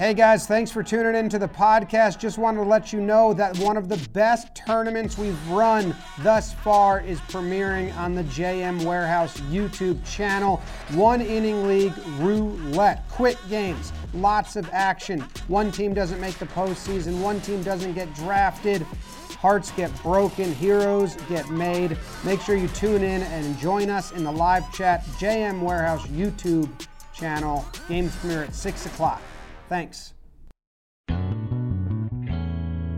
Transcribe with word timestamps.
Hey 0.00 0.14
guys, 0.14 0.46
thanks 0.46 0.70
for 0.70 0.82
tuning 0.82 1.14
in 1.14 1.28
to 1.28 1.38
the 1.38 1.46
podcast. 1.46 2.18
Just 2.18 2.38
wanted 2.38 2.62
to 2.62 2.66
let 2.66 2.90
you 2.90 3.02
know 3.02 3.34
that 3.34 3.58
one 3.58 3.76
of 3.76 3.90
the 3.90 3.98
best 4.14 4.54
tournaments 4.54 5.18
we've 5.18 5.48
run 5.50 5.94
thus 6.22 6.54
far 6.54 7.00
is 7.00 7.20
premiering 7.20 7.94
on 7.98 8.14
the 8.14 8.24
JM 8.24 8.82
Warehouse 8.84 9.38
YouTube 9.50 10.02
channel. 10.10 10.56
One 10.94 11.20
inning 11.20 11.68
league 11.68 11.92
roulette, 12.18 13.06
quick 13.10 13.36
games, 13.50 13.92
lots 14.14 14.56
of 14.56 14.66
action. 14.72 15.20
One 15.48 15.70
team 15.70 15.92
doesn't 15.92 16.18
make 16.18 16.38
the 16.38 16.46
postseason, 16.46 17.20
one 17.20 17.38
team 17.42 17.62
doesn't 17.62 17.92
get 17.92 18.14
drafted. 18.14 18.86
Hearts 19.42 19.70
get 19.72 19.94
broken, 20.02 20.54
heroes 20.54 21.14
get 21.28 21.50
made. 21.50 21.98
Make 22.24 22.40
sure 22.40 22.56
you 22.56 22.68
tune 22.68 23.02
in 23.02 23.20
and 23.24 23.58
join 23.58 23.90
us 23.90 24.12
in 24.12 24.24
the 24.24 24.32
live 24.32 24.72
chat, 24.72 25.04
JM 25.18 25.60
Warehouse 25.60 26.06
YouTube 26.06 26.70
channel. 27.12 27.66
Games 27.86 28.16
premiere 28.16 28.44
at 28.44 28.54
6 28.54 28.86
o'clock. 28.86 29.20
Thanks. 29.70 30.12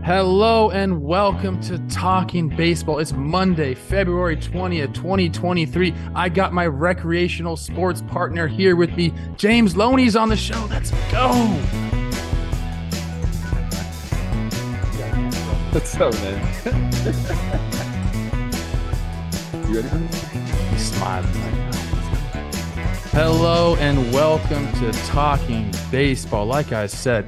Hello 0.03 0.71
and 0.71 1.03
welcome 1.03 1.61
to 1.61 1.77
Talking 1.87 2.49
Baseball. 2.49 2.97
It's 2.97 3.13
Monday, 3.13 3.75
February 3.75 4.35
20th, 4.35 4.95
2023. 4.95 5.93
I 6.15 6.29
got 6.29 6.51
my 6.51 6.65
recreational 6.65 7.57
sports 7.57 8.01
partner 8.01 8.47
here 8.47 8.75
with 8.75 8.97
me. 8.97 9.13
James 9.37 9.77
Loney's 9.77 10.15
on 10.15 10.29
the 10.29 10.35
show. 10.35 10.65
Let's 10.71 10.89
go. 11.11 11.29
What's 15.73 15.95
up, 15.97 16.11
man? 16.15 16.65
you 19.69 19.75
ready 19.75 19.89
for 19.89 19.99
this? 19.99 20.23
He's 20.71 20.91
smiling 20.91 21.31
right 21.33 21.53
now. 21.53 21.72
Hello 23.13 23.75
and 23.75 24.11
welcome 24.11 24.65
to 24.79 24.91
Talking 25.05 25.71
Baseball. 25.91 26.47
Like 26.47 26.71
I 26.71 26.87
said, 26.87 27.27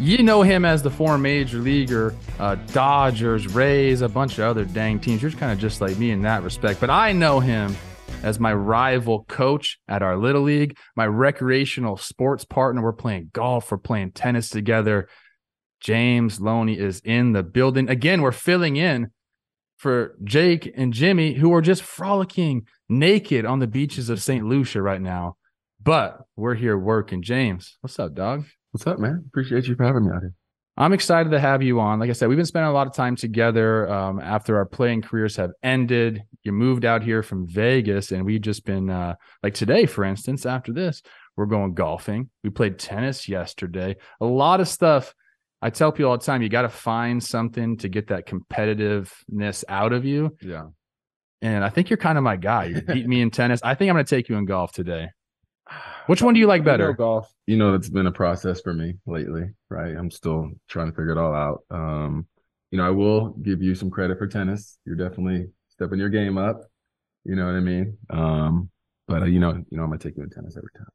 you 0.00 0.22
know 0.22 0.40
him 0.40 0.64
as 0.64 0.82
the 0.82 0.90
former 0.90 1.18
major 1.18 1.58
leaguer, 1.58 2.14
uh, 2.38 2.54
Dodgers, 2.72 3.46
Rays, 3.46 4.00
a 4.00 4.08
bunch 4.08 4.38
of 4.38 4.46
other 4.46 4.64
dang 4.64 4.98
teams. 4.98 5.20
You're 5.20 5.30
kind 5.32 5.52
of 5.52 5.58
just 5.58 5.82
like 5.82 5.98
me 5.98 6.12
in 6.12 6.22
that 6.22 6.42
respect. 6.42 6.80
But 6.80 6.88
I 6.88 7.12
know 7.12 7.40
him 7.40 7.76
as 8.22 8.40
my 8.40 8.54
rival 8.54 9.26
coach 9.28 9.78
at 9.86 10.02
our 10.02 10.16
little 10.16 10.40
league, 10.40 10.78
my 10.96 11.06
recreational 11.06 11.98
sports 11.98 12.46
partner. 12.46 12.82
We're 12.82 12.94
playing 12.94 13.28
golf, 13.34 13.70
we're 13.70 13.76
playing 13.76 14.12
tennis 14.12 14.48
together. 14.48 15.10
James 15.78 16.40
Loney 16.40 16.78
is 16.78 17.02
in 17.04 17.32
the 17.32 17.42
building. 17.42 17.90
Again, 17.90 18.22
we're 18.22 18.32
filling 18.32 18.76
in 18.76 19.10
for 19.78 20.16
Jake 20.24 20.70
and 20.76 20.92
Jimmy, 20.92 21.34
who 21.34 21.54
are 21.54 21.62
just 21.62 21.82
frolicking 21.82 22.66
naked 22.88 23.46
on 23.46 23.60
the 23.60 23.66
beaches 23.66 24.10
of 24.10 24.20
St. 24.20 24.44
Lucia 24.44 24.82
right 24.82 25.00
now. 25.00 25.36
But 25.82 26.20
we're 26.36 26.56
here 26.56 26.76
working. 26.76 27.22
James, 27.22 27.78
what's 27.80 27.98
up, 27.98 28.14
dog? 28.14 28.44
What's 28.72 28.86
up, 28.86 28.98
man? 28.98 29.24
Appreciate 29.28 29.66
you 29.66 29.76
for 29.76 29.84
having 29.84 30.04
me 30.04 30.10
out 30.14 30.20
here. 30.20 30.34
I'm 30.76 30.92
excited 30.92 31.30
to 31.30 31.40
have 31.40 31.62
you 31.62 31.80
on. 31.80 31.98
Like 31.98 32.10
I 32.10 32.12
said, 32.12 32.28
we've 32.28 32.36
been 32.36 32.46
spending 32.46 32.70
a 32.70 32.74
lot 32.74 32.86
of 32.86 32.92
time 32.92 33.16
together 33.16 33.88
um, 33.88 34.20
after 34.20 34.56
our 34.56 34.66
playing 34.66 35.02
careers 35.02 35.34
have 35.36 35.50
ended. 35.62 36.22
You 36.44 36.52
moved 36.52 36.84
out 36.84 37.02
here 37.02 37.22
from 37.22 37.48
Vegas, 37.48 38.12
and 38.12 38.24
we've 38.24 38.40
just 38.40 38.64
been 38.64 38.90
uh, 38.90 39.14
like 39.42 39.54
today, 39.54 39.86
for 39.86 40.04
instance, 40.04 40.46
after 40.46 40.72
this, 40.72 41.02
we're 41.36 41.46
going 41.46 41.74
golfing. 41.74 42.30
We 42.44 42.50
played 42.50 42.78
tennis 42.78 43.28
yesterday. 43.28 43.96
A 44.20 44.24
lot 44.24 44.60
of 44.60 44.68
stuff. 44.68 45.14
I 45.60 45.70
tell 45.70 45.90
people 45.92 46.10
all 46.10 46.18
the 46.18 46.24
time, 46.24 46.42
you 46.42 46.48
got 46.48 46.62
to 46.62 46.68
find 46.68 47.22
something 47.22 47.78
to 47.78 47.88
get 47.88 48.08
that 48.08 48.26
competitiveness 48.26 49.64
out 49.68 49.92
of 49.92 50.04
you. 50.04 50.36
Yeah. 50.40 50.66
And 51.42 51.64
I 51.64 51.68
think 51.68 51.90
you're 51.90 51.96
kind 51.96 52.18
of 52.18 52.24
my 52.24 52.36
guy. 52.36 52.66
You 52.66 52.82
beat 52.82 53.06
me 53.06 53.20
in 53.20 53.30
tennis. 53.32 53.60
I 53.62 53.74
think 53.74 53.90
I'm 53.90 53.96
going 53.96 54.04
to 54.04 54.16
take 54.16 54.28
you 54.28 54.36
in 54.36 54.44
golf 54.44 54.72
today. 54.72 55.08
Which 56.06 56.22
one 56.22 56.34
do 56.34 56.40
you 56.40 56.46
like 56.46 56.64
better? 56.64 56.84
You 56.84 56.90
know, 56.90 56.96
golf. 56.96 57.34
You 57.46 57.56
know, 57.56 57.74
it's 57.74 57.88
been 57.88 58.06
a 58.06 58.12
process 58.12 58.60
for 58.60 58.72
me 58.72 58.94
lately, 59.06 59.50
right? 59.68 59.96
I'm 59.96 60.10
still 60.10 60.50
trying 60.68 60.90
to 60.90 60.92
figure 60.92 61.10
it 61.10 61.18
all 61.18 61.34
out. 61.34 61.64
Um, 61.70 62.26
you 62.70 62.78
know, 62.78 62.86
I 62.86 62.90
will 62.90 63.30
give 63.30 63.62
you 63.62 63.74
some 63.74 63.90
credit 63.90 64.18
for 64.18 64.26
tennis. 64.26 64.78
You're 64.84 64.96
definitely 64.96 65.48
stepping 65.70 65.98
your 65.98 66.08
game 66.08 66.38
up. 66.38 66.62
You 67.24 67.36
know 67.36 67.46
what 67.46 67.54
I 67.54 67.60
mean? 67.60 67.98
Um, 68.10 68.70
but 69.06 69.22
uh, 69.22 69.26
you 69.26 69.40
know, 69.40 69.52
you 69.70 69.76
know, 69.76 69.82
I'm 69.82 69.90
gonna 69.90 69.98
take 69.98 70.16
you 70.16 70.22
in 70.22 70.30
tennis 70.30 70.56
every 70.56 70.70
time. 70.76 70.86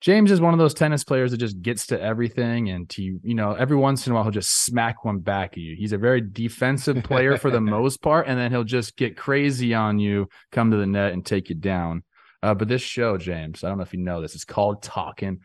James 0.00 0.30
is 0.30 0.40
one 0.40 0.52
of 0.52 0.58
those 0.58 0.74
tennis 0.74 1.04
players 1.04 1.30
that 1.30 1.38
just 1.38 1.62
gets 1.62 1.86
to 1.86 2.00
everything, 2.00 2.68
and 2.68 2.88
to 2.90 3.02
you 3.02 3.34
know, 3.34 3.52
every 3.52 3.76
once 3.76 4.06
in 4.06 4.12
a 4.12 4.14
while 4.14 4.24
he'll 4.24 4.32
just 4.32 4.62
smack 4.64 5.04
one 5.04 5.18
back 5.18 5.52
at 5.52 5.58
you. 5.58 5.74
He's 5.74 5.92
a 5.92 5.98
very 5.98 6.20
defensive 6.20 7.02
player 7.02 7.38
for 7.38 7.50
the 7.50 7.60
most 7.62 8.02
part, 8.02 8.26
and 8.26 8.38
then 8.38 8.50
he'll 8.50 8.64
just 8.64 8.96
get 8.96 9.16
crazy 9.16 9.74
on 9.74 9.98
you, 9.98 10.28
come 10.52 10.70
to 10.70 10.76
the 10.76 10.86
net, 10.86 11.12
and 11.12 11.24
take 11.24 11.48
you 11.48 11.54
down. 11.54 12.02
Uh, 12.42 12.54
but 12.54 12.68
this 12.68 12.82
show, 12.82 13.16
James, 13.16 13.64
I 13.64 13.68
don't 13.68 13.78
know 13.78 13.84
if 13.84 13.94
you 13.94 14.00
know 14.00 14.20
this, 14.20 14.34
it's 14.34 14.44
called 14.44 14.82
Talking 14.82 15.40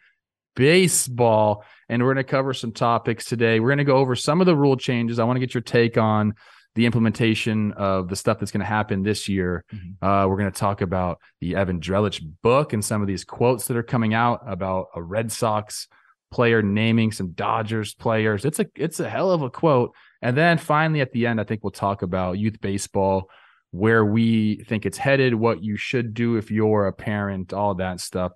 Baseball, 0.56 1.64
and 1.88 2.04
we're 2.04 2.14
going 2.14 2.24
to 2.24 2.30
cover 2.30 2.54
some 2.54 2.74
topics 2.74 3.26
today. 3.26 3.60
We're 3.60 3.70
going 3.70 3.78
to 3.78 3.84
go 3.86 3.98
over 3.98 4.16
some 4.16 4.42
of 4.42 4.46
the 4.46 4.56
rule 4.56 4.76
changes. 4.76 5.18
I 5.18 5.24
want 5.24 5.38
to 5.38 5.40
get 5.40 5.54
your 5.54 5.62
take 5.62 5.98
on 5.98 6.36
the 6.76 6.86
implementation 6.86 7.74
of 7.74 8.08
the 8.08 8.16
stuff 8.16 8.40
that's 8.40 8.52
going 8.52 8.62
to 8.62 8.66
happen 8.66 9.04
this 9.04 9.28
year. 9.28 9.66
Mm-hmm. 9.74 10.06
Uh, 10.06 10.28
we're 10.28 10.38
going 10.38 10.52
to 10.52 10.60
talk 10.60 10.82
about 10.82 11.20
the 11.42 11.56
Evan 11.56 11.80
Drellich 11.80 12.22
book 12.42 12.74
and 12.74 12.84
some 12.84 13.02
of 13.02 13.08
these 13.08 13.26
quotes 13.26 13.68
that 13.68 13.78
are 13.78 13.84
coming 13.84 14.14
out 14.14 14.42
about 14.46 14.88
a 14.96 15.02
Red 15.02 15.32
Sox 15.32 15.88
player 16.32 16.62
naming 16.62 17.12
some 17.12 17.32
Dodgers 17.32 17.94
players. 17.94 18.46
It's 18.46 18.60
a 18.60 18.66
it's 18.76 19.00
a 19.00 19.10
hell 19.10 19.32
of 19.32 19.42
a 19.42 19.50
quote. 19.50 19.94
And 20.22 20.38
then 20.38 20.58
finally 20.58 21.02
at 21.02 21.12
the 21.12 21.28
end, 21.28 21.42
I 21.42 21.44
think 21.44 21.64
we'll 21.64 21.72
talk 21.72 22.04
about 22.04 22.38
youth 22.38 22.62
baseball, 22.62 23.30
where 23.72 24.06
we 24.06 24.64
think 24.64 24.86
it's 24.86 24.98
headed, 24.98 25.34
what 25.36 25.64
you 25.64 25.76
should 25.76 26.14
do 26.14 26.38
if 26.38 26.52
you're 26.52 26.88
a 26.88 26.94
parent, 26.94 27.54
all 27.54 27.76
that 27.76 28.00
stuff. 28.00 28.32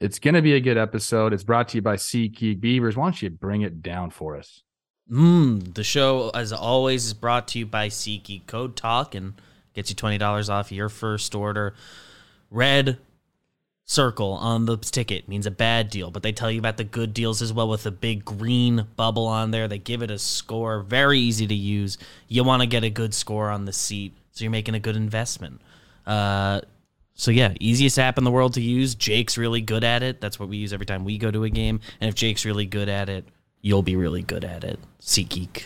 It's 0.00 0.18
going 0.18 0.34
to 0.34 0.42
be 0.42 0.54
a 0.54 0.60
good 0.60 0.76
episode. 0.76 1.32
It's 1.32 1.44
brought 1.44 1.68
to 1.68 1.78
you 1.78 1.82
by 1.82 1.96
SeatGeek 1.96 2.60
Beavers. 2.60 2.96
Why 2.96 3.06
don't 3.06 3.22
you 3.22 3.30
bring 3.30 3.62
it 3.62 3.82
down 3.82 4.10
for 4.10 4.36
us? 4.36 4.62
Mm, 5.10 5.74
the 5.74 5.84
show, 5.84 6.30
as 6.34 6.52
always, 6.52 7.06
is 7.06 7.14
brought 7.14 7.48
to 7.48 7.58
you 7.58 7.66
by 7.66 7.88
SeatGeek. 7.88 8.46
Code 8.46 8.74
Talk 8.76 9.14
and 9.14 9.34
gets 9.74 9.90
you 9.90 9.96
twenty 9.96 10.18
dollars 10.18 10.50
off 10.50 10.72
your 10.72 10.88
first 10.88 11.34
order. 11.34 11.74
Red 12.50 12.98
circle 13.84 14.32
on 14.32 14.66
the 14.66 14.76
ticket 14.76 15.28
means 15.28 15.46
a 15.46 15.50
bad 15.50 15.90
deal, 15.90 16.10
but 16.10 16.24
they 16.24 16.32
tell 16.32 16.50
you 16.50 16.58
about 16.58 16.76
the 16.76 16.84
good 16.84 17.14
deals 17.14 17.40
as 17.40 17.52
well 17.52 17.68
with 17.68 17.86
a 17.86 17.90
big 17.92 18.24
green 18.24 18.84
bubble 18.96 19.26
on 19.26 19.52
there. 19.52 19.68
They 19.68 19.78
give 19.78 20.02
it 20.02 20.10
a 20.10 20.18
score, 20.18 20.80
very 20.80 21.20
easy 21.20 21.46
to 21.46 21.54
use. 21.54 21.96
You 22.26 22.42
want 22.42 22.62
to 22.62 22.66
get 22.66 22.82
a 22.82 22.90
good 22.90 23.14
score 23.14 23.48
on 23.48 23.64
the 23.64 23.72
seat, 23.72 24.12
so 24.32 24.42
you're 24.42 24.50
making 24.50 24.74
a 24.74 24.80
good 24.80 24.96
investment. 24.96 25.60
Uh, 26.04 26.62
so 27.14 27.30
yeah, 27.30 27.54
easiest 27.60 27.98
app 27.98 28.18
in 28.18 28.24
the 28.24 28.30
world 28.32 28.54
to 28.54 28.60
use. 28.60 28.96
Jake's 28.96 29.38
really 29.38 29.60
good 29.60 29.84
at 29.84 30.02
it. 30.02 30.20
That's 30.20 30.40
what 30.40 30.48
we 30.48 30.56
use 30.56 30.72
every 30.72 30.86
time 30.86 31.04
we 31.04 31.16
go 31.16 31.30
to 31.30 31.44
a 31.44 31.48
game. 31.48 31.80
And 32.00 32.08
if 32.08 32.16
Jake's 32.16 32.44
really 32.44 32.66
good 32.66 32.88
at 32.88 33.08
it, 33.08 33.24
you'll 33.60 33.82
be 33.82 33.96
really 33.96 34.22
good 34.22 34.44
at 34.44 34.64
it. 34.64 34.78
SeatGeek. 35.00 35.64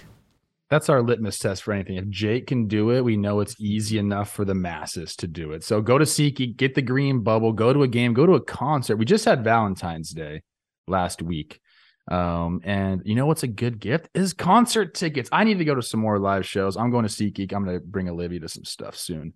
That's 0.69 0.89
our 0.89 1.03
litmus 1.03 1.39
test 1.39 1.65
for 1.65 1.73
anything. 1.73 1.97
If 1.97 2.09
Jake 2.09 2.47
can 2.47 2.69
do 2.69 2.91
it, 2.91 3.03
we 3.03 3.17
know 3.17 3.41
it's 3.41 3.61
easy 3.61 3.99
enough 3.99 4.31
for 4.31 4.45
the 4.45 4.55
masses 4.55 5.17
to 5.17 5.27
do 5.27 5.51
it. 5.53 5.65
So 5.65 5.81
go 5.81 5.99
to 5.99 6.05
SeatGeek, 6.05 6.57
get 6.57 6.77
the 6.77 6.83
green 6.83 7.23
bubble, 7.23 7.53
go 7.53 7.73
to 7.73 7.83
a 7.83 7.89
game, 7.89 8.15
go 8.15 8.25
to 8.25 8.35
a 8.35 8.41
concert. 8.41 8.97
We 8.97 9.05
just 9.05 9.25
had 9.25 9.43
Valentine's 9.43 10.11
Day 10.11 10.43
last 10.87 11.23
week. 11.23 11.61
Um, 12.09 12.61
and 12.65 13.03
you 13.05 13.15
know 13.15 13.27
what's 13.27 13.43
a 13.43 13.49
good 13.49 13.81
gift 13.81 14.09
is 14.15 14.33
concert 14.33 14.95
tickets. 14.95 15.29
I 15.33 15.45
need 15.45 15.59
to 15.59 15.65
go 15.65 15.75
to 15.75 15.83
some 15.83 16.01
more 16.01 16.19
live 16.19 16.47
shows. 16.47 16.77
I'm 16.77 16.91
going 16.91 17.07
to 17.07 17.11
SeatGeek. 17.11 17.53
I'm 17.53 17.65
going 17.65 17.79
to 17.79 17.85
bring 17.85 18.09
Olivia 18.09 18.41
to 18.41 18.49
some 18.49 18.65
stuff 18.65 18.97
soon 18.97 19.35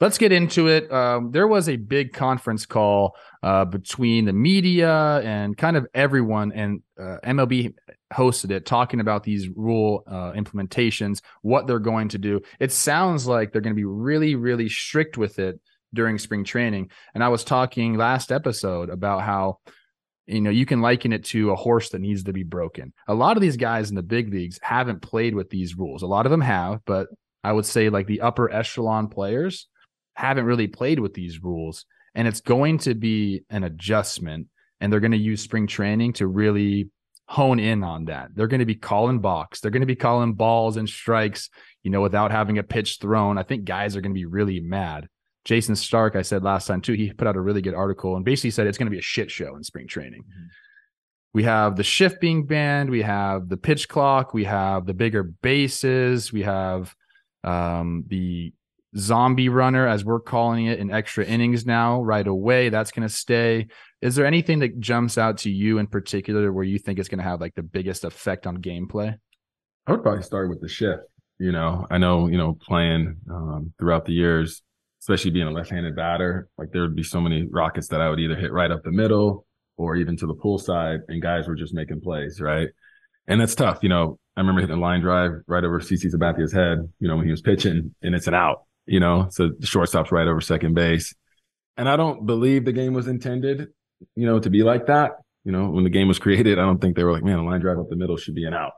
let's 0.00 0.18
get 0.18 0.32
into 0.32 0.68
it. 0.68 0.90
Um, 0.92 1.30
there 1.30 1.46
was 1.46 1.68
a 1.68 1.76
big 1.76 2.12
conference 2.12 2.66
call 2.66 3.16
uh, 3.42 3.64
between 3.64 4.24
the 4.24 4.32
media 4.32 5.20
and 5.20 5.56
kind 5.56 5.76
of 5.76 5.86
everyone, 5.94 6.52
and 6.52 6.82
uh, 6.98 7.18
MLB 7.24 7.74
hosted 8.12 8.50
it, 8.50 8.66
talking 8.66 9.00
about 9.00 9.24
these 9.24 9.48
rule 9.48 10.04
uh, 10.06 10.32
implementations, 10.32 11.20
what 11.42 11.66
they're 11.66 11.78
going 11.78 12.08
to 12.10 12.18
do. 12.18 12.40
It 12.60 12.72
sounds 12.72 13.26
like 13.26 13.52
they're 13.52 13.62
going 13.62 13.74
to 13.74 13.80
be 13.80 13.84
really, 13.84 14.34
really 14.34 14.68
strict 14.68 15.16
with 15.16 15.38
it 15.38 15.60
during 15.94 16.18
spring 16.18 16.44
training. 16.44 16.90
And 17.14 17.24
I 17.24 17.28
was 17.28 17.44
talking 17.44 17.96
last 17.96 18.30
episode 18.30 18.90
about 18.90 19.22
how 19.22 19.58
you 20.26 20.40
know 20.40 20.50
you 20.50 20.66
can 20.66 20.80
liken 20.80 21.12
it 21.12 21.24
to 21.24 21.52
a 21.52 21.56
horse 21.56 21.90
that 21.90 22.00
needs 22.00 22.24
to 22.24 22.32
be 22.32 22.42
broken 22.42 22.92
a 23.06 23.14
lot 23.14 23.36
of 23.36 23.40
these 23.40 23.56
guys 23.56 23.90
in 23.90 23.94
the 23.94 24.02
big 24.02 24.32
leagues 24.32 24.58
haven't 24.60 25.00
played 25.00 25.36
with 25.36 25.50
these 25.50 25.78
rules 25.78 26.02
a 26.02 26.06
lot 26.06 26.26
of 26.26 26.30
them 26.30 26.40
have 26.40 26.80
but 26.84 27.06
i 27.44 27.52
would 27.52 27.64
say 27.64 27.90
like 27.90 28.08
the 28.08 28.20
upper 28.20 28.50
echelon 28.50 29.06
players 29.06 29.68
haven't 30.16 30.44
really 30.44 30.66
played 30.66 30.98
with 30.98 31.14
these 31.14 31.42
rules 31.42 31.84
and 32.14 32.26
it's 32.26 32.40
going 32.40 32.78
to 32.78 32.94
be 32.94 33.42
an 33.50 33.62
adjustment 33.64 34.48
and 34.80 34.92
they're 34.92 35.00
going 35.00 35.12
to 35.12 35.18
use 35.18 35.42
spring 35.42 35.66
training 35.66 36.14
to 36.14 36.26
really 36.26 36.90
hone 37.28 37.58
in 37.58 37.82
on 37.82 38.06
that. 38.06 38.30
They're 38.34 38.46
going 38.46 38.60
to 38.60 38.66
be 38.66 38.74
calling 38.74 39.20
box. 39.20 39.60
They're 39.60 39.70
going 39.70 39.80
to 39.80 39.86
be 39.86 39.96
calling 39.96 40.34
balls 40.34 40.76
and 40.76 40.88
strikes, 40.88 41.50
you 41.82 41.90
know, 41.90 42.00
without 42.00 42.30
having 42.30 42.58
a 42.58 42.62
pitch 42.62 42.98
thrown. 43.00 43.38
I 43.38 43.42
think 43.42 43.64
guys 43.64 43.96
are 43.96 44.00
going 44.00 44.12
to 44.12 44.18
be 44.18 44.26
really 44.26 44.60
mad. 44.60 45.08
Jayson 45.44 45.76
Stark, 45.76 46.16
I 46.16 46.22
said 46.22 46.42
last 46.42 46.66
time 46.66 46.80
too, 46.80 46.94
he 46.94 47.12
put 47.12 47.28
out 47.28 47.36
a 47.36 47.40
really 47.40 47.62
good 47.62 47.74
article 47.74 48.16
and 48.16 48.24
basically 48.24 48.50
said 48.50 48.66
it's 48.66 48.78
going 48.78 48.86
to 48.86 48.94
be 48.94 48.98
a 48.98 49.02
shit 49.02 49.30
show 49.30 49.54
in 49.56 49.62
spring 49.62 49.86
training. 49.86 50.22
Mm-hmm. 50.22 50.46
We 51.34 51.44
have 51.44 51.76
the 51.76 51.84
shift 51.84 52.20
being 52.20 52.46
banned, 52.46 52.88
we 52.88 53.02
have 53.02 53.48
the 53.48 53.58
pitch 53.58 53.88
clock, 53.88 54.32
we 54.32 54.44
have 54.44 54.86
the 54.86 54.94
bigger 54.94 55.22
bases, 55.22 56.32
we 56.32 56.42
have 56.42 56.94
um, 57.44 58.04
the 58.08 58.54
zombie 58.96 59.48
runner, 59.48 59.86
as 59.86 60.04
we're 60.04 60.20
calling 60.20 60.66
it, 60.66 60.78
in 60.78 60.90
extra 60.90 61.24
innings 61.26 61.66
now, 61.66 62.02
right 62.02 62.26
away. 62.26 62.68
That's 62.68 62.90
going 62.90 63.06
to 63.06 63.14
stay. 63.14 63.68
Is 64.02 64.14
there 64.14 64.26
anything 64.26 64.60
that 64.60 64.78
jumps 64.78 65.18
out 65.18 65.38
to 65.38 65.50
you 65.50 65.78
in 65.78 65.86
particular 65.86 66.52
where 66.52 66.64
you 66.64 66.78
think 66.78 66.98
it's 66.98 67.08
going 67.08 67.18
to 67.18 67.24
have 67.24 67.40
like 67.40 67.54
the 67.54 67.62
biggest 67.62 68.04
effect 68.04 68.46
on 68.46 68.58
gameplay? 68.58 69.16
I 69.86 69.92
would 69.92 70.02
probably 70.02 70.22
start 70.22 70.48
with 70.48 70.60
the 70.60 70.68
shift. 70.68 71.02
You 71.38 71.52
know, 71.52 71.86
I 71.90 71.98
know, 71.98 72.28
you 72.28 72.38
know, 72.38 72.54
playing 72.54 73.16
um, 73.30 73.72
throughout 73.78 74.06
the 74.06 74.12
years, 74.12 74.62
especially 75.02 75.30
being 75.30 75.46
a 75.46 75.50
left-handed 75.50 75.94
batter, 75.94 76.48
like 76.56 76.72
there 76.72 76.82
would 76.82 76.96
be 76.96 77.02
so 77.02 77.20
many 77.20 77.46
rockets 77.50 77.88
that 77.88 78.00
I 78.00 78.08
would 78.08 78.18
either 78.18 78.34
hit 78.34 78.52
right 78.52 78.70
up 78.70 78.82
the 78.82 78.90
middle 78.90 79.46
or 79.76 79.96
even 79.96 80.16
to 80.16 80.26
the 80.26 80.34
pull 80.34 80.58
side, 80.58 81.00
and 81.08 81.20
guys 81.20 81.46
were 81.46 81.54
just 81.54 81.74
making 81.74 82.00
plays, 82.00 82.40
right? 82.40 82.68
And 83.28 83.40
that's 83.40 83.54
tough. 83.54 83.80
You 83.82 83.88
know, 83.88 84.18
I 84.36 84.40
remember 84.40 84.60
hitting 84.60 84.76
a 84.76 84.80
line 84.80 85.00
drive 85.00 85.32
right 85.46 85.64
over 85.64 85.80
CC 85.80 86.10
Sabathia's 86.10 86.52
head, 86.52 86.78
you 87.00 87.08
know, 87.08 87.16
when 87.16 87.24
he 87.24 87.30
was 87.30 87.42
pitching, 87.42 87.94
and 88.02 88.14
it's 88.14 88.26
an 88.26 88.34
out, 88.34 88.65
you 88.86 89.00
know, 89.00 89.28
so 89.30 89.50
the 89.58 89.66
shortstop's 89.66 90.12
right 90.12 90.26
over 90.26 90.40
second 90.40 90.74
base. 90.74 91.14
And 91.76 91.88
I 91.88 91.96
don't 91.96 92.24
believe 92.24 92.64
the 92.64 92.72
game 92.72 92.94
was 92.94 93.06
intended, 93.06 93.68
you 94.14 94.26
know, 94.26 94.38
to 94.38 94.48
be 94.48 94.62
like 94.62 94.86
that. 94.86 95.12
You 95.44 95.52
know, 95.52 95.68
when 95.70 95.84
the 95.84 95.90
game 95.90 96.08
was 96.08 96.18
created, 96.18 96.58
I 96.58 96.62
don't 96.62 96.80
think 96.80 96.96
they 96.96 97.04
were 97.04 97.12
like, 97.12 97.22
man, 97.22 97.38
a 97.38 97.44
line 97.44 97.60
drive 97.60 97.78
up 97.78 97.88
the 97.88 97.96
middle 97.96 98.16
should 98.16 98.34
be 98.34 98.46
an 98.46 98.54
out. 98.54 98.72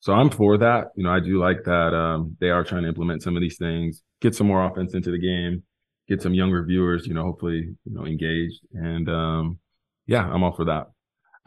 So 0.00 0.12
I'm 0.12 0.30
for 0.30 0.58
that. 0.58 0.88
You 0.96 1.04
know, 1.04 1.10
I 1.10 1.20
do 1.20 1.38
like 1.38 1.64
that 1.64 1.94
um, 1.94 2.36
they 2.40 2.50
are 2.50 2.64
trying 2.64 2.82
to 2.82 2.88
implement 2.88 3.22
some 3.22 3.36
of 3.36 3.42
these 3.42 3.58
things, 3.58 4.02
get 4.20 4.34
some 4.34 4.46
more 4.46 4.64
offense 4.64 4.94
into 4.94 5.10
the 5.10 5.18
game, 5.18 5.62
get 6.08 6.22
some 6.22 6.34
younger 6.34 6.64
viewers, 6.64 7.06
you 7.06 7.14
know, 7.14 7.24
hopefully, 7.24 7.74
you 7.84 7.94
know, 7.94 8.06
engaged. 8.06 8.60
And 8.72 9.08
um, 9.08 9.58
yeah, 10.06 10.24
I'm 10.24 10.42
all 10.42 10.52
for 10.52 10.64
that. 10.66 10.86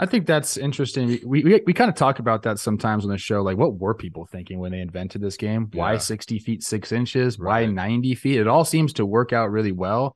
I 0.01 0.07
think 0.07 0.25
that's 0.25 0.57
interesting. 0.57 1.19
We, 1.24 1.44
we 1.44 1.62
we 1.63 1.74
kind 1.74 1.88
of 1.88 1.95
talk 1.95 2.18
about 2.18 2.42
that 2.44 2.57
sometimes 2.57 3.06
on 3.06 3.12
the 3.12 3.19
show. 3.19 3.44
Like, 3.44 3.57
what 3.57 3.75
were 3.75 3.94
people 3.94 4.25
thinking 4.25 4.57
when 4.57 4.71
they 4.71 4.80
invented 4.80 5.21
this 5.21 5.38
game? 5.38 5.69
Why 5.74 5.98
60 5.98 6.39
feet, 6.39 6.63
six 6.63 6.92
inches? 6.92 7.38
Right. 7.38 7.68
Why 7.68 7.71
90 7.71 8.15
feet? 8.15 8.39
It 8.39 8.48
all 8.48 8.65
seems 8.65 8.94
to 8.94 9.06
work 9.06 9.31
out 9.31 9.51
really 9.51 9.71
well. 9.71 10.15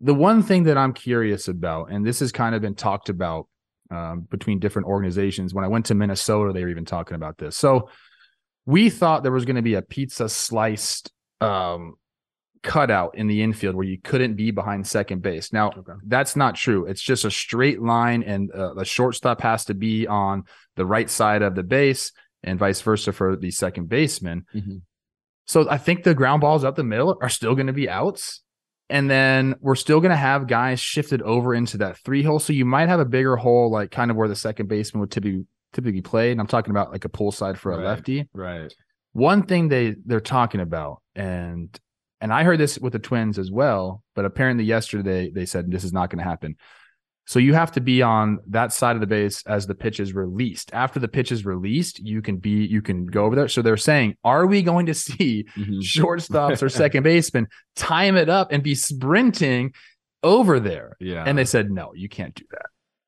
The 0.00 0.14
one 0.14 0.42
thing 0.42 0.64
that 0.64 0.76
I'm 0.76 0.92
curious 0.92 1.48
about, 1.48 1.90
and 1.90 2.04
this 2.04 2.20
has 2.20 2.30
kind 2.30 2.54
of 2.54 2.60
been 2.60 2.74
talked 2.74 3.08
about 3.08 3.48
um, 3.90 4.26
between 4.30 4.58
different 4.58 4.86
organizations. 4.86 5.54
When 5.54 5.64
I 5.64 5.68
went 5.68 5.86
to 5.86 5.94
Minnesota, 5.94 6.52
they 6.52 6.62
were 6.62 6.70
even 6.70 6.84
talking 6.84 7.14
about 7.14 7.38
this. 7.38 7.56
So 7.56 7.88
we 8.66 8.90
thought 8.90 9.22
there 9.22 9.32
was 9.32 9.46
going 9.46 9.56
to 9.56 9.62
be 9.62 9.74
a 9.74 9.82
pizza 9.82 10.28
sliced 10.28 11.10
um, 11.40 11.94
cutout 12.64 13.14
in 13.16 13.28
the 13.28 13.42
infield 13.42 13.76
where 13.76 13.86
you 13.86 13.98
couldn't 14.02 14.34
be 14.34 14.50
behind 14.50 14.84
second 14.86 15.22
base. 15.22 15.52
Now, 15.52 15.70
Okay. 15.70 15.92
that's 16.06 16.34
not 16.34 16.56
true. 16.56 16.86
It's 16.86 17.02
just 17.02 17.24
a 17.24 17.30
straight 17.30 17.80
line, 17.80 18.24
and 18.24 18.50
uh, 18.50 18.74
the 18.74 18.84
shortstop 18.84 19.40
has 19.42 19.64
to 19.66 19.74
be 19.74 20.06
on 20.08 20.44
the 20.74 20.84
right 20.86 21.08
side 21.08 21.42
of 21.42 21.54
the 21.54 21.62
base, 21.62 22.10
and 22.42 22.58
vice 22.58 22.80
versa 22.80 23.12
for 23.12 23.36
the 23.36 23.50
second 23.52 23.88
baseman. 23.88 24.44
Mhm. 24.54 24.80
So 25.46 25.68
I 25.70 25.78
think 25.78 26.02
the 26.02 26.14
ground 26.14 26.40
balls 26.40 26.64
up 26.64 26.74
the 26.74 26.82
middle 26.84 27.16
are 27.22 27.28
still 27.28 27.54
going 27.54 27.68
to 27.68 27.72
be 27.72 27.88
outs. 27.88 28.40
And 28.90 29.08
then 29.08 29.54
we're 29.60 29.76
still 29.76 30.00
going 30.00 30.10
to 30.10 30.16
have 30.16 30.46
guys 30.46 30.78
shifted 30.78 31.22
over 31.22 31.54
into 31.54 31.78
that 31.78 31.96
three 31.98 32.22
hole. 32.22 32.38
So 32.38 32.52
you 32.52 32.64
might 32.66 32.88
have 32.90 33.00
a 33.00 33.04
bigger 33.06 33.36
hole, 33.36 33.70
like 33.70 33.90
kind 33.90 34.10
of 34.10 34.16
where 34.18 34.28
the 34.28 34.36
second 34.36 34.68
baseman 34.68 35.00
would 35.00 35.10
typically 35.10 35.46
typically 35.72 36.02
play. 36.02 36.30
And 36.32 36.40
I'm 36.40 36.46
talking 36.46 36.70
about 36.70 36.92
like 36.92 37.04
a 37.04 37.08
pull 37.08 37.32
side 37.32 37.58
for 37.58 37.72
a 37.72 37.76
Right. 37.78 37.84
lefty 37.86 38.28
Right. 38.34 38.72
one 39.12 39.42
thing 39.44 39.68
they 39.68 39.96
they're 40.04 40.20
talking 40.20 40.60
about 40.60 41.02
and 41.16 41.68
and 42.24 42.32
i 42.32 42.42
heard 42.42 42.58
this 42.58 42.78
with 42.78 42.92
the 42.94 42.98
twins 42.98 43.38
as 43.38 43.50
well 43.52 44.02
but 44.16 44.24
apparently 44.24 44.64
yesterday 44.64 45.30
they 45.30 45.44
said 45.46 45.70
this 45.70 45.84
is 45.84 45.92
not 45.92 46.08
going 46.10 46.18
to 46.18 46.24
happen 46.28 46.56
so 47.26 47.38
you 47.38 47.54
have 47.54 47.72
to 47.72 47.80
be 47.80 48.02
on 48.02 48.38
that 48.48 48.70
side 48.72 48.96
of 48.96 49.00
the 49.00 49.06
base 49.06 49.42
as 49.46 49.66
the 49.66 49.74
pitch 49.74 49.98
is 50.00 50.12
released 50.14 50.70
after 50.72 50.98
the 51.00 51.08
pitch 51.08 51.30
is 51.30 51.44
released 51.44 51.98
you 52.00 52.20
can 52.22 52.36
be 52.38 52.64
you 52.66 52.82
can 52.82 53.06
go 53.06 53.24
over 53.26 53.36
there 53.36 53.48
so 53.48 53.62
they're 53.62 53.76
saying 53.76 54.16
are 54.24 54.46
we 54.46 54.62
going 54.62 54.86
to 54.86 54.94
see 55.06 55.44
Mhm. 55.56 55.80
shortstops 55.80 56.62
or 56.62 56.68
second 56.82 57.02
baseman 57.02 57.46
time 57.76 58.16
it 58.16 58.28
up 58.28 58.52
and 58.52 58.62
be 58.62 58.74
sprinting 58.74 59.72
over 60.22 60.58
there 60.60 60.96
Yeah. 61.00 61.24
and 61.26 61.36
they 61.38 61.44
said 61.44 61.70
no 61.70 61.92
you 61.94 62.08
can't 62.08 62.34
do 62.34 62.44
that 62.50 62.66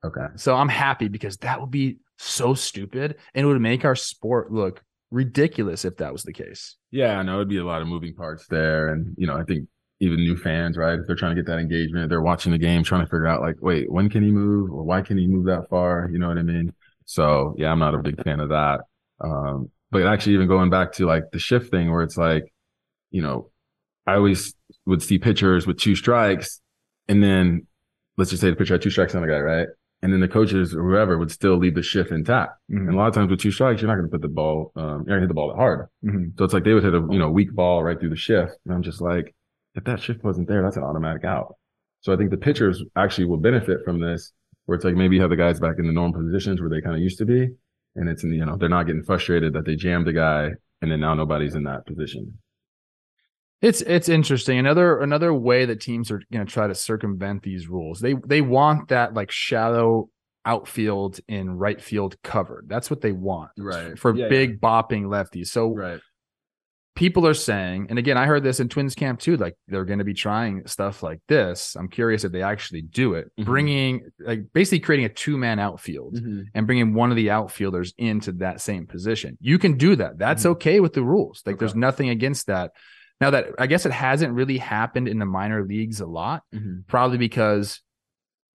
okay. 0.09 0.27
so 0.37 0.55
I'm 0.55 0.69
happy 0.69 1.09
because 1.09 1.39
that 1.39 1.61
would 1.61 1.71
be 1.71 1.97
so 2.19 2.55
stupid 2.55 3.17
and 3.35 3.45
it 3.45 3.49
would 3.49 3.61
make 3.61 3.85
our 3.85 3.97
sport 3.97 4.53
look 4.53 4.83
ridiculous 5.11 5.85
if 5.85 5.97
that 5.99 6.13
was 6.13 6.23
the 6.23 6.33
case. 6.33 6.77
Yeah, 6.91 7.19
I 7.19 7.23
know 7.23 7.37
it'd 7.37 7.49
be 7.49 7.59
a 7.59 7.65
lot 7.65 7.83
of 7.83 7.89
moving 7.89 8.15
parts 8.15 8.47
there. 8.49 8.89
And, 8.89 9.15
you 9.17 9.27
know, 9.27 9.37
I 9.37 9.45
think 9.45 9.69
even 10.01 10.17
new 10.17 10.37
fans, 10.37 10.77
right? 10.77 10.99
If 10.99 11.07
they're 11.07 11.17
trying 11.17 11.35
to 11.35 11.43
get 11.43 11.47
that 11.51 11.59
engagement, 11.59 12.09
they're 12.09 12.23
watching 12.23 12.53
the 12.53 12.59
game, 12.59 12.83
trying 12.83 13.03
to 13.03 13.07
figure 13.07 13.27
out 13.27 13.41
like, 13.41 13.57
wait, 13.61 13.91
when 13.91 14.11
can 14.11 14.23
he 14.23 14.31
move 14.31 14.71
or 14.71 14.83
why 14.83 15.01
can 15.03 15.17
he 15.17 15.27
move 15.27 15.47
that 15.47 15.69
far? 15.71 16.09
You 16.13 16.19
know 16.19 16.29
what 16.29 16.39
I 16.39 16.43
mean? 16.43 16.73
So 17.05 17.55
yeah, 17.57 17.71
I'm 17.71 17.79
not 17.79 17.95
a 17.95 17.99
big 17.99 18.23
fan 18.23 18.41
of 18.41 18.51
that. 18.51 18.81
Um, 19.21 19.71
but 19.91 20.07
actually 20.07 20.35
even 20.35 20.49
going 20.49 20.71
back 20.71 20.93
to 20.93 21.07
like 21.07 21.25
the 21.33 21.39
shift 21.39 21.71
thing 21.71 21.91
where 21.91 22.03
it's 22.03 22.17
like, 22.17 22.53
you 23.11 23.23
know, 23.23 23.51
I 24.07 24.15
always 24.15 24.55
would 24.85 25.03
see 25.03 25.19
pitchers 25.19 25.67
with 25.67 25.79
two 25.79 25.97
strikes 25.97 26.61
and 27.09 27.23
then 27.23 27.67
let's 28.17 28.31
just 28.31 28.41
say 28.41 28.51
the 28.51 28.57
pitcher 28.57 28.75
had 28.75 28.83
two 28.83 28.91
strikes 28.91 29.15
on 29.15 29.23
the 29.23 29.29
guy, 29.29 29.39
right? 29.39 29.69
And 30.03 30.13
then 30.13 30.21
the 30.21 30.29
coaches 30.29 30.75
or 30.75 30.83
whoever 30.83 31.19
would 31.19 31.31
still 31.33 31.57
leave 31.57 31.75
the 31.75 31.83
shift 31.83 32.13
intact. 32.13 32.53
And 32.69 32.91
a 32.91 32.97
lot 32.97 33.09
of 33.09 33.15
times 33.15 33.31
with 33.31 33.41
two 33.41 33.51
strikes, 33.51 33.81
you're 33.81 33.89
not 33.89 33.97
going 33.97 34.07
to 34.09 34.13
put 34.13 34.21
the 34.23 34.29
ball, 34.29 34.71
um, 34.77 35.05
you're 35.07 35.19
going 35.19 35.21
to 35.21 35.21
hit 35.23 35.29
the 35.29 35.35
ball 35.35 35.49
that 35.49 35.57
hard. 35.57 35.89
Mhm. 36.05 36.37
So 36.39 36.45
it's 36.45 36.55
like 36.55 36.65
they 36.65 36.75
would 36.75 36.85
hit 36.85 36.95
a 36.95 37.07
you 37.11 37.19
know 37.19 37.31
weak 37.31 37.53
ball 37.55 37.83
right 37.83 37.99
through 37.99 38.11
the 38.11 38.17
shift, 38.17 38.53
and 38.65 38.75
I'm 38.75 38.83
just 38.83 39.01
like, 39.01 39.35
if 39.75 39.85
that 39.85 40.01
shift 40.01 40.23
wasn't 40.23 40.49
there, 40.49 40.63
that's 40.63 40.77
an 40.77 40.83
automatic 40.85 41.25
out. 41.25 41.57
So 42.03 42.13
I 42.13 42.17
think 42.17 42.31
the 42.31 42.37
pitchers 42.37 42.83
actually 42.95 43.25
will 43.25 43.39
benefit 43.39 43.79
from 43.85 44.01
this, 44.01 44.33
where 44.67 44.77
it's 44.77 44.85
like 44.85 44.95
maybe 44.95 45.17
you 45.17 45.23
have 45.23 45.31
the 45.31 45.37
guys 45.37 45.59
back 45.61 45.77
in 45.79 45.87
the 45.87 45.93
normal 45.93 46.23
positions 46.23 46.61
where 46.61 46.71
they 46.71 46.81
kind 46.81 46.95
of 46.95 47.03
used 47.03 47.19
to 47.19 47.25
be, 47.25 47.49
and 47.97 48.09
it's 48.09 48.23
in 48.23 48.33
you 48.33 48.45
know 48.45 48.57
they're 48.57 48.69
not 48.69 48.87
getting 48.87 49.03
frustrated 49.03 49.55
that 49.55 49.65
they 49.65 49.77
jammed 49.77 50.07
the 50.07 50.13
guy, 50.13 50.51
and 50.83 50.91
then 50.93 51.01
now 51.01 51.15
nobody's 51.15 51.55
in 51.55 51.65
that 51.65 51.87
position. 51.87 52.39
It's 53.63 53.81
it's 53.83 54.09
interesting. 54.09 54.59
Another 54.59 55.01
another 55.01 55.33
way 55.33 55.65
that 55.65 55.81
teams 55.81 56.11
are 56.11 56.21
going 56.33 56.47
to 56.47 56.53
try 56.53 56.67
to 56.67 56.75
circumvent 56.75 57.43
these 57.43 57.69
rules. 57.69 58.01
They 58.01 58.15
they 58.27 58.43
want 58.43 58.89
that 58.89 59.15
like 59.15 59.31
shallow 59.31 60.11
outfield 60.45 61.19
in 61.27 61.51
right 61.51 61.81
field 61.81 62.17
covered. 62.23 62.67
That's 62.69 62.91
what 62.91 63.01
they 63.01 63.13
want. 63.13 63.51
Right. 63.59 63.99
For 63.99 64.15
Yeah, 64.15 64.29
big 64.29 64.61
bopping 64.61 65.05
lefties. 65.07 65.47
So 65.49 65.75
Right. 65.75 66.01
people 66.95 67.27
are 67.27 67.35
saying, 67.35 67.87
and 67.91 67.99
again, 67.99 68.17
I 68.17 68.27
heard 68.27 68.45
this 68.45 68.61
in 68.61 68.69
Twins 68.69 68.95
camp 68.95 69.19
too. 69.21 69.37
Like 69.39 69.55
they're 69.69 69.85
going 69.87 69.99
to 69.99 70.05
be 70.05 70.15
trying 70.15 70.65
stuff 70.67 71.03
like 71.03 71.21
this. 71.27 71.75
I'm 71.77 71.89
curious 71.89 72.23
if 72.25 72.33
they 72.33 72.43
actually 72.43 72.83
do 72.83 73.15
it, 73.15 73.31
Mhm. 73.41 73.45
bringing 73.47 74.09
like 74.21 74.53
basically 74.53 74.81
creating 74.81 75.07
a 75.07 75.11
two 75.11 75.37
man 75.39 75.59
outfield 75.59 76.19
and 76.55 76.67
bringing 76.67 76.93
one 76.95 77.11
of 77.11 77.17
the 77.17 77.31
outfielders 77.31 77.93
into 77.99 78.33
that 78.33 78.61
same 78.61 78.87
position. 78.87 79.37
You 79.41 79.59
can 79.59 79.77
do 79.79 79.97
that. 79.97 80.19
That's 80.19 80.45
Mhm. 80.45 80.51
okay 80.51 80.79
with 80.81 80.93
the 80.93 81.03
rules. 81.03 81.43
Like 81.47 81.59
there's 81.59 81.75
nothing 81.75 82.11
against 82.11 82.47
that. 82.49 82.73
Now 83.21 83.31
that 83.31 83.47
I 83.59 83.67
guess 83.67 83.87
it 83.87 83.93
hasn't 83.93 84.33
really 84.35 84.59
happened 84.59 85.09
in 85.09 85.19
the 85.19 85.27
minor 85.27 85.65
leagues 85.65 86.01
a 86.01 86.07
lot, 86.07 86.43
probably 86.87 87.19
because 87.19 87.81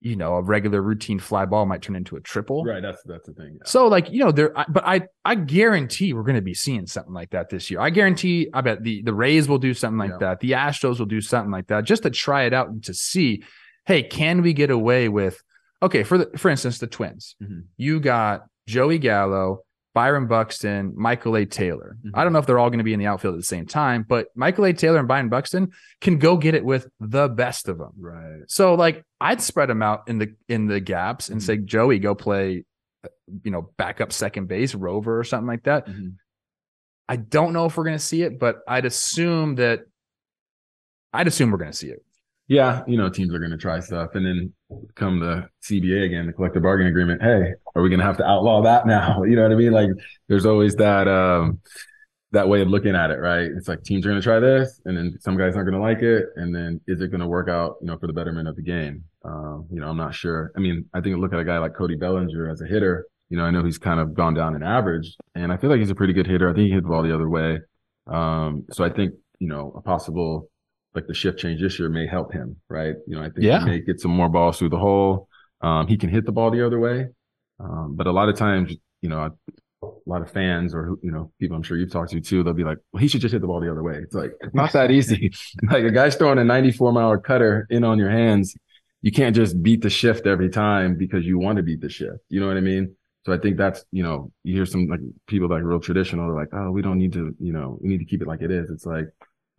you 0.03 0.15
know 0.15 0.33
a 0.35 0.41
regular 0.41 0.81
routine 0.81 1.19
fly 1.19 1.45
ball 1.45 1.65
might 1.67 1.81
turn 1.83 1.95
into 1.95 2.15
a 2.15 2.21
triple. 2.21 2.63
Right. 2.65 2.81
That's 2.81 3.01
that's 3.03 3.27
the 3.27 3.33
thing. 3.33 3.53
yeah. 3.57 3.63
So 3.65 3.87
like 3.87 4.11
you 4.11 4.19
know 4.19 4.31
there, 4.31 4.57
I- 4.57 4.65
but 4.69 4.83
I 4.85 5.01
I 5.25 5.35
guarantee 5.35 6.13
we're 6.13 6.23
going 6.23 6.35
to 6.35 6.41
be 6.41 6.53
seeing 6.53 6.87
something 6.87 7.13
like 7.13 7.31
that 7.31 7.49
this 7.49 7.69
year. 7.71 7.79
I 7.79 7.89
guarantee. 7.91 8.49
I 8.53 8.61
bet 8.61 8.83
the 8.83 9.01
the 9.03 9.13
Rays 9.13 9.47
will 9.47 9.59
do 9.59 9.73
something 9.73 9.99
like 9.99 10.11
Yeah. 10.11 10.17
that. 10.19 10.39
The 10.39 10.51
Astros 10.51 10.99
will 10.99 11.05
do 11.05 11.21
something 11.21 11.51
like 11.51 11.67
that 11.67 11.83
just 11.85 12.03
to 12.03 12.09
try 12.09 12.43
it 12.43 12.53
out 12.53 12.69
and 12.69 12.83
to 12.85 12.93
see, 12.93 13.43
hey, 13.85 14.03
can 14.03 14.41
we 14.41 14.53
get 14.53 14.71
away 14.71 15.07
with? 15.09 15.41
Okay, 15.83 16.03
for 16.03 16.17
the 16.19 16.37
for 16.37 16.49
instance, 16.49 16.77
the 16.79 16.87
Twins. 16.87 17.35
Mhm. 17.41 17.63
You 17.77 17.99
got 17.99 18.45
Joey 18.67 18.97
Gallo, 18.99 19.59
Byron 19.93 20.27
Buxton, 20.27 20.93
Michael 20.95 21.35
A. 21.35 21.45
Taylor. 21.45 21.97
Mhm. 22.05 22.11
I 22.13 22.23
don't 22.23 22.31
know 22.31 22.39
if 22.39 22.45
they're 22.45 22.59
all 22.59 22.69
going 22.69 22.77
to 22.77 22.83
be 22.85 22.93
in 22.93 22.99
the 22.99 23.07
outfield 23.07 23.33
at 23.35 23.39
the 23.41 23.45
same 23.45 23.65
time, 23.65 24.05
but 24.07 24.27
Michael 24.35 24.65
A. 24.65 24.73
Taylor 24.73 24.99
and 24.99 25.07
Byron 25.07 25.27
Buxton 25.29 25.71
can 25.99 26.17
go 26.17 26.37
get 26.37 26.55
it 26.55 26.63
with 26.63 26.87
the 27.01 27.27
best 27.27 27.67
of 27.67 27.77
them. 27.77 27.91
Right. 27.99 28.41
So 28.47 28.75
like 28.75 29.03
I'd 29.19 29.41
spread 29.41 29.69
them 29.69 29.81
out 29.81 30.03
in 30.07 30.17
the 30.17 30.33
in 30.47 30.67
the 30.67 30.79
gaps 30.79 31.29
and 31.29 31.41
Mhm. 31.41 31.43
say 31.43 31.57
Joey 31.57 31.99
go 31.99 32.15
play 32.15 32.63
uh, 33.03 33.09
you 33.43 33.51
know 33.51 33.69
backup 33.77 34.13
second 34.13 34.47
base 34.47 34.73
rover 34.75 35.19
or 35.19 35.23
something 35.23 35.47
like 35.47 35.63
that. 35.63 35.87
Mhm. 35.87 36.15
I 37.09 37.17
don't 37.17 37.51
know 37.51 37.65
if 37.65 37.75
we're 37.75 37.83
going 37.83 37.97
to 37.97 38.03
see 38.03 38.21
it, 38.21 38.39
but 38.39 38.61
I'd 38.67 38.85
assume 38.85 39.55
that 39.55 39.81
I'd 41.13 41.27
assume 41.27 41.51
we're 41.51 41.57
going 41.57 41.71
to 41.71 41.77
see 41.77 41.89
it. 41.89 42.05
Yeah, 42.51 42.83
you 42.85 42.97
know, 42.97 43.07
teams 43.07 43.33
are 43.33 43.39
going 43.39 43.51
to 43.51 43.57
try 43.57 43.79
stuff, 43.79 44.09
and 44.13 44.25
then 44.25 44.53
come 44.95 45.21
the 45.21 45.47
CBA 45.63 46.03
again, 46.03 46.27
the 46.27 46.33
collective 46.33 46.61
bargaining 46.61 46.91
agreement. 46.91 47.21
Hey, 47.21 47.53
are 47.73 47.81
we 47.81 47.87
going 47.87 48.01
to 48.01 48.05
have 48.05 48.17
to 48.17 48.25
outlaw 48.25 48.61
that 48.63 48.85
now? 48.85 49.23
You 49.25 49.37
know 49.37 49.43
what 49.43 49.53
I 49.53 49.55
mean? 49.55 49.71
Like, 49.71 49.87
there's 50.27 50.45
always 50.45 50.75
that 50.75 51.07
um 51.07 51.61
that 52.33 52.49
way 52.49 52.61
of 52.61 52.67
looking 52.67 52.93
at 52.93 53.09
it, 53.09 53.19
right? 53.19 53.49
It's 53.55 53.69
like 53.69 53.83
teams 53.83 54.05
are 54.05 54.09
going 54.09 54.19
to 54.19 54.23
try 54.23 54.41
this, 54.41 54.81
and 54.83 54.97
then 54.97 55.17
some 55.21 55.37
guys 55.37 55.55
aren't 55.55 55.69
going 55.69 55.81
to 55.81 55.87
like 55.87 56.01
it, 56.01 56.25
and 56.35 56.53
then 56.53 56.81
is 56.87 56.99
it 56.99 57.07
going 57.07 57.21
to 57.21 57.27
work 57.27 57.47
out? 57.47 57.77
You 57.79 57.87
know, 57.87 57.97
for 57.97 58.07
the 58.07 58.11
betterment 58.11 58.49
of 58.49 58.57
the 58.57 58.63
game. 58.63 59.05
Um, 59.23 59.67
you 59.71 59.79
know, 59.79 59.87
I'm 59.87 59.95
not 59.95 60.13
sure. 60.13 60.51
I 60.53 60.59
mean, 60.59 60.89
I 60.93 60.99
think 60.99 61.19
look 61.19 61.31
at 61.31 61.39
a 61.39 61.45
guy 61.45 61.57
like 61.57 61.73
Cody 61.73 61.95
Bellinger 61.95 62.49
as 62.49 62.59
a 62.59 62.65
hitter. 62.65 63.07
You 63.29 63.37
know, 63.37 63.45
I 63.45 63.51
know 63.51 63.63
he's 63.63 63.77
kind 63.77 64.01
of 64.01 64.13
gone 64.13 64.33
down 64.33 64.57
in 64.57 64.63
average, 64.63 65.15
and 65.35 65.53
I 65.53 65.55
feel 65.55 65.69
like 65.69 65.79
he's 65.79 65.89
a 65.89 65.95
pretty 65.95 66.11
good 66.11 66.27
hitter. 66.27 66.49
I 66.49 66.53
think 66.53 66.65
he 66.65 66.73
hit 66.73 66.83
the 66.83 66.89
ball 66.89 67.03
the 67.03 67.15
other 67.15 67.29
way. 67.29 67.59
Um, 68.07 68.65
so 68.73 68.83
I 68.83 68.89
think 68.89 69.13
you 69.39 69.47
know 69.47 69.71
a 69.77 69.81
possible 69.81 70.49
like 70.95 71.07
the 71.07 71.13
shift 71.13 71.39
change 71.39 71.61
this 71.61 71.79
year 71.79 71.89
may 71.89 72.05
help 72.07 72.33
him, 72.33 72.57
right? 72.69 72.95
You 73.07 73.15
know, 73.15 73.21
I 73.21 73.29
think 73.29 73.43
Yeah. 73.45 73.59
he 73.59 73.65
may 73.65 73.79
get 73.81 73.99
some 73.99 74.11
more 74.11 74.29
balls 74.29 74.59
through 74.59 74.69
the 74.69 74.79
hole. 74.79 75.27
Um, 75.61 75.87
he 75.87 75.97
can 75.97 76.09
hit 76.09 76.25
the 76.25 76.31
ball 76.31 76.51
the 76.51 76.65
other 76.65 76.79
way. 76.79 77.07
Um, 77.59 77.95
but 77.95 78.07
a 78.07 78.11
lot 78.11 78.29
of 78.29 78.35
times, 78.35 78.75
you 79.01 79.09
know, 79.09 79.29
a 79.83 79.87
lot 80.05 80.21
of 80.21 80.31
fans 80.31 80.73
or 80.75 80.95
you 81.01 81.11
know 81.11 81.31
people 81.39 81.55
I'm 81.55 81.63
sure 81.63 81.77
you've 81.77 81.91
talked 81.91 82.11
to 82.11 82.21
too, 82.21 82.43
they'll 82.43 82.53
be 82.53 82.63
like, 82.63 82.77
"Well, 82.91 83.01
he 83.01 83.07
should 83.07 83.21
just 83.21 83.31
hit 83.33 83.41
the 83.41 83.47
ball 83.47 83.61
the 83.61 83.71
other 83.71 83.83
way." 83.83 83.95
It's 83.97 84.13
like 84.13 84.31
it's 84.41 84.53
not 84.53 84.71
that 84.73 84.91
easy. 84.91 85.31
like 85.71 85.83
a 85.83 85.91
guy's 85.91 86.15
throwing 86.15 86.39
a 86.39 86.43
94 86.43 86.91
mile 86.91 87.17
cutter 87.17 87.65
in 87.69 87.83
on 87.83 87.97
your 87.97 88.09
hands, 88.09 88.55
you 89.01 89.11
can't 89.11 89.35
just 89.35 89.61
beat 89.61 89.81
the 89.81 89.89
shift 89.89 90.27
every 90.27 90.49
time 90.49 90.95
because 90.97 91.25
you 91.25 91.39
want 91.39 91.57
to 91.57 91.63
beat 91.63 91.81
the 91.81 91.89
shift. 91.89 92.19
You 92.29 92.39
know 92.39 92.47
what 92.47 92.57
I 92.57 92.61
mean? 92.61 92.95
So 93.25 93.33
I 93.33 93.37
think 93.37 93.57
that's 93.57 93.83
you 93.91 94.03
know 94.03 94.31
you 94.43 94.55
hear 94.55 94.65
some 94.65 94.87
like 94.87 94.99
people 95.27 95.49
like 95.49 95.63
real 95.63 95.79
traditional, 95.79 96.27
they're 96.27 96.35
like, 96.35 96.53
"Oh, 96.53 96.71
we 96.71 96.81
don't 96.81 96.97
need 96.99 97.13
to, 97.13 97.35
you 97.39 97.53
know, 97.53 97.77
we 97.81 97.89
need 97.89 97.99
to 97.99 98.05
keep 98.05 98.21
it 98.21 98.27
like 98.27 98.41
it 98.41 98.51
is." 98.51 98.69
It's 98.69 98.85
like, 98.85 99.07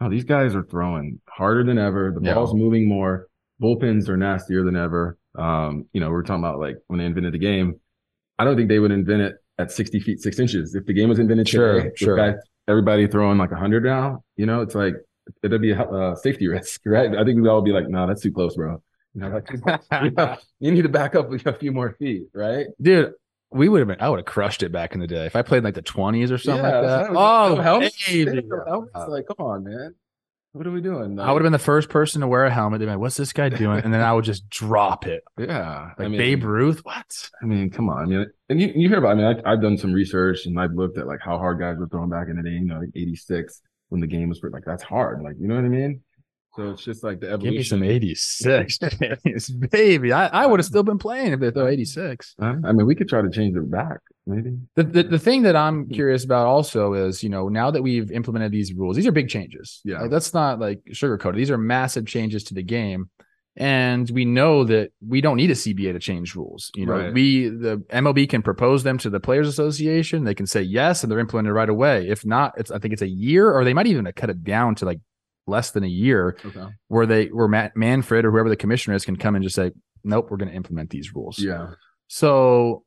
oh, 0.05 0.11
these 0.11 0.25
guys 0.25 0.55
are 0.55 0.63
throwing 0.65 1.21
harder 1.29 1.65
than 1.65 1.79
ever. 1.79 2.15
The 2.19 2.25
Yeah. 2.27 2.35
ball's 2.35 2.55
moving 2.55 2.89
more. 2.89 3.29
Bullpens 3.63 4.09
are 4.09 4.17
nastier 4.17 4.65
than 4.65 4.77
ever. 4.77 5.17
Um, 5.39 5.87
you 5.93 6.01
know, 6.01 6.09
we 6.09 6.13
we're 6.15 6.23
talking 6.23 6.43
about 6.45 6.59
like 6.59 6.77
when 6.89 6.99
they 6.99 7.07
invented 7.07 7.33
the 7.35 7.39
game. 7.39 7.81
I 8.39 8.45
don't 8.45 8.57
think 8.57 8.69
they 8.69 8.79
would 8.79 8.91
invent 8.91 9.23
it 9.23 9.37
at 9.59 9.71
60 9.71 10.01
feet, 10.01 10.21
six 10.21 10.39
inches. 10.39 10.75
If 10.75 10.87
the 10.87 10.93
game 10.93 11.09
was 11.09 11.19
invented 11.19 11.49
Sure, 11.49 11.75
today, 11.83 11.91
sure. 11.97 12.17
guys- 12.17 12.35
everybody 12.69 13.07
throwing 13.07 13.39
like 13.39 13.51
100 13.51 13.85
now, 13.85 14.23
you 14.37 14.47
know, 14.47 14.63
it's 14.63 14.75
like, 14.75 14.95
it'd 15.43 15.61
be 15.63 15.73
a 15.73 15.83
uh, 15.83 16.15
safety 16.17 16.49
risk, 16.57 16.81
right? 16.87 17.15
I 17.17 17.25
think 17.25 17.41
we'd 17.41 17.49
all 17.49 17.63
be 17.63 17.73
like, 17.73 17.89
no, 17.89 18.07
that's 18.07 18.23
too 18.23 18.33
close, 18.33 18.57
bro. 18.57 18.83
You 19.15 19.21
know, 19.21 19.43
like, 19.91 20.39
you 20.61 20.73
need 20.73 20.83
to 20.83 20.89
back 20.89 21.15
up 21.15 21.31
a 21.33 21.53
few 21.53 21.71
more 21.73 21.93
feet, 21.99 22.25
right? 22.35 22.67
Dude, 22.81 23.13
we 23.53 23.69
would 23.69 23.81
have 23.81 23.89
been 23.89 24.01
I 24.01 24.09
would 24.09 24.19
have 24.19 24.27
crushed 24.27 24.63
it 24.63 24.73
back 24.73 24.95
in 24.95 25.01
the 25.01 25.07
day. 25.07 25.27
If 25.27 25.37
I 25.37 25.43
played 25.43 25.65
like 25.65 25.75
the 25.75 25.83
20s 25.83 26.31
or 26.31 26.39
something 26.39 26.65
Yeah, 26.65 26.79
like 26.81 26.87
that. 26.87 27.11
Oh, 27.11 27.57
helmet. 27.57 27.93
baby. 28.07 28.43
No 28.43 28.65
helmet. 28.67 28.91
It's 28.95 29.05
uh, 29.05 29.09
like, 29.09 29.27
come 29.27 29.45
on, 29.47 29.65
man. 29.65 29.95
What 30.53 30.67
are 30.67 30.71
we 30.71 30.83
doing? 30.83 31.19
I 31.19 31.33
would 31.33 31.41
have 31.41 31.45
been 31.47 31.53
the 31.53 31.59
first 31.59 31.89
person 31.89 32.21
to 32.21 32.29
wear 32.29 32.45
a 32.45 32.51
helmet. 32.51 32.81
They'd 32.81 32.85
be 32.85 32.91
like, 32.91 33.01
what's 33.01 33.17
this 33.17 33.33
guy 33.33 33.49
doing? 33.49 33.81
And 33.85 33.93
then 33.93 34.03
I 34.03 34.13
would 34.13 34.25
just 34.27 34.51
drop 34.51 35.07
it. 35.07 35.25
yeah. 35.39 35.93
Like 35.99 36.07
I 36.07 36.09
mean, 36.09 36.19
Babe 36.19 36.45
Ruth. 36.45 36.85
What? 36.85 37.31
I 37.43 37.47
mean, 37.47 37.71
come 37.71 37.89
on. 37.89 38.03
I 38.03 38.05
mean, 38.05 38.27
and 38.51 38.61
you, 38.61 38.71
you 38.75 38.89
hear 38.91 38.99
about, 38.99 39.13
I 39.13 39.15
mean, 39.15 39.25
I, 39.47 39.51
I've 39.51 39.63
done 39.63 39.79
some 39.79 39.95
research 39.95 40.45
and 40.45 40.61
I've 40.61 40.75
looked 40.75 40.99
at 40.99 41.07
like 41.07 41.21
how 41.21 41.39
hard 41.39 41.59
guys 41.59 41.79
were 41.79 41.89
throwing 41.89 42.11
back 42.11 42.29
in 42.29 42.37
the 42.37 42.43
day, 42.43 42.51
you 42.51 42.67
know, 42.67 42.81
like 42.81 42.91
86 42.95 43.63
when 43.89 44.03
the 44.03 44.07
game 44.07 44.29
was 44.29 44.43
like, 44.43 44.65
that's 44.67 44.83
hard. 44.83 45.23
Like, 45.23 45.37
you 45.41 45.49
know 45.49 45.55
what 45.55 45.65
I 45.65 45.69
mean? 45.69 46.03
So 46.55 46.71
it's 46.71 46.85
just 46.85 47.03
like 47.03 47.21
the 47.21 47.29
evolution. 47.31 47.51
Give 47.53 47.59
me 47.59 47.63
some 47.65 47.83
86. 47.83 48.79
baby. 49.71 50.13
I, 50.13 50.27
I 50.27 50.47
would 50.47 50.61
have 50.61 50.67
still 50.67 50.83
been 50.83 50.99
playing 50.99 51.33
if 51.33 51.41
they 51.41 51.51
throw 51.51 51.67
86. 51.67 52.35
I 52.41 52.53
mean, 52.73 52.87
we 52.87 52.95
could 52.95 53.09
try 53.09 53.23
to 53.23 53.31
change 53.31 53.57
it 53.57 53.71
back, 53.71 53.99
maybe. 54.27 54.59
The, 54.77 54.83
the 54.85 55.03
the 55.05 55.19
thing 55.19 55.43
that 55.43 55.57
I'm 55.57 55.89
curious 55.89 56.25
about 56.25 56.47
also 56.47 56.93
is, 56.93 57.23
you 57.23 57.31
know, 57.31 57.49
now 57.49 57.71
that 57.71 57.83
we've 57.83 58.11
implemented 58.13 58.53
these 58.53 58.75
rules, 58.75 58.97
these 58.97 59.07
are 59.07 59.13
big 59.13 59.29
changes. 59.29 59.81
Yeah. 59.85 60.03
Like, 60.03 60.11
that's 60.11 60.35
not 60.35 60.61
like 60.61 60.81
sugarcoated. 60.91 61.37
These 61.37 61.51
are 61.51 61.59
massive 61.59 62.07
changes 62.07 62.45
to 62.45 62.55
the 62.55 62.63
game. 62.63 63.09
And 63.57 64.09
we 64.11 64.25
know 64.25 64.65
that 64.65 64.93
we 65.07 65.21
don't 65.21 65.37
need 65.37 65.51
a 65.51 65.55
CBA 65.55 65.93
to 65.93 65.99
change 65.99 66.35
rules. 66.35 66.71
You 66.75 66.87
know, 66.87 66.93
Right. 66.99 67.13
we 67.13 67.49
the 67.49 67.83
MLB 67.91 68.27
can 68.29 68.41
propose 68.43 68.83
them 68.83 68.97
to 68.99 69.11
the 69.11 69.21
Players 69.21 69.47
Association. 69.47 70.25
They 70.25 70.35
can 70.35 70.47
say 70.47 70.63
yes, 70.63 71.03
and 71.03 71.13
they're 71.13 71.19
implemented 71.19 71.53
right 71.53 71.69
away. 71.69 72.09
If 72.09 72.25
not, 72.25 72.55
it's 72.57 72.71
I 72.71 72.79
think 72.79 72.93
it's 72.95 73.03
a 73.03 73.09
year, 73.09 73.51
or 73.53 73.63
they 73.65 73.75
might 73.75 73.87
even 73.87 74.11
cut 74.17 74.31
it 74.31 74.43
down 74.43 74.75
to 74.77 74.87
like 74.87 75.01
less 75.47 75.71
than 75.73 75.85
a 75.85 75.89
year, 75.89 76.37
Okay. 76.45 76.67
where 76.89 77.07
they 77.07 77.27
where 77.27 77.49
Matt 77.49 77.77
Manfred 77.77 78.25
or 78.25 78.31
whoever 78.31 78.49
the 78.49 78.57
commissioner 78.57 78.95
is 78.95 79.05
can 79.05 79.17
come 79.17 79.35
and 79.35 79.43
just 79.43 79.57
say, 79.57 79.73
nope, 80.05 80.29
we're 80.31 80.37
going 80.37 80.51
to 80.51 80.55
implement 80.57 80.91
these 80.91 81.15
rules. 81.15 81.39
Yeah. 81.39 81.73
So 82.09 82.85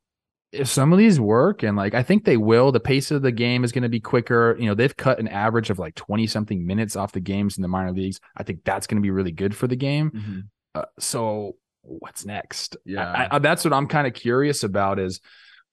if 0.52 0.68
some 0.68 0.92
of 0.92 0.98
these 0.98 1.18
work, 1.20 1.62
and 1.62 1.76
like 1.76 1.94
I 1.94 2.02
think 2.02 2.24
they 2.24 2.36
will, 2.36 2.72
the 2.72 2.80
pace 2.80 3.10
of 3.10 3.22
the 3.22 3.32
game 3.32 3.64
is 3.64 3.72
going 3.72 3.82
to 3.82 3.88
be 3.88 4.00
quicker. 4.00 4.56
You 4.58 4.66
know, 4.66 4.74
they've 4.74 4.96
cut 4.96 5.18
an 5.18 5.28
average 5.28 5.70
of 5.70 5.78
like 5.78 5.94
20 5.96 6.26
something 6.28 6.66
minutes 6.66 6.96
off 6.96 7.12
the 7.12 7.20
games 7.20 7.58
in 7.58 7.62
the 7.62 7.68
minor 7.68 7.92
leagues. 7.92 8.20
I 8.36 8.42
think 8.42 8.64
that's 8.64 8.86
going 8.86 8.96
to 8.96 9.02
be 9.02 9.10
really 9.10 9.32
good 9.32 9.54
for 9.54 9.66
the 9.66 9.76
game. 9.76 10.48
Uh, 10.74 10.84
so 10.98 11.56
what's 11.82 12.24
next? 12.24 12.76
Yeah. 12.84 13.10
I, 13.10 13.36
I, 13.36 13.38
that's 13.40 13.64
what 13.64 13.72
I'm 13.74 13.86
kind 13.88 14.06
of 14.06 14.14
curious 14.14 14.62
about 14.62 14.98
is 14.98 15.20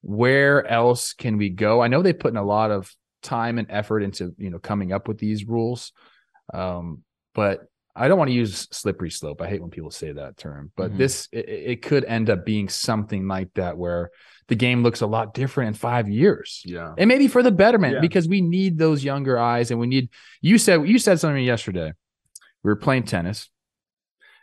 where 0.02 0.66
else 0.68 1.14
can 1.14 1.38
we 1.38 1.50
go? 1.50 1.82
I 1.82 1.88
know 1.88 2.02
they 2.02 2.14
put 2.14 2.32
in 2.32 2.38
a 2.38 2.44
lot 2.44 2.72
of 2.72 2.94
time 3.22 3.58
and 3.58 3.68
effort 3.70 4.02
into, 4.02 4.34
you 4.38 4.50
know, 4.50 4.60
coming 4.60 4.92
up 4.92 5.08
with 5.08 5.18
these 5.20 5.46
rules. 5.48 5.94
Um, 6.54 7.04
but 7.36 7.68
I 7.96 8.08
don't 8.08 8.18
want 8.18 8.30
to 8.30 8.34
use 8.36 8.68
slippery 8.72 9.12
slope. 9.12 9.40
I 9.42 9.48
hate 9.48 9.62
when 9.62 9.70
people 9.70 9.92
say 9.92 10.12
that 10.14 10.36
term, 10.36 10.72
but 10.76 10.92
Mhm. 10.94 10.98
this 10.98 11.28
it, 11.32 11.48
it 11.48 11.82
could 11.84 12.04
end 12.06 12.30
up 12.30 12.44
being 12.44 12.68
something 12.68 13.28
like 13.28 13.54
that 13.54 13.78
where 13.78 14.10
the 14.48 14.56
game 14.56 14.82
looks 14.82 15.02
a 15.02 15.08
lot 15.08 15.34
different 15.36 15.68
in 15.70 15.74
five 15.76 16.10
years. 16.10 16.64
Yeah. 16.66 16.94
And 16.98 17.08
maybe 17.08 17.28
for 17.28 17.44
the 17.44 17.52
betterment 17.52 17.94
Yeah. 17.96 18.02
because 18.02 18.28
we 18.28 18.42
need 18.42 18.78
those 18.80 19.04
younger 19.04 19.38
eyes 19.38 19.70
and 19.70 19.80
we 19.80 19.86
need 19.88 20.10
you 20.42 20.58
said 20.58 20.88
you 20.88 20.98
said 20.98 21.20
something 21.20 21.44
yesterday. 21.44 21.94
We 22.64 22.70
were 22.70 22.76
playing 22.76 23.04
tennis 23.04 23.50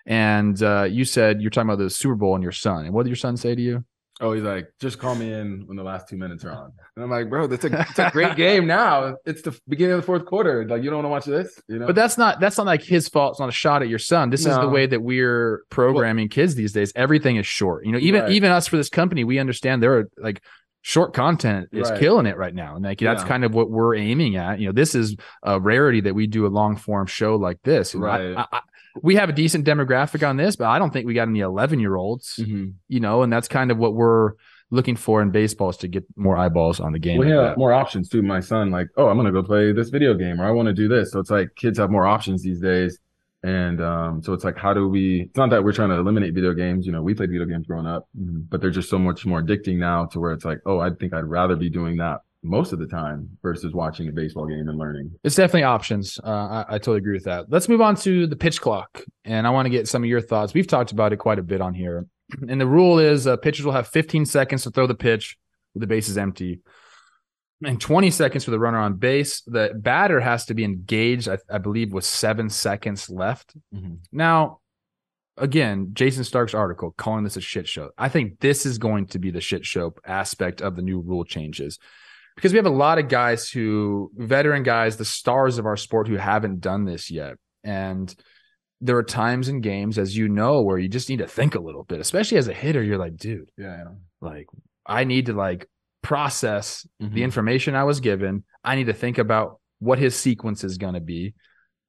and 0.07 0.61
uh, 0.63 0.85
you 0.89 1.05
said 1.05 1.41
you're 1.43 1.51
talking 1.51 1.69
about 1.69 1.83
the 1.83 1.91
Super 1.91 2.15
Bowl 2.15 2.35
and 2.37 2.43
your 2.43 2.53
son. 2.53 2.85
And 2.85 2.95
what 2.95 3.03
did 3.03 3.11
your 3.11 3.17
son 3.17 3.37
say 3.37 3.55
to 3.55 3.61
you? 3.61 3.85
Oh, 4.21 4.33
he's 4.33 4.43
like, 4.43 4.69
just 4.81 4.99
call 4.99 5.15
me 5.15 5.33
in 5.33 5.63
when 5.67 5.77
the 5.77 5.83
last 5.83 6.09
two 6.09 6.17
minutes 6.17 6.45
are 6.45 6.53
on. 6.53 6.73
And 6.95 7.03
I'm 7.05 7.11
like, 7.11 7.31
bro, 7.31 7.47
that's 7.47 7.65
a, 7.65 7.81
it's 7.89 7.99
a 7.99 8.11
great 8.11 8.37
game 8.45 8.67
now. 8.67 9.17
It's 9.25 9.43
the 9.43 9.59
beginning 9.69 9.95
of 9.95 10.01
the 10.03 10.07
fourth 10.07 10.27
quarter. 10.27 10.67
Like, 10.69 10.83
you 10.83 10.91
don't 10.91 11.03
want 11.03 11.25
to 11.25 11.33
watch 11.33 11.43
this? 11.43 11.59
You 11.69 11.79
know? 11.79 11.87
But 11.87 11.95
that's 11.95 12.19
not 12.19 12.39
that's 12.41 12.59
not 12.59 12.67
like 12.67 12.83
his 12.83 13.09
fault. 13.09 13.33
It's 13.33 13.41
not 13.41 13.49
a 13.49 13.53
shot 13.53 13.83
at 13.83 13.89
your 13.89 13.99
son. 13.99 14.31
This 14.31 14.47
is 14.47 14.55
the 14.57 14.69
way 14.69 14.87
that 14.87 15.01
we're 15.03 15.63
programming 15.71 16.29
kids 16.29 16.55
these 16.55 16.73
days. 16.73 16.93
Everything 16.95 17.37
is 17.37 17.47
short. 17.47 17.87
You 17.87 17.93
know, 17.93 17.99
even 17.99 18.23
Right. 18.23 18.33
even 18.33 18.51
us 18.51 18.67
for 18.67 18.77
this 18.77 18.89
company, 18.91 19.25
we 19.25 19.39
understand 19.39 19.83
there 19.83 19.99
are 19.99 20.09
like 20.19 20.43
short 20.83 21.13
content 21.15 21.69
is 21.73 21.91
Right. 21.91 22.01
killing 22.01 22.27
it 22.27 22.37
right 22.37 22.55
now. 22.55 22.75
And 22.77 22.85
like 22.85 22.99
that's 23.01 23.23
Yeah. 23.23 23.29
kind 23.29 23.45
of 23.45 23.55
what 23.55 23.71
we're 23.71 23.95
aiming 23.97 24.37
at. 24.37 24.61
You 24.61 24.67
know, 24.67 24.73
this 24.73 24.95
is 24.95 25.17
a 25.43 25.61
rarity 25.61 26.01
that 26.03 26.15
we 26.15 26.27
do 26.27 26.47
a 26.47 26.49
long 26.49 26.77
form 26.77 27.07
show 27.07 27.37
like 27.37 27.59
this. 27.65 27.93
You 27.95 28.01
know, 28.01 28.07
I- 28.07 28.25
Right. 28.33 28.37
I- 28.53 28.57
I- 28.57 28.61
we 29.03 29.15
have 29.17 29.29
a 29.29 29.33
decent 29.33 29.67
demographic 29.67 30.27
on 30.29 30.37
this, 30.37 30.57
but 30.57 30.67
I 30.69 30.79
don't 30.79 30.93
think 30.93 31.07
we 31.07 31.15
got 31.15 31.29
any 31.29 31.41
11 31.41 31.81
year 31.81 31.97
olds, 31.97 32.39
Mhm. 32.43 32.75
you 32.89 33.01
know, 33.01 33.23
and 33.23 33.33
that's 33.33 33.49
kind 33.49 33.71
of 33.71 33.79
what 33.79 33.95
we're 33.95 34.33
looking 34.73 34.97
for 34.97 35.21
in 35.23 35.31
baseball 35.31 35.71
is 35.71 35.77
to 35.79 35.89
get 35.89 36.05
more 36.17 36.37
eyeballs 36.37 36.79
on 36.81 36.93
the 36.93 36.99
game. 36.99 37.19
Well, 37.19 37.29
like 37.29 37.35
yeah, 37.35 37.43
that. 37.43 37.59
more 37.59 37.73
options 37.73 38.09
too. 38.09 38.23
My 38.23 38.41
son, 38.41 38.71
like, 38.71 38.89
oh, 38.97 39.09
I'm 39.09 39.17
gonna 39.17 39.33
go 39.33 39.43
play 39.43 39.73
this 39.73 39.91
video 39.91 40.15
game, 40.15 40.41
or 40.41 40.45
I 40.45 40.51
want 40.53 40.67
to 40.69 40.73
do 40.73 40.87
this. 40.89 41.11
So 41.13 41.19
it's 41.21 41.31
like 41.31 41.55
kids 41.57 41.79
have 41.79 41.91
more 41.91 42.07
options 42.07 42.43
these 42.43 42.61
days, 42.61 42.99
and 43.43 43.81
um, 43.81 44.23
so 44.23 44.33
it's 44.33 44.45
like, 44.45 44.57
how 44.57 44.73
do 44.73 44.89
we? 44.89 45.23
It's 45.23 45.37
not 45.37 45.51
that 45.51 45.65
we're 45.65 45.73
trying 45.73 45.89
to 45.89 45.97
eliminate 45.97 46.35
video 46.35 46.53
games. 46.55 46.87
You 46.87 46.93
know, 46.93 47.03
we 47.03 47.15
played 47.15 47.31
video 47.31 47.47
games 47.47 47.67
growing 47.67 47.87
up, 47.87 48.09
but 48.15 48.61
they're 48.61 48.71
just 48.71 48.91
so 48.91 48.99
much 48.99 49.27
more 49.27 49.43
addicting 49.43 49.79
now 49.79 50.05
to 50.07 50.21
where 50.21 50.33
it's 50.33 50.45
like, 50.45 50.61
oh, 50.67 50.79
I 50.79 50.91
think 50.91 51.15
I'd 51.15 51.25
rather 51.25 51.57
be 51.57 51.69
doing 51.71 51.97
that 51.97 52.21
most 52.43 52.73
of 52.73 52.79
the 52.79 52.87
time 52.87 53.29
versus 53.43 53.73
watching 53.75 54.09
a 54.09 54.13
baseball 54.13 54.47
game 54.47 54.69
and 54.69 54.79
learning. 54.79 55.11
It's 55.25 55.35
definitely 55.35 55.65
options. 55.65 56.19
Uh, 56.23 56.29
I, 56.29 56.65
I 56.69 56.79
totally 56.79 56.99
agree 56.99 57.15
with 57.15 57.25
that. 57.25 57.47
Let's 57.51 57.69
move 57.69 57.81
on 57.81 57.97
to 57.97 58.27
the 58.27 58.37
pitch 58.37 58.61
clock, 58.61 59.03
and 59.25 59.47
I 59.47 59.51
want 59.51 59.67
to 59.67 59.71
get 59.71 59.89
some 59.89 60.03
of 60.03 60.09
your 60.09 60.21
thoughts. 60.21 60.55
We've 60.55 60.67
talked 60.67 60.93
about 60.93 61.13
it 61.13 61.19
quite 61.19 61.39
a 61.39 61.43
bit 61.43 61.61
on 61.61 61.75
here, 61.75 62.07
and 62.49 62.61
the 62.61 62.67
rule 62.67 62.99
is 62.99 63.27
uh, 63.27 63.37
pitchers 63.37 63.67
will 63.67 63.73
have 63.73 63.89
15 63.89 64.27
seconds 64.27 64.63
to 64.63 64.71
throw 64.71 64.87
the 64.87 64.95
pitch 64.95 65.37
with 65.75 65.83
the 65.83 65.87
base 65.87 66.09
is 66.09 66.17
empty, 66.17 66.61
and 67.63 67.81
20 67.81 68.11
seconds 68.11 68.45
for 68.45 68.51
the 68.51 68.59
runner 68.59 68.79
on 68.79 68.95
base. 68.95 69.43
The 69.43 69.73
batter 69.75 70.21
has 70.21 70.47
to 70.47 70.55
be 70.55 70.65
engaged, 70.65 71.29
I, 71.29 71.39
I 71.51 71.59
believe, 71.59 71.93
with 71.93 72.05
seven 72.05 72.49
seconds 72.49 73.11
left. 73.11 73.55
Now, 74.11 74.61
again, 75.37 75.91
Jayson 75.93 76.25
Stark's 76.25 76.55
article 76.55 76.95
calling 76.97 77.25
this 77.25 77.37
a 77.37 77.41
shit 77.43 77.69
show. 77.69 77.91
I 77.99 78.09
think 78.09 78.41
this 78.41 78.65
is 78.65 78.79
going 78.79 79.09
to 79.09 79.19
be 79.19 79.31
the 79.31 79.43
shit 79.43 79.67
show 79.67 79.95
aspect 80.07 80.63
of 80.63 80.75
the 80.75 80.83
new 80.83 81.01
rule 81.01 81.25
changes 81.25 81.79
because 82.41 82.53
we 82.53 82.57
have 82.57 82.65
a 82.67 82.71
lot 82.71 82.99
of 82.99 83.09
guys 83.09 83.51
who, 83.51 84.11
veteran 84.17 84.63
guys, 84.63 84.97
the 84.97 85.05
stars 85.05 85.59
of 85.59 85.67
our 85.67 85.77
sport 85.77 86.09
who 86.09 86.17
haven't 86.17 86.61
done 86.61 86.87
this 86.87 87.11
yet. 87.11 87.35
And 87.63 88.15
there 88.81 88.97
are 88.97 89.03
times 89.03 89.49
in 89.49 89.61
games, 89.61 89.99
as 89.99 90.17
you 90.17 90.27
know, 90.27 90.63
where 90.63 90.79
you 90.79 90.89
just 90.89 91.11
need 91.11 91.19
to 91.19 91.27
think 91.27 91.55
a 91.55 91.61
little 91.61 91.85
bit, 91.85 92.01
especially 92.01 92.39
as 92.39 92.49
a 92.49 92.55
hitter. 92.55 92.83
You're 92.83 92.97
like, 92.97 93.17
dude, 93.19 93.51
Yeah, 93.59 93.85
like, 94.23 94.47
I 94.87 95.05
need 95.05 95.27
to 95.27 95.35
like 95.35 95.69
process 96.03 96.87
Mm-hmm. 97.03 97.15
the 97.15 97.23
information 97.23 97.75
I 97.75 97.85
was 97.85 98.01
given. 98.01 98.45
I 98.65 98.75
need 98.77 98.87
to 98.87 98.95
think 98.95 99.19
about 99.19 99.61
what 99.79 99.99
his 99.99 100.17
sequence 100.17 100.65
is 100.65 100.79
going 100.79 100.95
to 100.95 101.01
be. 101.01 101.35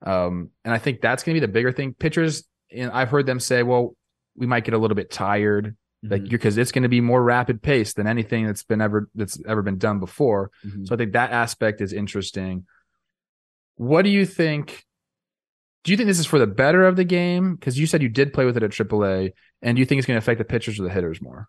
Um, 0.05 0.49
and 0.65 0.73
I 0.73 0.79
think 0.79 0.99
that's 0.99 1.23
going 1.23 1.35
to 1.35 1.39
be 1.41 1.45
the 1.45 1.51
bigger 1.51 1.71
thing. 1.71 1.93
Pitchers, 1.93 2.43
and 2.75 2.91
I've 2.91 3.09
heard 3.09 3.25
them 3.25 3.39
say, 3.39 3.63
well, 3.63 3.95
we 4.35 4.47
might 4.47 4.63
get 4.65 4.73
a 4.73 4.77
little 4.77 4.95
bit 4.95 5.11
tired, 5.11 5.75
like 6.03 6.23
Mhm. 6.23 6.29
because 6.29 6.57
it's 6.57 6.71
going 6.71 6.83
to 6.83 6.89
be 6.89 7.01
more 7.01 7.21
rapid 7.23 7.61
pace 7.61 7.93
than 7.93 8.07
anything 8.07 8.45
that's 8.47 8.63
been 8.63 8.81
ever 8.81 9.09
that's 9.15 9.39
ever 9.47 9.61
been 9.61 9.77
done 9.77 9.99
before. 9.99 10.49
Mhm. 10.65 10.87
So 10.87 10.95
I 10.95 10.97
think 10.97 11.13
that 11.13 11.31
aspect 11.31 11.79
is 11.81 11.93
interesting. 11.93 12.65
What 13.75 14.03
do 14.03 14.09
you 14.09 14.25
think? 14.25 14.85
Do 15.83 15.91
you 15.91 15.97
think 15.97 16.07
this 16.07 16.19
is 16.19 16.25
for 16.27 16.37
the 16.39 16.47
better 16.47 16.85
of 16.85 16.95
the 16.95 17.03
game? 17.03 17.55
Because 17.55 17.79
you 17.79 17.87
said 17.87 18.01
you 18.03 18.09
did 18.09 18.33
play 18.33 18.45
with 18.45 18.55
it 18.57 18.63
at 18.63 18.71
AAA, 18.71 19.33
and 19.63 19.75
do 19.75 19.79
you 19.79 19.85
think 19.85 19.97
it's 19.99 20.05
going 20.07 20.15
to 20.15 20.19
affect 20.23 20.37
the 20.37 20.45
pitchers 20.45 20.79
or 20.79 20.83
the 20.83 20.89
hitters 20.91 21.21
more? 21.21 21.47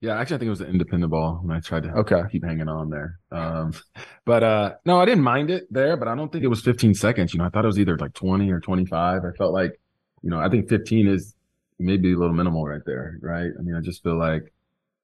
Yeah, 0.00 0.18
actually, 0.18 0.36
I 0.36 0.38
think 0.38 0.46
it 0.48 0.50
was 0.50 0.60
an 0.62 0.70
independent 0.70 1.10
ball 1.10 1.40
when 1.42 1.54
I 1.56 1.60
tried 1.60 1.82
to 1.84 1.90
Okay. 1.98 2.22
keep 2.30 2.44
hanging 2.44 2.68
on 2.68 2.88
there. 2.90 3.18
Um, 3.30 3.72
but 4.26 4.42
uh, 4.42 4.74
no, 4.86 5.00
I 5.00 5.04
didn't 5.04 5.24
mind 5.24 5.50
it 5.50 5.66
there, 5.70 5.96
but 5.96 6.08
I 6.08 6.14
don't 6.14 6.30
think 6.32 6.44
it 6.44 6.48
was 6.48 6.62
15 6.62 6.94
seconds. 6.94 7.32
You 7.34 7.38
know, 7.38 7.44
I 7.44 7.48
thought 7.50 7.64
it 7.64 7.68
was 7.68 7.78
either 7.78 7.96
like 7.98 8.12
20 8.14 8.50
or 8.50 8.60
25. 8.60 9.22
I 9.24 9.30
felt 9.36 9.52
like, 9.52 9.78
you 10.22 10.30
know, 10.30 10.38
I 10.40 10.48
think 10.48 10.68
15 10.68 11.06
is 11.06 11.34
maybe 11.78 12.12
a 12.12 12.16
little 12.18 12.34
minimal 12.34 12.64
right 12.66 12.82
there, 12.86 13.18
right? 13.20 13.50
I 13.58 13.62
mean, 13.62 13.74
I 13.74 13.80
just 13.80 14.02
feel 14.02 14.18
like 14.18 14.52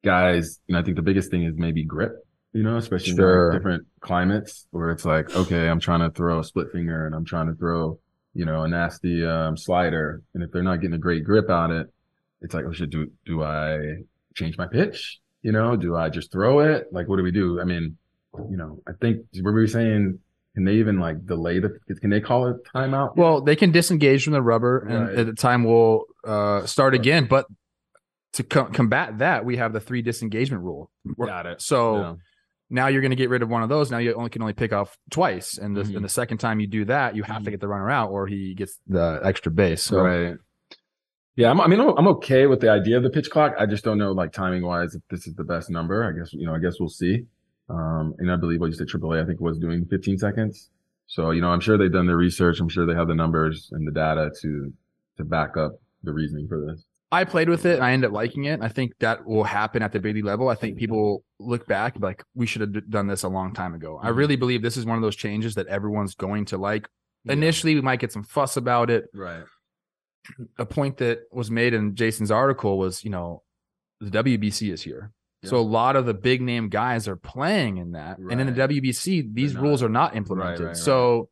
guys, 0.04 0.60
you 0.66 0.74
know, 0.74 0.78
I 0.80 0.82
think 0.82 0.96
the 0.96 1.02
biggest 1.02 1.30
thing 1.30 1.44
is 1.44 1.54
maybe 1.56 1.84
grip, 1.84 2.12
you 2.52 2.62
know, 2.62 2.76
especially 2.76 3.14
Sure. 3.14 3.48
in 3.48 3.48
like 3.52 3.58
different 3.60 3.86
climates 4.00 4.66
where 4.70 4.90
it's 4.90 5.04
like, 5.04 5.34
okay, 5.34 5.68
I'm 5.68 5.80
trying 5.80 6.00
to 6.00 6.10
throw 6.10 6.40
a 6.40 6.44
split 6.44 6.68
finger 6.72 7.06
and 7.06 7.14
I'm 7.14 7.24
trying 7.24 7.48
to 7.48 7.54
throw, 7.54 7.98
you 8.34 8.44
know, 8.44 8.62
a 8.62 8.68
nasty 8.68 9.24
um, 9.24 9.56
slider. 9.56 10.22
And 10.34 10.42
if 10.42 10.50
they're 10.52 10.62
not 10.62 10.76
getting 10.80 10.94
a 10.94 10.98
great 10.98 11.24
grip 11.24 11.50
on 11.50 11.72
it, 11.72 11.88
it's 12.40 12.54
like, 12.54 12.64
oh 12.66 12.72
shit, 12.72 12.90
do, 12.90 13.10
do 13.26 13.42
I 13.42 14.02
change 14.34 14.56
my 14.56 14.66
pitch? 14.66 15.20
You 15.42 15.52
know, 15.52 15.76
do 15.76 15.96
I 15.96 16.08
just 16.08 16.32
throw 16.32 16.60
it? 16.60 16.86
Like, 16.92 17.08
what 17.08 17.16
do 17.16 17.22
we 17.22 17.30
do? 17.30 17.60
I 17.60 17.64
mean, 17.64 17.96
you 18.48 18.56
know, 18.56 18.80
I 18.86 18.92
think 19.00 19.26
what 19.40 19.52
were 19.52 19.66
saying? 19.66 20.18
Can 20.60 20.66
they 20.66 20.74
even 20.74 21.00
like 21.00 21.24
delay 21.24 21.58
the? 21.58 21.78
Can 22.02 22.10
they 22.10 22.20
call 22.20 22.46
it 22.48 22.56
timeout? 22.74 23.16
Well, 23.16 23.40
they 23.40 23.56
can 23.56 23.70
disengage 23.72 24.24
from 24.24 24.34
the 24.34 24.42
rubber, 24.42 24.80
and 24.80 25.06
Right. 25.08 25.18
at 25.20 25.26
the 25.26 25.32
time 25.32 25.64
we'll 25.64 26.04
uh, 26.22 26.66
start 26.66 26.92
again. 26.94 27.24
But 27.30 27.46
to 28.34 28.42
co- 28.42 28.66
combat 28.66 29.16
that, 29.20 29.46
we 29.46 29.56
have 29.56 29.72
the 29.72 29.80
three 29.80 30.02
disengagement 30.02 30.62
rule. 30.62 30.90
got 31.18 31.46
it. 31.46 31.62
So 31.62 31.96
Yeah. 31.96 32.14
now 32.68 32.86
you're 32.88 33.00
going 33.00 33.10
to 33.12 33.16
get 33.16 33.30
rid 33.30 33.40
of 33.40 33.48
one 33.48 33.62
of 33.62 33.70
those. 33.70 33.90
Now 33.90 33.96
you 33.96 34.12
only 34.12 34.28
can 34.28 34.42
only 34.42 34.52
pick 34.52 34.70
off 34.74 34.98
twice, 35.10 35.56
and 35.56 35.74
the, 35.74 35.82
Mhm. 35.82 35.96
and 35.96 36.04
the 36.04 36.10
second 36.10 36.36
time 36.38 36.60
you 36.60 36.66
do 36.66 36.84
that, 36.84 37.16
you 37.16 37.22
have 37.22 37.42
to 37.44 37.48
Mhm. 37.48 37.52
get 37.54 37.60
the 37.60 37.68
runner 37.68 37.88
out, 37.90 38.10
or 38.10 38.26
he 38.26 38.52
gets 38.52 38.78
the 38.86 39.18
extra 39.24 39.50
base. 39.50 39.82
So 39.82 40.02
right. 40.02 40.36
Yeah, 41.36 41.50
I'm, 41.50 41.58
I 41.62 41.68
mean, 41.68 41.80
I'm 41.80 42.06
okay 42.08 42.46
with 42.48 42.60
the 42.60 42.68
idea 42.68 42.98
of 42.98 43.02
the 43.02 43.08
pitch 43.08 43.30
clock. 43.30 43.54
I 43.58 43.64
just 43.64 43.82
don't 43.82 43.96
know, 43.96 44.12
like 44.12 44.32
timing 44.32 44.62
wise, 44.62 44.94
if 44.94 45.00
this 45.08 45.26
is 45.26 45.34
the 45.36 45.44
best 45.44 45.70
number. 45.70 46.04
I 46.04 46.12
guess 46.12 46.34
you 46.34 46.44
know, 46.44 46.54
I 46.54 46.58
guess 46.58 46.78
we'll 46.78 46.90
see. 46.90 47.24
Um, 47.70 48.14
and 48.18 48.30
I 48.32 48.36
believe 48.36 48.60
what 48.60 48.66
you 48.66 48.72
said, 48.74 48.88
AAA, 48.88 49.22
I 49.22 49.26
think 49.26 49.40
was 49.40 49.58
doing 49.58 49.86
15 49.86 50.18
seconds. 50.18 50.70
So 51.06 51.30
you 51.30 51.40
know, 51.40 51.48
I'm 51.50 51.60
sure 51.60 51.76
they've 51.78 51.92
done 51.92 52.06
their 52.06 52.16
research. 52.16 52.60
I'm 52.60 52.68
sure 52.68 52.86
they 52.86 52.94
have 52.94 53.08
the 53.08 53.14
numbers 53.14 53.68
and 53.72 53.86
the 53.86 53.92
data 53.92 54.30
to 54.42 54.72
to 55.16 55.24
back 55.24 55.56
up 55.56 55.80
the 56.02 56.12
reasoning 56.12 56.48
for 56.48 56.60
this. 56.66 56.84
I 57.12 57.24
played 57.24 57.48
with 57.48 57.66
it 57.66 57.74
and 57.74 57.84
I 57.84 57.90
ended 57.92 58.08
up 58.10 58.14
liking 58.14 58.44
it. 58.44 58.60
I 58.62 58.68
think 58.68 58.92
that 59.00 59.26
will 59.26 59.42
happen 59.42 59.82
at 59.82 59.90
the 59.92 59.98
big 59.98 60.14
league 60.14 60.24
level. 60.24 60.48
I 60.48 60.54
think 60.54 60.78
people 60.78 61.24
look 61.40 61.66
back 61.66 61.96
like, 61.98 62.22
we 62.36 62.46
should 62.46 62.60
have 62.60 62.88
done 62.88 63.08
this 63.08 63.24
a 63.24 63.28
long 63.28 63.52
time 63.52 63.74
ago. 63.74 63.98
I 64.00 64.10
Mhm. 64.10 64.16
really 64.16 64.36
believe 64.36 64.62
this 64.62 64.76
is 64.76 64.86
one 64.86 64.94
of 64.96 65.02
those 65.02 65.16
changes 65.16 65.56
that 65.56 65.66
everyone's 65.66 66.14
going 66.14 66.44
to 66.46 66.56
like. 66.58 66.88
Initially, 67.26 67.74
we 67.74 67.80
might 67.80 67.98
get 67.98 68.12
some 68.12 68.22
fuss 68.22 68.56
about 68.56 68.90
it. 68.90 69.06
right? 69.12 69.42
A 70.58 70.64
point 70.64 70.98
that 70.98 71.22
was 71.32 71.50
made 71.50 71.74
in 71.74 71.96
Jayson's 71.96 72.30
article 72.30 72.78
was, 72.78 73.02
you 73.04 73.10
know, 73.10 73.42
the 74.00 74.10
WBC 74.10 74.70
is 74.70 74.82
here. 74.82 75.10
So 75.44 75.56
a 75.56 75.62
lot 75.62 75.96
of 75.96 76.04
the 76.04 76.14
big 76.14 76.42
name 76.42 76.68
guys 76.68 77.08
are 77.08 77.16
playing 77.16 77.78
in 77.78 77.92
that. 77.92 78.18
And 78.18 78.40
in 78.40 78.46
the 78.46 78.52
WBC, 78.52 79.32
these 79.32 79.54
not. 79.54 79.62
rules 79.62 79.82
are 79.82 79.88
not 79.88 80.14
implemented. 80.14 80.66
right, 80.66 80.76
so 80.76 81.30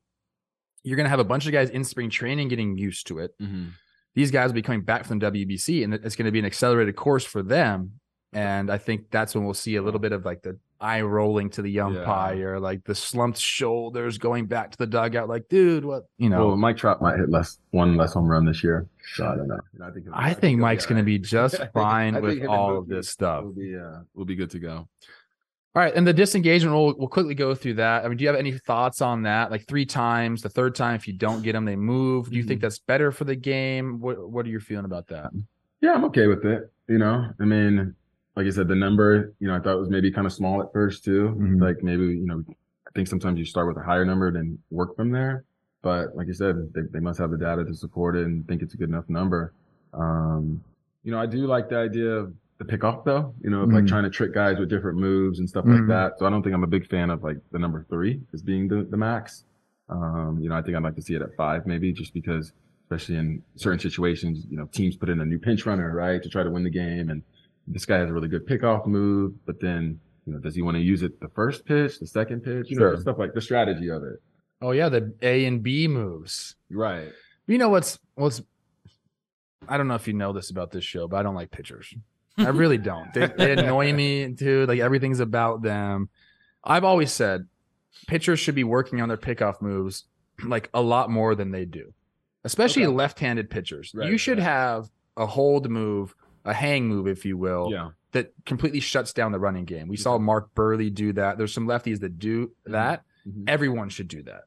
you're 0.83 0.97
going 0.97 1.05
to 1.05 1.11
have 1.11 1.19
a 1.19 1.25
bunch 1.25 1.47
of 1.47 1.53
guys 1.53 1.69
in 1.69 1.85
spring 1.85 2.09
training 2.09 2.49
getting 2.49 2.79
used 2.79 3.07
to 3.09 3.19
it. 3.19 3.35
Mm-hmm. 3.41 3.67
these 4.15 4.31
guys 4.31 4.49
will 4.49 4.55
be 4.55 4.63
coming 4.63 4.83
back 4.83 5.05
from 5.05 5.21
WBC 5.21 5.85
and 5.85 5.95
it's 5.95 6.17
going 6.17 6.27
to 6.27 6.33
be 6.33 6.39
an 6.39 6.47
accelerated 6.47 6.97
course 6.97 7.25
for 7.25 7.43
them. 7.43 8.01
And 8.33 8.71
I 8.71 8.79
think 8.79 9.11
that's 9.11 9.35
when 9.35 9.45
we'll 9.45 9.55
see 9.55 9.77
a 9.77 9.83
little 9.83 10.01
bit 10.01 10.13
of 10.13 10.25
like 10.25 10.43
the 10.43 10.59
eye 10.81 11.01
rolling 11.03 11.51
to 11.51 11.63
the 11.63 11.81
umpire, 11.81 12.59
like 12.61 12.85
the 12.85 12.95
slumped 12.95 13.39
shoulders 13.39 14.19
going 14.19 14.47
back 14.47 14.71
to 14.73 14.79
the 14.79 14.87
dugout, 14.87 15.29
like, 15.29 15.49
dude, 15.49 15.85
what, 15.85 16.05
you 16.19 16.29
know, 16.29 16.49
Well, 16.49 16.57
Mike 16.57 16.77
Trout 16.77 17.03
might 17.03 17.19
hit 17.19 17.31
less 17.31 17.59
one 17.71 17.97
less 17.97 18.15
home 18.15 18.27
run 18.27 18.45
this 18.45 18.63
year. 18.63 18.87
So 19.15 19.27
I 19.27 19.37
don't 19.37 19.49
know. 19.49 19.59
You 19.73 19.81
know, 19.81 19.87
I 19.87 19.91
think, 19.91 20.07
I 20.13 20.35
think 20.35 20.61
Mike's 20.61 20.87
going 20.87 20.97
to 20.97 21.03
all 21.03 21.07
be 21.07 21.19
just 21.19 21.57
fine 21.73 22.15
with 22.15 22.25
think 22.25 22.41
him 22.41 22.51
and 22.51 22.59
all 22.59 22.79
of 22.79 22.85
Mookie 22.85 22.89
this 22.89 23.09
stuff. 23.09 23.45
We'll 23.45 23.53
be 23.53 23.77
uh, 23.77 24.01
we'll 24.15 24.27
be 24.27 24.37
good 24.37 24.51
to 24.51 24.59
go. 24.59 24.89
All 25.75 25.83
right. 25.83 25.95
And 25.95 26.07
the 26.07 26.13
disengagement 26.13 26.73
rule, 26.73 26.95
we'll 26.99 27.09
quickly 27.09 27.35
go 27.35 27.55
through 27.55 27.75
that. 27.75 28.05
I 28.05 28.09
mean, 28.09 28.17
do 28.17 28.25
you 28.25 28.29
have 28.29 28.39
any 28.39 28.53
thoughts 28.53 29.01
on 29.01 29.23
that? 29.23 29.51
Like 29.51 29.69
three 29.69 29.87
times, 29.87 30.43
the 30.43 30.49
third 30.49 30.75
time, 30.75 30.97
if 30.97 31.07
you 31.07 31.13
don't 31.13 31.43
get 31.43 31.53
them, 31.53 31.65
they 31.65 31.77
move. 31.77 32.31
Do 32.31 32.37
you 32.37 32.43
think 32.43 32.61
that's 32.61 32.79
better 32.81 33.13
for 33.13 33.25
the 33.25 33.37
game? 33.37 34.01
What, 34.01 34.29
what 34.29 34.47
are 34.47 34.49
you 34.49 34.61
feeling 34.61 34.87
about 34.87 35.07
that? 35.09 35.31
Yeah, 35.81 35.93
I'm 35.93 36.05
okay 36.07 36.27
with 36.27 36.45
it. 36.45 36.73
You 36.89 36.99
know, 36.99 37.31
I 37.39 37.45
mean, 37.45 37.95
like 38.39 38.47
I 38.47 38.51
said, 38.51 38.69
the 38.69 38.77
number, 38.77 39.33
you 39.41 39.49
know, 39.49 39.57
I 39.57 39.59
thought 39.59 39.75
it 39.75 39.81
was 39.81 39.89
maybe 39.91 40.13
kind 40.13 40.25
of 40.25 40.33
small 40.33 40.63
at 40.63 40.73
first 40.73 41.03
too. 41.03 41.35
Mhm. 41.37 41.61
Like 41.61 41.83
maybe, 41.83 42.05
you 42.05 42.25
know, 42.25 42.45
I 42.49 42.91
think 42.95 43.09
sometimes 43.09 43.37
you 43.37 43.45
start 43.45 43.67
with 43.67 43.77
a 43.77 43.83
higher 43.85 44.05
number, 44.05 44.29
and 44.29 44.37
then 44.37 44.59
work 44.71 44.95
from 44.95 45.11
there. 45.11 45.43
But 45.83 46.15
like 46.15 46.29
you 46.29 46.35
said, 46.35 46.73
they, 46.73 46.83
they 46.93 47.01
must 47.01 47.19
have 47.19 47.33
the 47.33 47.37
data 47.37 47.65
to 47.65 47.75
support 47.75 48.15
it 48.17 48.27
and 48.27 48.47
think 48.47 48.63
it's 48.63 48.75
a 48.75 48.77
good 48.77 48.91
enough 48.91 49.09
number. 49.09 49.53
Um, 49.93 50.63
you 51.03 51.11
know, 51.11 51.19
I 51.19 51.27
do 51.27 51.49
like 51.49 51.69
the 51.69 51.79
idea 51.79 52.11
of 52.11 52.33
the 52.59 52.65
pickoff 52.65 53.05
though, 53.05 53.35
you 53.43 53.51
know, 53.51 53.63
of 53.63 53.73
like 53.73 53.87
trying 53.87 54.05
to 54.05 54.11
trick 54.11 54.33
guys 54.33 54.57
with 54.61 54.69
different 54.69 54.99
moves 54.99 55.41
and 55.41 55.49
stuff 55.49 55.65
Mhm. 55.65 55.79
like 55.81 55.89
that. 55.89 56.19
So 56.21 56.27
I 56.27 56.31
don't 56.31 56.43
think 56.45 56.55
I'm 56.55 56.63
a 56.65 56.69
big 56.69 56.87
fan 56.87 57.11
of 57.11 57.25
like 57.25 57.39
the 57.51 57.59
number 57.59 57.85
three 57.91 58.21
as 58.33 58.41
being 58.43 58.69
the, 58.69 58.85
the 58.85 58.97
max. 58.97 59.45
Um, 59.89 60.39
you 60.41 60.49
know, 60.49 60.55
I 60.55 60.63
think 60.63 60.77
I'd 60.77 60.83
like 60.85 60.95
to 60.97 61.03
see 61.03 61.15
it 61.15 61.23
at 61.23 61.35
five 61.37 61.67
maybe 61.67 61.93
just 61.93 62.15
because 62.15 62.53
especially 62.85 63.17
in 63.17 63.43
certain 63.57 63.79
situations, 63.81 64.47
you 64.49 64.57
know, 64.57 64.67
teams 64.73 64.97
put 64.97 65.09
in 65.09 65.21
a 65.21 65.25
new 65.25 65.39
pinch 65.41 65.67
runner, 65.67 65.93
right, 65.95 66.23
to 66.23 66.29
try 66.29 66.43
to 66.45 66.51
win 66.51 66.63
the 66.65 66.71
game. 66.71 67.11
And 67.11 67.23
this 67.71 67.85
guy 67.87 67.99
has 67.99 68.11
a 68.11 68.13
really 68.13 68.29
good 68.29 68.47
pickoff 68.47 68.87
move, 68.87 69.35
but 69.47 69.61
then, 69.61 70.01
you 70.27 70.33
know, 70.33 70.39
does 70.39 70.55
he 70.55 70.63
want 70.63 70.77
to 70.77 70.83
use 70.83 71.03
it 71.03 71.21
the 71.21 71.29
first 71.29 71.65
pitch, 71.65 71.99
the 71.99 72.07
second 72.07 72.43
pitch, 72.43 72.71
you 72.71 72.79
know, 72.79 72.97
stuff 72.97 73.19
like 73.19 73.35
the 73.35 73.41
strategy 73.41 73.89
of 73.91 74.03
it. 74.03 74.21
Oh, 74.61 74.73
yeah. 74.73 74.89
The 74.89 75.15
A 75.23 75.45
and 75.45 75.63
B 75.63 75.87
moves. 75.89 76.57
Right. 76.71 77.13
You 77.47 77.59
know 77.59 77.69
what's 77.69 77.99
what's 78.15 78.43
I 79.69 79.77
don't 79.77 79.89
know 79.89 79.95
if 79.95 80.07
you 80.07 80.15
know 80.15 80.33
this 80.33 80.51
about 80.51 80.71
this 80.71 80.85
show, 80.85 81.09
but 81.09 81.17
I 81.19 81.23
don't 81.23 81.35
like 81.35 81.51
pitchers. 81.51 81.95
I 82.37 82.49
really 82.49 82.79
don't. 82.93 83.13
They, 83.15 83.27
they 83.27 83.53
annoy 83.53 83.93
me, 83.93 84.35
too. 84.35 84.67
Like 84.67 84.81
everything's 84.81 85.21
about 85.21 85.63
them. 85.63 86.09
I've 86.65 86.85
always 86.85 87.13
said 87.13 87.47
pitchers 88.07 88.41
should 88.41 88.55
be 88.55 88.65
working 88.65 89.01
on 89.01 89.09
their 89.09 89.17
pickoff 89.17 89.61
moves 89.63 90.05
like 90.45 90.71
a 90.75 90.81
lot 90.81 91.11
more 91.11 91.35
than 91.35 91.51
they 91.51 91.65
do, 91.65 91.93
especially 92.45 92.85
Okay. 92.85 92.95
left-handed 92.95 93.51
pitchers. 93.51 93.93
Right, 93.95 94.11
you 94.11 94.19
should 94.19 94.39
right. 94.39 94.45
have 94.45 94.91
a 95.17 95.27
hold 95.27 95.69
move, 95.71 96.15
a 96.49 96.55
hang 96.55 96.87
move, 96.89 97.07
if 97.07 97.25
you 97.25 97.37
will, 97.37 97.69
Yeah. 97.71 97.91
that 98.13 98.33
completely 98.47 98.81
shuts 98.81 99.13
down 99.13 99.33
the 99.33 99.39
running 99.39 99.65
game. 99.65 99.89
We 99.89 99.97
saw 99.97 100.19
Mark 100.19 100.55
Buehrle 100.55 100.93
do 100.93 101.13
that. 101.15 101.39
There's 101.39 101.53
some 101.53 101.67
lefties 101.67 102.01
that 102.01 102.19
do 102.19 102.53
that. 102.67 103.05
Everyone 103.47 103.89
should 103.91 104.09
do 104.09 104.23
that. 104.25 104.43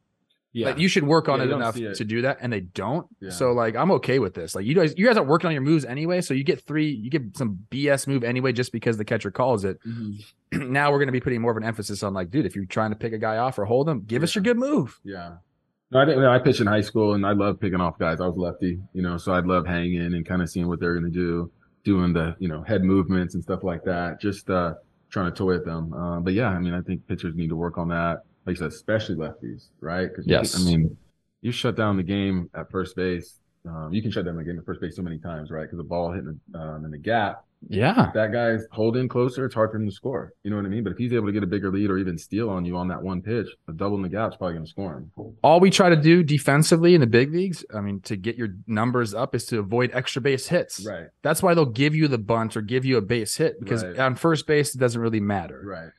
Yeah. 0.53 0.67
Like 0.67 0.79
you 0.79 0.89
should 0.89 1.03
work 1.05 1.29
on 1.29 1.39
Yeah, 1.39 1.45
it 1.45 1.51
enough 1.51 1.77
it. 1.77 1.95
to 1.95 2.03
do 2.03 2.23
that, 2.23 2.39
and 2.41 2.51
they 2.51 2.59
don't. 2.59 3.07
Yeah. 3.21 3.29
So 3.29 3.53
like 3.53 3.75
I'm 3.77 3.89
okay 3.91 4.19
with 4.19 4.33
this. 4.33 4.53
Like 4.53 4.65
you 4.65 4.75
guys, 4.75 4.93
you 4.97 5.05
guys 5.05 5.15
are 5.15 5.23
working 5.23 5.47
on 5.47 5.53
your 5.53 5.61
moves 5.61 5.85
anyway. 5.85 6.19
So 6.19 6.33
you 6.33 6.43
get 6.43 6.59
three, 6.65 6.89
you 6.89 7.09
get 7.09 7.37
some 7.37 7.59
BS 7.69 8.05
move 8.05 8.23
anyway, 8.25 8.51
just 8.51 8.73
because 8.73 8.97
the 8.97 9.05
catcher 9.05 9.31
calls 9.31 9.63
it. 9.63 9.77
Mhm. 9.87 10.21
now 10.69 10.91
we're 10.91 10.97
going 10.97 11.07
to 11.07 11.13
be 11.13 11.21
putting 11.21 11.39
more 11.41 11.51
of 11.51 11.57
an 11.57 11.63
emphasis 11.63 12.03
on 12.03 12.13
like, 12.13 12.31
dude, 12.31 12.45
if 12.45 12.55
you're 12.55 12.65
trying 12.65 12.89
to 12.91 12.97
pick 12.97 13.13
a 13.13 13.17
guy 13.17 13.37
off 13.37 13.57
or 13.59 13.63
hold 13.65 13.87
him, 13.87 14.01
give 14.05 14.23
us 14.23 14.35
your 14.35 14.43
good 14.43 14.57
move. 14.57 14.99
Yeah. 15.05 15.35
No, 15.91 15.99
I, 15.99 16.05
didn't, 16.05 16.23
I 16.25 16.39
pitched 16.39 16.59
in 16.61 16.67
high 16.67 16.81
school 16.81 17.13
and 17.13 17.25
I 17.25 17.31
love 17.31 17.59
picking 17.61 17.79
off 17.79 17.97
guys. 17.99 18.19
I 18.19 18.25
was 18.27 18.35
lefty, 18.37 18.79
you 18.93 19.01
know, 19.01 19.15
so 19.17 19.33
I'd 19.33 19.45
love 19.45 19.65
hanging 19.67 20.01
and 20.01 20.25
kind 20.25 20.41
of 20.41 20.49
seeing 20.49 20.67
what 20.67 20.79
they're 20.81 20.93
going 20.99 21.05
to 21.11 21.17
do, 21.17 21.49
doing 21.83 22.13
the, 22.13 22.35
you 22.39 22.47
know, 22.47 22.61
head 22.63 22.83
movements 22.83 23.33
and 23.33 23.43
stuff 23.43 23.63
like 23.63 23.83
that. 23.83 24.21
Just, 24.21 24.49
uh, 24.49 24.75
trying 25.11 25.31
to 25.31 25.37
toy 25.37 25.53
with 25.53 25.65
them. 25.65 25.93
Uh, 25.93 26.19
but 26.19 26.33
yeah, 26.33 26.49
I 26.49 26.59
mean, 26.59 26.73
I 26.73 26.81
think 26.81 27.05
pitchers 27.07 27.35
need 27.35 27.49
to 27.49 27.55
work 27.55 27.77
on 27.77 27.89
that. 27.89 28.23
Like 28.45 28.55
you 28.55 28.59
said, 28.59 28.69
especially 28.69 29.15
lefties, 29.15 29.67
right? 29.81 30.09
Cause 30.13 30.25
Yes. 30.25 30.59
I 30.59 30.63
mean, 30.63 30.97
you 31.41 31.51
shut 31.51 31.75
down 31.75 31.97
the 31.97 32.03
game 32.03 32.49
at 32.55 32.71
first 32.71 32.95
base. 32.95 33.39
Um, 33.67 33.93
you 33.93 34.01
can 34.01 34.09
shut 34.09 34.25
down 34.25 34.37
the 34.37 34.43
game 34.43 34.57
at 34.57 34.65
first 34.65 34.81
base 34.81 34.95
so 34.95 35.01
many 35.03 35.19
times, 35.19 35.51
right? 35.51 35.69
Cause 35.69 35.77
the 35.77 35.83
ball 35.83 36.11
hitting 36.11 36.39
um, 36.55 36.85
in 36.85 36.91
the 36.91 36.97
gap, 36.97 37.43
Yeah. 37.69 38.07
if 38.07 38.13
that 38.13 38.31
guy's 38.31 38.65
holding 38.71 39.07
closer, 39.07 39.45
it's 39.45 39.53
hard 39.53 39.71
for 39.71 39.77
him 39.77 39.85
to 39.87 39.91
score. 39.93 40.33
You 40.43 40.49
know 40.49 40.55
what 40.57 40.65
I 40.65 40.69
mean? 40.69 40.83
But 40.83 40.93
if 40.93 40.97
he's 40.97 41.13
able 41.13 41.27
to 41.27 41.31
get 41.31 41.43
a 41.43 41.47
bigger 41.47 41.71
lead 41.71 41.89
or 41.89 41.97
even 41.99 42.17
steal 42.17 42.49
on 42.49 42.65
you 42.65 42.75
on 42.75 42.87
that 42.87 43.01
one 43.01 43.21
pitch, 43.21 43.47
a 43.67 43.73
double 43.73 43.95
in 43.97 44.01
the 44.01 44.09
gap's 44.09 44.35
probably 44.35 44.53
going 44.55 44.65
to 44.65 44.69
score 44.69 44.93
him. 44.97 45.11
All 45.43 45.59
we 45.59 45.69
try 45.69 45.89
to 45.89 45.95
do 45.95 46.23
defensively 46.23 46.95
in 46.95 47.01
the 47.01 47.07
big 47.07 47.31
leagues, 47.31 47.63
I 47.73 47.81
mean, 47.81 48.01
to 48.01 48.15
get 48.15 48.35
your 48.35 48.49
numbers 48.67 49.13
up 49.13 49.35
is 49.35 49.45
to 49.47 49.59
avoid 49.59 49.91
extra 49.93 50.21
base 50.21 50.47
hits. 50.47 50.85
Right. 50.85 51.07
That's 51.21 51.43
why 51.43 51.53
they'll 51.53 51.65
give 51.65 51.93
you 51.95 52.07
the 52.07 52.17
bunt 52.17 52.57
or 52.57 52.61
give 52.61 52.83
you 52.83 52.97
a 52.97 53.01
base 53.01 53.37
hit 53.37 53.59
because 53.59 53.83
Right. 53.83 53.99
on 53.99 54.15
first 54.15 54.47
base 54.47 54.73
it 54.75 54.79
doesn't 54.79 54.99
really 54.99 55.19
matter. 55.21 55.61
Right. 55.63 55.89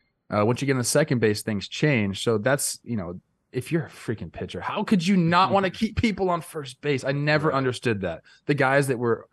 Uh, 0.41 0.45
once 0.47 0.61
you 0.63 0.67
get 0.67 0.73
in 0.73 0.79
the 0.79 0.85
second 0.85 1.19
base, 1.21 1.43
things 1.43 1.69
change. 1.69 2.25
So 2.25 2.39
that's 2.39 2.81
you 2.83 2.97
know, 2.97 3.21
if 3.53 3.71
you're 3.71 3.85
a 3.85 3.91
freaking 3.91 4.33
pitcher, 4.33 4.61
how 4.61 4.83
could 4.83 5.07
you 5.07 5.17
not 5.17 5.53
want 5.53 5.65
to 5.65 5.71
keep 5.71 5.97
people 5.97 6.31
on 6.31 6.41
first 6.41 6.81
base? 6.81 7.05
I 7.05 7.13
never 7.13 7.53
understood 7.53 8.01
that. 8.01 8.23
The 8.47 8.55
guys 8.55 8.87
that 8.89 8.99
were 8.99 9.29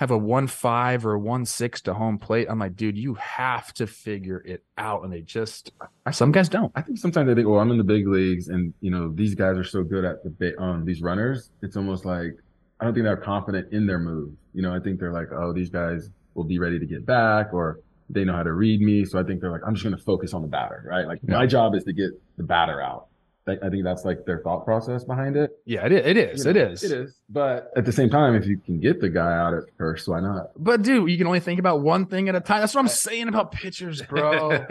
have 0.00 0.10
a 0.10 0.16
one 0.16 0.46
five 0.46 1.04
or 1.04 1.18
one 1.18 1.44
six 1.44 1.82
to 1.82 1.92
home 1.92 2.16
plate, 2.16 2.46
I'm 2.48 2.58
like, 2.58 2.74
dude, 2.74 2.96
you 2.96 3.12
have 3.16 3.70
to 3.74 3.86
figure 3.86 4.38
it 4.46 4.64
out, 4.78 5.04
and 5.04 5.12
they 5.12 5.20
just 5.20 5.72
some 6.10 6.32
guys 6.32 6.48
don't. 6.48 6.72
I 6.74 6.80
think 6.80 6.96
sometimes 6.96 7.28
they 7.28 7.34
think, 7.34 7.46
well, 7.46 7.60
I'm 7.60 7.70
in 7.70 7.76
the 7.76 7.84
big 7.84 8.08
leagues 8.08 8.48
and, 8.48 8.72
you 8.80 8.90
know, 8.90 9.12
these 9.12 9.34
guys 9.34 9.58
are 9.58 9.64
so 9.64 9.84
good 9.84 10.06
at 10.06 10.22
the 10.38 10.58
um, 10.58 10.86
these 10.86 11.02
runners. 11.02 11.50
It's 11.62 11.76
almost 11.76 12.06
like, 12.06 12.32
I 12.80 12.84
don't 12.86 12.94
think 12.94 13.04
they're 13.04 13.18
confident 13.18 13.74
in 13.74 13.86
their 13.86 13.98
move. 13.98 14.32
You 14.54 14.62
know, 14.62 14.74
I 14.74 14.80
think 14.80 15.00
they're 15.00 15.12
like, 15.12 15.28
oh, 15.32 15.52
these 15.52 15.68
guys 15.68 16.08
will 16.32 16.44
be 16.44 16.58
ready 16.58 16.78
to 16.78 16.86
get 16.86 17.04
back 17.04 17.52
or 17.52 17.80
they 18.08 18.24
know 18.24 18.32
how 18.32 18.42
to 18.42 18.52
read 18.54 18.80
me. 18.80 19.04
So 19.04 19.20
I 19.20 19.22
think 19.22 19.42
they're 19.42 19.52
like, 19.52 19.60
I'm 19.66 19.74
just 19.74 19.84
going 19.84 19.94
to 19.96 20.02
focus 20.02 20.32
on 20.32 20.40
the 20.40 20.48
batter, 20.48 20.82
right? 20.86 21.06
Like 21.06 21.20
Yeah. 21.22 21.36
my 21.36 21.46
job 21.46 21.74
is 21.74 21.84
to 21.84 21.92
get 21.92 22.10
the 22.38 22.42
batter 22.44 22.80
out. 22.80 23.08
I 23.48 23.68
think 23.70 23.82
that's 23.84 24.04
like 24.04 24.24
their 24.26 24.38
thought 24.40 24.64
process 24.64 25.02
behind 25.02 25.34
it. 25.36 25.50
Yeah, 25.64 25.84
it 25.86 25.92
is. 25.92 26.06
It 26.06 26.16
is. 26.16 26.44
You 26.44 26.50
It 26.50 26.54
know, 26.56 26.70
is. 26.70 26.82
It 26.84 26.92
is. 26.92 27.16
But 27.28 27.70
at 27.76 27.84
the 27.84 27.90
same 27.92 28.08
time, 28.10 28.34
if 28.36 28.46
you 28.46 28.58
can 28.58 28.78
get 28.80 29.00
the 29.00 29.08
guy 29.08 29.32
out 29.36 29.54
at 29.54 29.64
first, 29.76 30.06
why 30.06 30.20
not? 30.20 30.50
But 30.56 30.82
dude, 30.82 31.10
you 31.10 31.18
can 31.18 31.26
only 31.26 31.40
think 31.40 31.58
about 31.58 31.80
one 31.80 32.06
thing 32.06 32.28
at 32.28 32.34
a 32.36 32.40
time. 32.40 32.60
That's 32.60 32.74
what 32.74 32.80
I'm 32.82 32.88
saying 32.88 33.28
about 33.28 33.50
pitchers, 33.52 34.02
bro. 34.08 34.66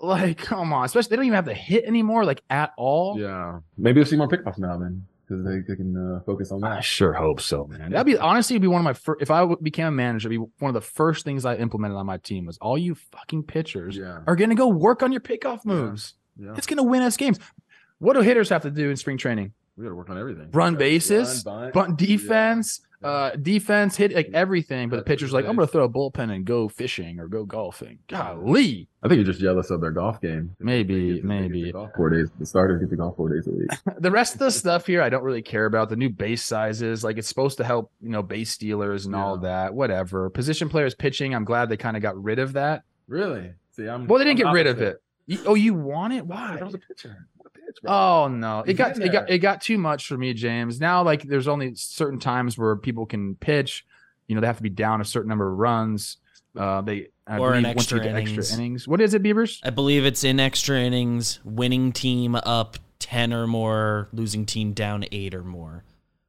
like, 0.00 0.38
come 0.38 0.72
on. 0.72 0.84
Especially 0.86 1.10
they 1.10 1.16
don't 1.16 1.26
even 1.26 1.36
have 1.36 1.44
to 1.46 1.54
hit 1.54 1.84
anymore, 1.84 2.24
like 2.24 2.42
at 2.50 2.72
all. 2.76 3.18
yeah. 3.18 3.58
Maybe 3.76 4.00
we'll 4.00 4.06
see 4.06 4.16
more 4.16 4.28
pickoffs 4.28 4.58
now 4.58 4.76
man. 4.78 5.06
because 5.28 5.44
they, 5.44 5.58
they 5.60 5.76
can 5.76 5.96
uh, 5.96 6.20
focus 6.24 6.50
on 6.52 6.60
that. 6.62 6.72
I 6.72 6.80
sure 6.80 7.12
hope 7.12 7.40
so, 7.40 7.66
man. 7.66 7.90
That'd 7.92 8.06
be 8.06 8.18
honestly 8.18 8.54
it'd 8.54 8.62
be 8.62 8.68
one 8.68 8.80
of 8.80 8.84
my 8.84 8.92
first. 8.94 9.22
If 9.22 9.30
I 9.30 9.46
became 9.62 9.86
a 9.86 9.90
manager, 9.92 10.28
it'd 10.28 10.40
be 10.40 10.50
one 10.58 10.68
of 10.70 10.74
the 10.74 10.80
first 10.80 11.24
things 11.24 11.44
I 11.44 11.56
implemented 11.56 11.96
on 11.96 12.06
my 12.06 12.16
team 12.18 12.46
was 12.46 12.58
all 12.58 12.78
you 12.78 12.94
fucking 12.94 13.44
pitchers 13.44 13.96
Yeah. 13.96 14.20
are 14.26 14.36
gonna 14.36 14.54
go 14.54 14.68
work 14.68 15.02
on 15.02 15.12
your 15.12 15.20
pickoff 15.20 15.64
moves. 15.64 16.14
Yeah. 16.38 16.54
It's 16.56 16.66
gonna 16.66 16.82
win 16.82 17.02
us 17.02 17.16
games. 17.16 17.38
What 18.00 18.14
do 18.14 18.20
hitters 18.22 18.48
have 18.48 18.62
to 18.62 18.70
do 18.70 18.90
in 18.90 18.96
spring 18.96 19.16
training? 19.18 19.52
We 19.76 19.84
got 19.84 19.90
to 19.90 19.94
work 19.94 20.10
on 20.10 20.18
everything. 20.18 20.50
Run 20.52 20.72
Run, 20.72 20.76
bases, 20.76 21.42
bunt. 21.44 21.72
bunt 21.72 21.96
defense, 21.96 22.80
Yeah. 23.02 23.08
uh, 23.08 23.36
defense, 23.36 23.96
hit 23.96 24.12
like 24.14 24.28
everything. 24.34 24.88
But 24.90 24.96
the 24.96 25.02
pitcher's 25.02 25.32
like, 25.32 25.46
I'm 25.46 25.54
going 25.56 25.66
to 25.66 25.72
throw 25.72 25.84
a 25.84 25.88
bullpen 25.88 26.34
and 26.34 26.44
go 26.44 26.68
fishing 26.68 27.18
or 27.18 27.28
go 27.28 27.44
golfing. 27.44 27.98
Golly. 28.08 28.88
I 29.02 29.08
think 29.08 29.16
you're 29.18 29.24
just 29.26 29.40
jealous 29.40 29.70
of 29.70 29.80
their 29.80 29.90
golf 29.90 30.20
game. 30.20 30.54
Maybe, 30.58 31.22
maybe. 31.22 31.72
golf 31.72 31.90
four 31.96 32.10
days. 32.10 32.28
The 32.38 32.44
starters 32.44 32.80
get 32.80 32.90
the 32.90 32.96
golf 32.96 33.16
four 33.16 33.28
days 33.34 33.46
a 33.46 33.52
week. 33.52 33.70
The 34.00 34.10
rest 34.10 34.34
of 34.34 34.38
the 34.40 34.50
stuff 34.50 34.86
here, 34.86 35.00
I 35.02 35.08
don't 35.08 35.22
really 35.22 35.42
care 35.42 35.66
about. 35.66 35.88
The 35.88 35.96
new 35.96 36.10
base 36.10 36.42
sizes, 36.42 37.02
like 37.04 37.16
it's 37.16 37.28
supposed 37.28 37.56
to 37.58 37.64
help, 37.64 37.90
you 38.02 38.10
know, 38.10 38.22
base 38.22 38.50
stealers 38.50 39.06
and 39.06 39.14
all 39.14 39.38
that. 39.38 39.72
Whatever. 39.74 40.28
Position 40.30 40.68
players 40.68 40.94
pitching, 40.94 41.34
I'm 41.34 41.44
glad 41.44 41.68
they 41.68 41.76
kind 41.76 41.96
of 41.96 42.02
got 42.02 42.22
rid 42.22 42.38
of 42.38 42.54
that. 42.54 42.82
Really? 43.08 43.52
See, 43.76 43.86
I'm. 43.86 44.06
Well, 44.06 44.18
they 44.18 44.24
didn't 44.24 44.40
I'm 44.40 44.46
get 44.54 44.58
rid 44.58 44.66
of 44.66 44.80
it. 44.82 45.02
You- 45.26 45.40
oh, 45.46 45.54
you 45.54 45.74
want 45.74 46.12
it? 46.14 46.26
Why? 46.26 46.56
That 46.56 46.64
was 46.64 46.74
a 46.74 46.78
pitcher. 46.78 47.26
What 47.70 47.78
a 47.78 47.80
pitch. 47.82 47.90
Oh 47.90 48.28
no, 48.28 48.60
it 48.66 48.74
got 48.74 48.98
it 48.98 49.12
got 49.12 49.30
it 49.30 49.38
got 49.38 49.60
too 49.60 49.78
much 49.78 50.06
for 50.06 50.16
me, 50.16 50.32
James. 50.34 50.80
Now, 50.80 51.02
like, 51.02 51.22
there's 51.22 51.48
only 51.48 51.74
certain 51.74 52.18
times 52.18 52.56
where 52.58 52.76
people 52.76 53.06
can 53.06 53.34
pitch. 53.36 53.84
You 54.28 54.34
know, 54.34 54.40
they 54.40 54.46
have 54.46 54.56
to 54.58 54.62
be 54.62 54.68
down 54.70 55.00
a 55.00 55.04
certain 55.04 55.28
number 55.28 55.50
of 55.50 55.58
runs. 55.58 56.18
Uh, 56.56 56.80
they 56.80 57.08
I 57.26 57.38
Or 57.38 57.54
in 57.54 57.62
believe 57.62 57.76
once 57.76 57.90
you 57.90 57.96
extra 57.96 58.00
get 58.00 58.16
extra 58.16 58.32
innings. 58.34 58.52
innings. 58.58 58.88
What 58.88 59.00
is 59.00 59.14
it, 59.14 59.22
Beavers? 59.22 59.60
I 59.64 59.70
believe 59.70 60.04
it's 60.04 60.24
in 60.24 60.40
extra 60.40 60.78
innings, 60.80 61.38
winning 61.44 61.92
team 61.92 62.34
up 62.34 62.76
10 62.98 63.32
or 63.32 63.46
more, 63.46 64.08
losing 64.12 64.46
team 64.46 64.72
down 64.72 65.04
8 65.12 65.34
or 65.34 65.44
more. 65.44 65.84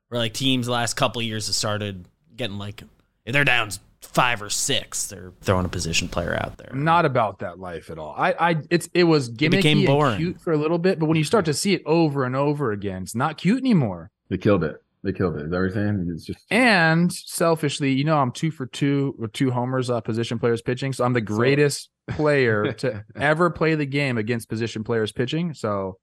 Where 0.10 0.20
like 0.20 0.34
teams 0.34 0.66
the 0.68 0.74
last 0.74 0.96
couple 0.96 1.22
of 1.22 1.26
years 1.26 1.48
have 1.48 1.56
started 1.56 2.08
getting 2.36 2.58
like 2.58 2.84
if 3.26 3.34
they're 3.34 3.44
down 3.46 3.70
5 4.02 4.42
or 4.42 4.50
6, 4.50 5.08
they're 5.08 5.32
throwing 5.42 5.66
a 5.66 5.70
position 5.70 6.08
player 6.08 6.38
out 6.42 6.58
there. 6.58 6.72
Not 6.74 7.06
about 7.06 7.40
that 7.40 7.60
life 7.60 7.90
at 7.90 7.98
all. 8.00 8.14
I, 8.18 8.32
I, 8.34 8.56
it's 8.70 8.90
it 8.94 9.04
was 9.06 9.30
gimmicky 9.30 9.52
became 9.52 9.78
and 9.80 9.88
boring. 9.88 10.18
cute 10.18 10.42
for 10.42 10.54
a 10.54 10.58
little 10.58 10.80
bit, 10.80 11.00
but 11.00 11.06
when 11.06 11.18
you 11.18 11.24
start 11.24 11.46
to 11.46 11.54
see 11.54 11.74
it 11.74 11.82
over 11.86 12.26
and 12.26 12.36
over 12.36 12.72
again, 12.72 13.04
it's 13.04 13.16
not 13.16 13.38
cute 13.38 13.60
anymore. 13.60 14.12
They 14.30 14.38
killed 14.38 14.64
it. 14.64 14.82
They 15.04 15.14
killed 15.14 15.36
it. 15.38 15.46
Is 15.46 15.50
that 15.52 15.58
what 15.58 15.62
you're 15.64 15.70
saying? 15.72 16.08
It's 16.14 16.26
just 16.26 16.46
And 16.52 17.12
selfishly, 17.12 17.92
you 17.92 18.04
know, 18.04 18.18
I'm 18.18 18.32
two 18.32 18.52
for 18.52 18.68
two 18.68 19.16
with 19.18 19.34
two 19.34 19.50
homers, 19.50 19.90
uh, 19.90 20.00
position 20.02 20.38
players 20.38 20.62
pitching. 20.62 20.94
So 20.94 21.04
I'm 21.04 21.14
the 21.14 21.22
greatest 21.22 21.90
player 22.10 22.72
to 22.74 23.04
ever 23.16 23.50
play 23.50 23.76
the 23.76 23.86
game 23.88 24.18
against 24.18 24.48
position 24.48 24.84
players 24.84 25.12
pitching. 25.12 25.54
So 25.56 25.98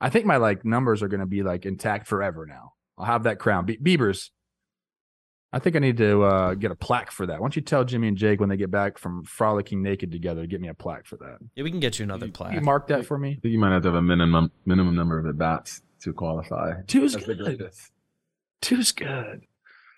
I 0.00 0.10
think 0.10 0.26
my 0.26 0.36
like 0.36 0.64
numbers 0.64 1.02
are 1.02 1.08
going 1.08 1.20
to 1.20 1.26
be 1.26 1.42
like 1.42 1.64
intact 1.64 2.06
forever 2.06 2.44
now. 2.46 2.72
I'll 2.98 3.06
have 3.06 3.22
that 3.22 3.38
crown. 3.38 3.64
Be- 3.64 3.78
Beavers, 3.78 4.30
I 5.54 5.60
think 5.60 5.76
I 5.76 5.78
need 5.78 5.96
to 5.98 6.22
uh, 6.24 6.54
get 6.54 6.70
a 6.70 6.74
plaque 6.74 7.10
for 7.12 7.26
that. 7.26 7.34
Why 7.34 7.44
don't 7.44 7.54
you 7.54 7.62
tell 7.62 7.84
Jimmy 7.84 8.08
and 8.08 8.16
Jake 8.16 8.40
when 8.40 8.48
they 8.48 8.56
get 8.56 8.70
back 8.70 8.98
from 8.98 9.22
frolicking 9.24 9.82
naked 9.82 10.10
together 10.10 10.40
to 10.42 10.46
get 10.48 10.60
me 10.60 10.68
a 10.68 10.74
plaque 10.74 11.06
for 11.06 11.16
that? 11.18 11.38
Yeah, 11.54 11.62
we 11.64 11.70
can 11.70 11.80
get 11.80 11.98
you 11.98 12.02
another 12.04 12.26
You- 12.26 12.32
plaque. 12.32 12.54
You 12.54 12.60
mark 12.60 12.88
that 12.88 13.06
for 13.06 13.16
me. 13.18 13.30
I 13.30 13.40
think 13.40 13.52
you 13.52 13.58
might 13.58 13.72
have 13.72 13.82
to 13.82 13.88
have 13.88 13.94
a 13.94 14.02
minimum 14.02 14.50
minimum 14.66 14.94
number 14.96 15.18
of 15.18 15.26
at 15.26 15.38
bats 15.38 15.82
to 16.02 16.12
qualify. 16.12 16.82
Two's 16.88 17.12
That's 17.14 17.24
good. 17.26 17.70
Two's 18.60 18.92
good. 18.92 19.42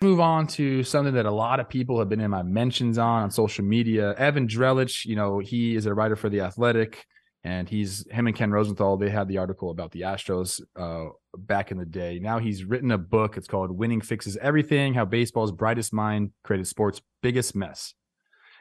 Move 0.03 0.19
on 0.19 0.45
to 0.47 0.83
something 0.83 1.15
that 1.15 1.25
a 1.25 1.31
lot 1.31 1.59
of 1.59 1.67
people 1.67 1.97
have 1.97 2.07
been 2.07 2.19
in 2.21 2.29
my 2.29 2.43
mentions 2.43 2.99
on 2.99 3.23
on 3.23 3.31
social 3.31 3.65
media. 3.65 4.13
Evan 4.15 4.47
Drellich, 4.47 5.05
you 5.05 5.15
know, 5.15 5.39
he 5.39 5.75
is 5.75 5.87
a 5.87 5.93
writer 5.93 6.15
for 6.15 6.29
The 6.29 6.41
Athletic, 6.41 7.07
and 7.47 7.69
he's 7.69 8.05
him 8.11 8.27
and 8.27 8.35
Ken 8.35 8.51
Rosenthal. 8.51 8.97
They 8.97 9.09
had 9.09 9.29
the 9.29 9.37
article 9.37 9.69
about 9.69 9.91
the 9.91 10.01
Astros 10.01 10.61
uh, 10.75 11.13
back 11.37 11.71
in 11.71 11.77
the 11.77 11.85
day. 11.85 12.19
Now 12.19 12.39
he's 12.39 12.65
written 12.65 12.91
a 12.91 12.97
book. 12.97 13.37
It's 13.37 13.47
called 13.47 13.71
"Winning 13.71 14.01
Fixes 14.01 14.35
Everything: 14.35 14.93
How 14.93 15.05
Baseball's 15.05 15.53
Brightest 15.53 15.93
Mind 15.93 16.31
Created 16.43 16.67
Sports' 16.67 17.01
Biggest 17.21 17.55
Mess." 17.55 17.93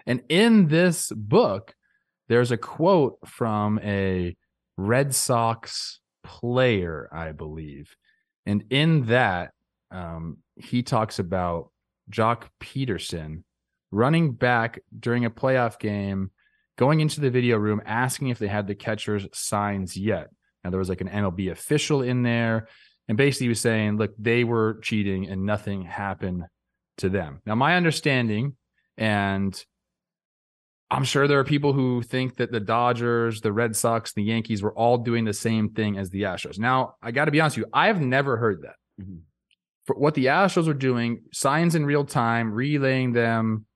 And 0.07 0.23
in 0.29 0.69
this 0.69 1.11
book, 1.11 1.75
there's 2.29 2.53
a 2.53 2.57
quote 2.57 3.19
from 3.27 3.81
a 3.83 4.37
Red 4.77 5.13
Sox 5.17 5.99
player, 6.23 7.09
I 7.13 7.33
believe, 7.33 7.97
and 8.47 8.63
in 8.71 9.07
that 9.07 9.51
um, 9.91 10.39
he 10.55 10.85
talks 10.85 11.19
about 11.19 11.73
Joc 12.09 12.45
Pederson 12.63 13.43
running 13.91 14.31
back 14.33 14.79
during 14.97 15.25
a 15.25 15.31
playoff 15.31 15.81
game, 15.81 16.31
going 16.77 17.01
into 17.01 17.21
the 17.21 17.31
video 17.31 17.57
room, 17.57 17.81
asking 17.85 18.29
if 18.29 18.39
they 18.39 18.49
had 18.49 18.67
the 18.67 18.75
catcher's 18.75 19.27
signs 19.33 19.97
yet. 19.97 20.29
Now, 20.63 20.71
there 20.71 20.79
was 20.79 20.89
like 20.89 21.01
an 21.01 21.09
MLB 21.09 21.51
official 21.51 22.03
in 22.03 22.23
there, 22.23 22.69
and 23.09 23.17
basically 23.17 23.47
he 23.47 23.49
was 23.51 23.61
saying, 23.61 23.97
look, 23.99 24.13
they 24.19 24.45
were 24.45 24.79
cheating 24.83 25.29
and 25.29 25.45
nothing 25.45 25.83
happened 25.83 26.45
to 26.99 27.09
them. 27.09 27.41
Now, 27.47 27.55
my 27.55 27.77
understanding, 27.77 28.57
and 28.99 29.65
I'm 30.91 31.05
sure 31.05 31.27
there 31.27 31.39
are 31.39 31.45
people 31.45 31.73
who 31.73 32.03
think 32.03 32.37
that 32.37 32.53
the 32.53 32.61
Dodgers, 32.61 33.41
the 33.41 33.53
Red 33.53 33.75
Sox, 33.75 34.13
the 34.13 34.23
Yankees 34.23 34.63
were 34.63 34.73
all 34.73 34.99
doing 34.99 35.25
the 35.25 35.33
same 35.33 35.71
thing 35.71 35.99
as 35.99 36.11
the 36.11 36.23
Astros. 36.23 36.59
Now, 36.59 36.95
I 37.03 37.11
got 37.11 37.25
to 37.25 37.31
be 37.31 37.41
honest 37.41 37.57
with 37.57 37.67
you, 37.67 37.71
I've 37.73 38.01
never 38.01 38.37
heard 38.37 38.63
that 38.63 38.77
Mhm. 39.01 39.21
for 39.85 39.97
what 39.97 40.15
the 40.15 40.27
Astros 40.27 40.67
were 40.67 40.75
doing, 40.75 41.25
signs 41.33 41.75
in 41.75 41.87
real 41.87 42.05
time, 42.05 42.53
relaying 42.53 43.13
them 43.13 43.67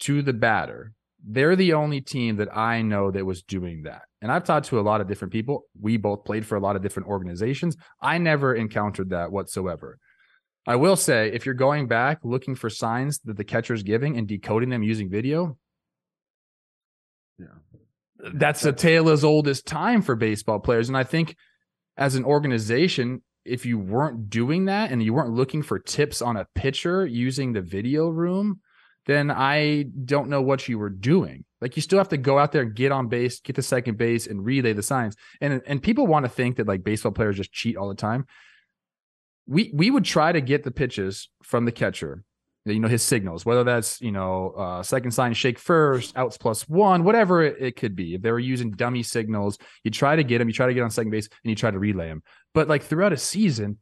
to 0.00 0.22
the 0.22 0.32
batter. 0.32 0.92
They're 1.28 1.56
the 1.56 1.72
only 1.72 2.00
team 2.00 2.36
that 2.36 2.56
I 2.56 2.82
know 2.82 3.10
that 3.10 3.26
was 3.26 3.42
doing 3.42 3.82
that. 3.82 4.02
And 4.22 4.30
I've 4.30 4.44
talked 4.44 4.66
to 4.68 4.78
a 4.78 4.82
lot 4.82 5.00
of 5.00 5.08
different 5.08 5.32
people. 5.32 5.64
We 5.80 5.96
both 5.96 6.24
played 6.24 6.46
for 6.46 6.54
a 6.54 6.60
lot 6.60 6.76
of 6.76 6.82
different 6.82 7.08
organizations. 7.08 7.76
I 8.00 8.18
never 8.18 8.54
encountered 8.54 9.10
that 9.10 9.32
whatsoever. 9.32 9.98
I 10.68 10.76
will 10.76 10.94
say, 10.96 11.32
if 11.32 11.44
you're 11.44 11.54
going 11.54 11.88
back 11.88 12.20
looking 12.22 12.54
for 12.54 12.70
signs 12.70 13.18
that 13.20 13.36
the 13.36 13.44
catcher's 13.44 13.82
giving 13.82 14.16
and 14.16 14.26
decoding 14.28 14.70
them 14.70 14.84
using 14.84 15.10
video, 15.10 15.58
Yeah. 17.38 17.46
that's 18.32 18.64
a 18.64 18.72
tale 18.72 19.08
as 19.08 19.24
old 19.24 19.48
as 19.48 19.62
time 19.62 20.02
for 20.02 20.14
baseball 20.14 20.60
players. 20.60 20.88
And 20.88 20.96
I 20.96 21.04
think 21.04 21.36
as 21.96 22.14
an 22.14 22.24
organization, 22.24 23.22
if 23.44 23.66
you 23.66 23.78
weren't 23.78 24.30
doing 24.30 24.66
that 24.66 24.90
and 24.90 25.02
you 25.02 25.12
weren't 25.12 25.34
looking 25.34 25.62
for 25.62 25.78
tips 25.78 26.22
on 26.22 26.36
a 26.36 26.46
pitcher 26.54 27.06
using 27.06 27.52
the 27.52 27.62
video 27.62 28.08
room, 28.08 28.60
then 29.06 29.30
I 29.30 29.84
don't 30.04 30.28
know 30.28 30.42
what 30.42 30.68
you 30.68 30.78
were 30.78 30.90
doing. 30.90 31.44
Like 31.60 31.76
you 31.76 31.82
still 31.82 31.98
have 31.98 32.10
to 32.10 32.16
go 32.16 32.38
out 32.38 32.52
there 32.52 32.62
and 32.62 32.74
get 32.74 32.92
on 32.92 33.08
base, 33.08 33.40
get 33.40 33.56
to 33.56 33.62
second 33.62 33.96
base, 33.96 34.26
and 34.26 34.44
relay 34.44 34.72
the 34.72 34.82
signs. 34.82 35.16
And 35.40 35.62
and 35.66 35.82
people 35.82 36.06
want 36.06 36.24
to 36.24 36.28
think 36.28 36.56
that 36.56 36.66
like 36.66 36.84
baseball 36.84 37.12
players 37.12 37.36
just 37.36 37.52
cheat 37.52 37.76
all 37.76 37.88
the 37.88 37.94
time. 37.94 38.26
We 39.46 39.70
we 39.72 39.90
would 39.90 40.04
try 40.04 40.32
to 40.32 40.40
get 40.40 40.64
the 40.64 40.70
pitches 40.70 41.28
from 41.42 41.64
the 41.64 41.72
catcher, 41.72 42.24
you 42.66 42.80
know, 42.80 42.88
his 42.88 43.02
signals, 43.02 43.46
whether 43.46 43.64
that's 43.64 44.00
you 44.00 44.12
know 44.12 44.50
uh, 44.50 44.82
second 44.82 45.12
sign 45.12 45.32
shake 45.34 45.58
first, 45.58 46.16
outs 46.16 46.36
plus 46.36 46.68
one, 46.68 47.04
whatever 47.04 47.42
it, 47.42 47.56
it 47.60 47.76
could 47.76 47.94
be. 47.94 48.14
If 48.14 48.22
they 48.22 48.32
were 48.32 48.40
using 48.40 48.72
dummy 48.72 49.04
signals, 49.04 49.56
you 49.84 49.90
try 49.90 50.16
to 50.16 50.24
get 50.24 50.38
them, 50.38 50.48
you 50.48 50.54
try 50.54 50.66
to 50.66 50.74
get 50.74 50.82
on 50.82 50.90
second 50.90 51.10
base, 51.10 51.28
and 51.44 51.50
you 51.50 51.56
try 51.56 51.70
to 51.70 51.78
relay 51.78 52.08
them. 52.08 52.22
But 52.54 52.68
like 52.68 52.82
throughout 52.82 53.12
a 53.12 53.16
season, 53.16 53.78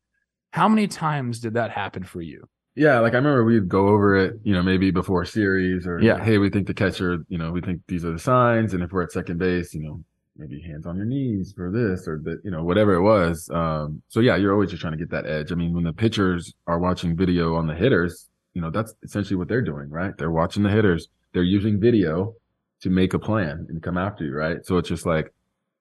how 0.53 0.69
many 0.69 0.87
times 0.87 1.41
did 1.41 1.55
that 1.55 1.71
happen 1.71 2.05
for 2.05 2.21
you? 2.21 2.47
Yeah, 2.77 2.99
like 3.01 3.13
I 3.13 3.17
remember 3.17 3.45
we'd 3.45 3.69
go 3.69 3.89
over 3.89 4.17
it, 4.17 4.41
you 4.43 4.53
know, 4.53 4.63
maybe 4.63 4.91
before 4.91 5.23
a 5.23 5.27
series 5.27 5.87
or 5.87 6.01
Yeah. 6.01 6.23
hey, 6.23 6.39
we 6.39 6.51
think 6.51 6.67
the 6.67 6.75
catcher, 6.75 7.25
you 7.29 7.39
know, 7.39 7.53
we 7.53 7.61
think 7.61 7.83
these 7.87 8.05
are 8.05 8.11
the 8.13 8.19
signs, 8.19 8.75
and 8.75 8.83
if 8.83 8.91
we're 8.93 9.03
at 9.03 9.13
second 9.13 9.39
base, 9.39 9.75
you 9.75 9.83
know, 9.83 10.05
maybe 10.37 10.61
hands 10.61 10.85
on 10.85 10.97
your 10.97 11.07
knees 11.07 11.53
for 11.53 11.71
this 11.71 12.09
or 12.09 12.19
that, 12.25 12.41
you 12.45 12.51
know, 12.51 12.65
whatever 12.65 12.95
it 12.95 13.03
was. 13.03 13.49
Um, 13.51 14.03
so 14.09 14.19
yeah, 14.19 14.35
you're 14.35 14.53
always 14.53 14.71
just 14.71 14.81
trying 14.81 14.93
to 14.95 14.99
get 14.99 15.11
that 15.11 15.27
edge. 15.27 15.53
I 15.53 15.55
mean, 15.55 15.73
when 15.73 15.85
the 15.85 15.93
pitchers 15.93 16.53
are 16.67 16.81
watching 16.81 17.17
video 17.17 17.55
on 17.55 17.69
the 17.69 17.75
hitters, 17.75 18.29
you 18.55 18.61
know, 18.61 18.71
that's 18.71 18.95
essentially 19.05 19.37
what 19.37 19.47
they're 19.47 19.63
doing, 19.63 19.89
right? 19.91 20.17
They're 20.19 20.33
watching 20.33 20.65
the 20.65 20.71
hitters, 20.71 21.09
they're 21.33 21.45
using 21.45 21.79
video 21.79 22.35
to 22.81 22.91
make 22.91 23.15
a 23.15 23.19
plan 23.21 23.67
and 23.69 23.81
come 23.83 23.97
after 23.97 24.25
you, 24.25 24.35
right? 24.35 24.67
So 24.67 24.79
it's 24.79 24.89
just 24.89 25.07
like, 25.07 25.33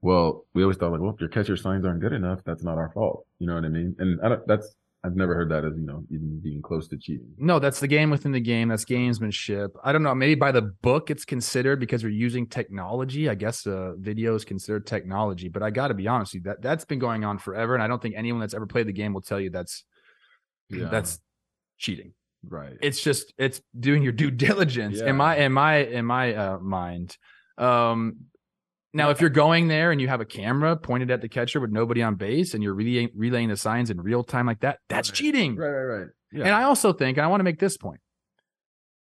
well, 0.01 0.45
we 0.53 0.61
always 0.61 0.77
thought 0.77 0.91
like, 0.91 1.01
well, 1.01 1.13
if 1.13 1.19
your 1.19 1.29
catcher 1.29 1.57
signs 1.57 1.85
aren't 1.85 2.01
good 2.01 2.13
enough, 2.13 2.39
that's 2.45 2.63
not 2.63 2.77
our 2.77 2.91
fault. 2.91 3.25
You 3.39 3.47
know 3.47 3.55
what 3.55 3.65
I 3.65 3.69
mean? 3.69 3.95
And 3.97 4.21
I 4.21 4.29
don't, 4.29 4.47
that's 4.47 4.75
I've 5.05 5.17
never 5.17 5.35
heard 5.35 5.49
that 5.49 5.65
as 5.65 5.73
you 5.75 5.85
know 5.85 6.03
even 6.09 6.39
being 6.41 6.61
close 6.61 6.87
to 6.87 6.97
cheating. 6.97 7.27
No, 7.37 7.59
that's 7.59 7.81
the 7.81 7.87
game 7.87 8.09
within 8.09 8.31
the 8.31 8.39
game. 8.39 8.69
That's 8.69 8.85
gamesmanship. 8.85 9.69
I 9.83 9.91
don't 9.91 10.01
know. 10.01 10.15
Maybe 10.15 10.35
by 10.35 10.53
the 10.53 10.61
book 10.61 11.09
it's 11.11 11.25
considered 11.25 11.79
because 11.81 12.03
we're 12.05 12.09
using 12.11 12.47
technology. 12.47 13.27
I 13.29 13.35
guess 13.35 13.67
uh, 13.67 13.95
video 13.97 14.33
is 14.35 14.45
considered 14.45 14.87
technology. 14.87 15.49
But 15.49 15.61
I 15.61 15.71
got 15.71 15.89
to 15.89 15.93
be 15.93 16.07
honest 16.07 16.33
with 16.33 16.45
you, 16.45 16.51
that 16.51 16.61
that's 16.61 16.85
been 16.85 16.99
going 16.99 17.25
on 17.25 17.37
forever, 17.37 17.73
and 17.73 17.83
I 17.83 17.87
don't 17.87 18.01
think 18.01 18.15
anyone 18.15 18.39
that's 18.39 18.53
ever 18.53 18.65
played 18.65 18.87
the 18.87 18.93
game 18.93 19.13
will 19.13 19.21
tell 19.21 19.41
you 19.41 19.49
that's 19.49 19.83
Yeah. 20.69 20.87
that's 20.89 21.19
cheating. 21.77 22.13
right. 22.47 22.77
It's 22.81 23.01
just 23.01 23.33
it's 23.37 23.61
doing 23.77 24.03
your 24.03 24.13
due 24.13 24.31
diligence. 24.31 25.01
In 25.01 25.17
my 25.17 25.35
in 25.35 25.51
my 25.51 25.75
in 25.77 26.05
my 26.05 26.33
uh, 26.33 26.59
mind. 26.59 27.17
Um, 27.57 28.15
now, 28.93 29.09
if 29.09 29.19
you're 29.21 29.29
going 29.29 29.67
there 29.67 29.91
and 29.91 29.99
you 29.99 30.07
have 30.07 30.21
a 30.21 30.25
camera 30.25 30.75
pointed 30.75 31.09
at 31.11 31.21
the 31.21 31.29
catcher 31.29 31.59
with 31.59 31.71
nobody 31.71 32.01
on 32.03 32.15
base, 32.15 32.53
and 32.53 32.61
you're 32.63 32.73
relaying, 32.75 33.09
relaying 33.15 33.49
the 33.49 33.57
signs 33.57 33.89
in 33.89 33.99
real 33.99 34.23
time 34.23 34.45
like 34.45 34.59
that, 34.61 34.79
that's 34.89 35.09
Right. 35.09 35.15
cheating. 35.15 35.55
right, 35.55 35.69
right, 35.69 35.99
right. 35.99 36.07
Yeah. 36.31 36.45
And 36.45 36.53
I 36.53 36.63
also 36.63 36.93
think, 36.93 37.17
and 37.17 37.25
I 37.25 37.27
want 37.27 37.39
to 37.39 37.43
make 37.45 37.59
this 37.59 37.77
point: 37.77 37.99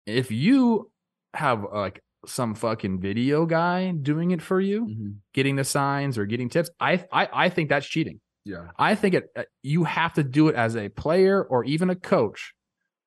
if 0.06 0.30
you 0.30 0.90
have 1.34 1.64
like 1.72 2.02
some 2.26 2.54
fucking 2.54 3.00
video 3.00 3.46
guy 3.46 3.92
doing 3.92 4.30
it 4.30 4.42
for 4.42 4.60
you, 4.60 4.86
Mhm. 4.86 5.14
getting 5.32 5.56
the 5.56 5.64
signs 5.64 6.18
or 6.18 6.26
getting 6.26 6.48
tips, 6.48 6.70
I 6.80 7.04
I, 7.12 7.28
I 7.32 7.48
think 7.48 7.68
that's 7.68 7.86
cheating. 7.86 8.20
Yeah. 8.44 8.68
I 8.78 8.94
think 8.94 9.14
it 9.14 9.24
uh, 9.36 9.42
you 9.62 9.84
have 9.84 10.14
to 10.14 10.22
do 10.24 10.48
it 10.48 10.54
as 10.54 10.76
a 10.76 10.88
player 10.88 11.42
or 11.42 11.64
even 11.64 11.90
a 11.90 11.94
coach. 11.96 12.52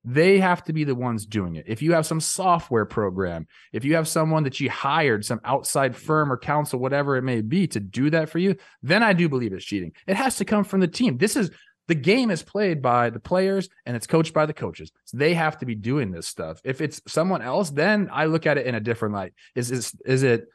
They 0.05 0.39
have 0.39 0.63
to 0.65 0.73
be 0.73 0.83
the 0.83 0.95
ones 0.95 1.25
doing 1.25 1.55
it. 1.55 1.65
If 1.67 1.81
you 1.81 1.93
have 1.93 2.05
some 2.05 2.19
software 2.19 2.85
program, 2.85 3.47
if 3.71 3.85
you 3.85 3.95
have 3.95 4.07
someone 4.07 4.43
that 4.43 4.59
you 4.59 4.69
hired, 4.69 5.23
some 5.23 5.39
outside 5.45 5.95
firm 5.95 6.31
or 6.31 6.37
council, 6.37 6.79
whatever 6.79 7.15
it 7.15 7.21
may 7.21 7.41
be, 7.41 7.67
to 7.67 7.79
do 7.79 8.09
that 8.09 8.29
for 8.29 8.39
you, 8.39 8.55
then 8.81 9.01
I 9.01 9.13
do 9.13 9.29
believe 9.29 9.53
it's 9.53 9.63
cheating. 9.63 9.93
It 10.05 10.17
has 10.17 10.35
to 10.37 10.45
come 10.45 10.65
from 10.65 10.81
the 10.81 10.87
team. 10.89 11.17
This 11.17 11.37
is 11.37 11.51
the 11.87 11.95
game 11.95 12.31
is 12.31 12.43
played 12.43 12.81
by 12.81 13.09
the 13.09 13.19
players 13.19 13.69
and 13.85 13.95
it's 13.95 14.07
coached 14.07 14.33
by 14.33 14.45
the 14.45 14.53
coaches. 14.53 14.91
So 15.05 15.17
they 15.17 15.33
have 15.33 15.57
to 15.59 15.65
be 15.65 15.75
doing 15.75 16.11
this 16.11 16.27
stuff. 16.27 16.59
If 16.63 16.81
it's 16.81 17.01
someone 17.07 17.41
else, 17.41 17.69
then 17.69 18.09
I 18.11 18.25
look 18.25 18.45
at 18.45 18.57
it 18.57 18.65
in 18.65 18.75
a 18.75 18.79
different 18.81 19.13
light. 19.15 19.33
Is 19.55 19.71
is 19.71 19.93
is 20.05 20.23
it 20.23 20.47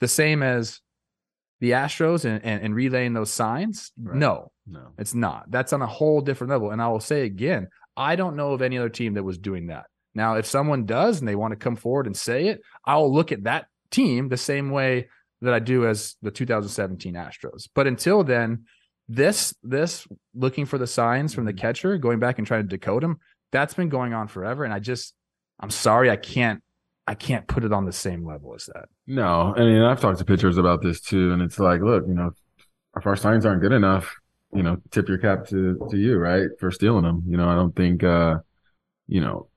the 0.00 0.08
same 0.08 0.42
as 0.42 0.80
the 1.60 1.70
Astros 1.70 2.24
and, 2.26 2.44
and, 2.44 2.62
and 2.62 2.74
relaying 2.74 3.12
those 3.14 3.32
signs? 3.32 3.92
Right. 3.98 4.16
No, 4.16 4.52
No. 4.66 4.88
it's 4.98 5.14
not. 5.14 5.50
That's 5.50 5.72
on 5.72 5.80
a 5.82 5.86
whole 5.86 6.20
different 6.20 6.50
level. 6.50 6.70
And 6.70 6.82
I 6.82 6.88
will 6.88 7.00
say 7.00 7.22
again, 7.24 7.68
I 7.96 8.16
don't 8.16 8.36
know 8.36 8.52
of 8.52 8.62
any 8.62 8.78
other 8.78 8.88
team 8.88 9.14
that 9.14 9.22
was 9.22 9.38
doing 9.38 9.68
that. 9.68 9.84
Now, 10.14 10.36
if 10.36 10.46
someone 10.46 10.86
does 10.86 11.18
and 11.20 11.28
they 11.28 11.34
want 11.34 11.52
to 11.52 11.56
come 11.56 11.76
forward 11.76 12.06
and 12.06 12.16
say 12.16 12.48
it, 12.48 12.60
I'll 12.84 13.12
look 13.12 13.32
at 13.32 13.44
that 13.44 13.66
team 13.90 14.28
the 14.28 14.36
same 14.36 14.70
way 14.70 15.08
that 15.40 15.52
I 15.54 15.58
do 15.58 15.86
as 15.86 16.16
the 16.22 16.30
2017 16.30 17.14
Astros. 17.14 17.68
But 17.74 17.86
until 17.86 18.24
then, 18.24 18.64
this 19.08 19.54
this 19.62 20.06
looking 20.34 20.64
for 20.66 20.78
the 20.78 20.86
signs 20.86 21.34
from 21.34 21.44
the 21.44 21.52
Mhm. 21.52 21.58
catcher, 21.58 21.98
going 21.98 22.18
back 22.20 22.38
and 22.38 22.46
trying 22.46 22.62
to 22.62 22.68
decode 22.68 23.02
them, 23.02 23.18
that's 23.52 23.74
been 23.74 23.88
going 23.90 24.14
on 24.14 24.28
forever. 24.28 24.64
And 24.64 24.72
I 24.72 24.78
just, 24.78 25.14
I'm 25.60 25.70
sorry, 25.70 26.10
I 26.10 26.16
can't, 26.16 26.62
I 27.06 27.14
can't 27.14 27.46
put 27.46 27.64
it 27.64 27.72
on 27.72 27.84
the 27.84 27.92
same 27.92 28.24
level 28.24 28.54
as 28.54 28.64
that. 28.66 28.86
No, 29.06 29.52
I 29.54 29.60
mean 29.60 29.82
I've 29.82 30.00
talked 30.00 30.18
to 30.20 30.24
pitchers 30.24 30.56
about 30.56 30.80
this 30.80 31.00
too, 31.00 31.32
and 31.32 31.42
it's 31.42 31.58
like, 31.58 31.82
look, 31.82 32.04
you 32.08 32.14
know, 32.14 32.30
if 32.96 33.06
our 33.06 33.16
signs 33.16 33.44
aren't 33.44 33.60
good 33.60 33.72
enough, 33.72 34.14
you 34.54 34.62
know, 34.62 34.76
tip 34.90 35.08
your 35.08 35.18
cap 35.18 35.46
to 35.48 35.78
to 35.90 35.96
you, 35.96 36.16
right, 36.16 36.48
for 36.60 36.70
stealing 36.70 37.02
them. 37.04 37.22
You 37.26 37.36
know, 37.36 37.48
I 37.48 37.54
don't 37.54 37.74
think, 37.74 38.02
uh, 38.04 38.36
you 39.06 39.20
know, 39.20 39.48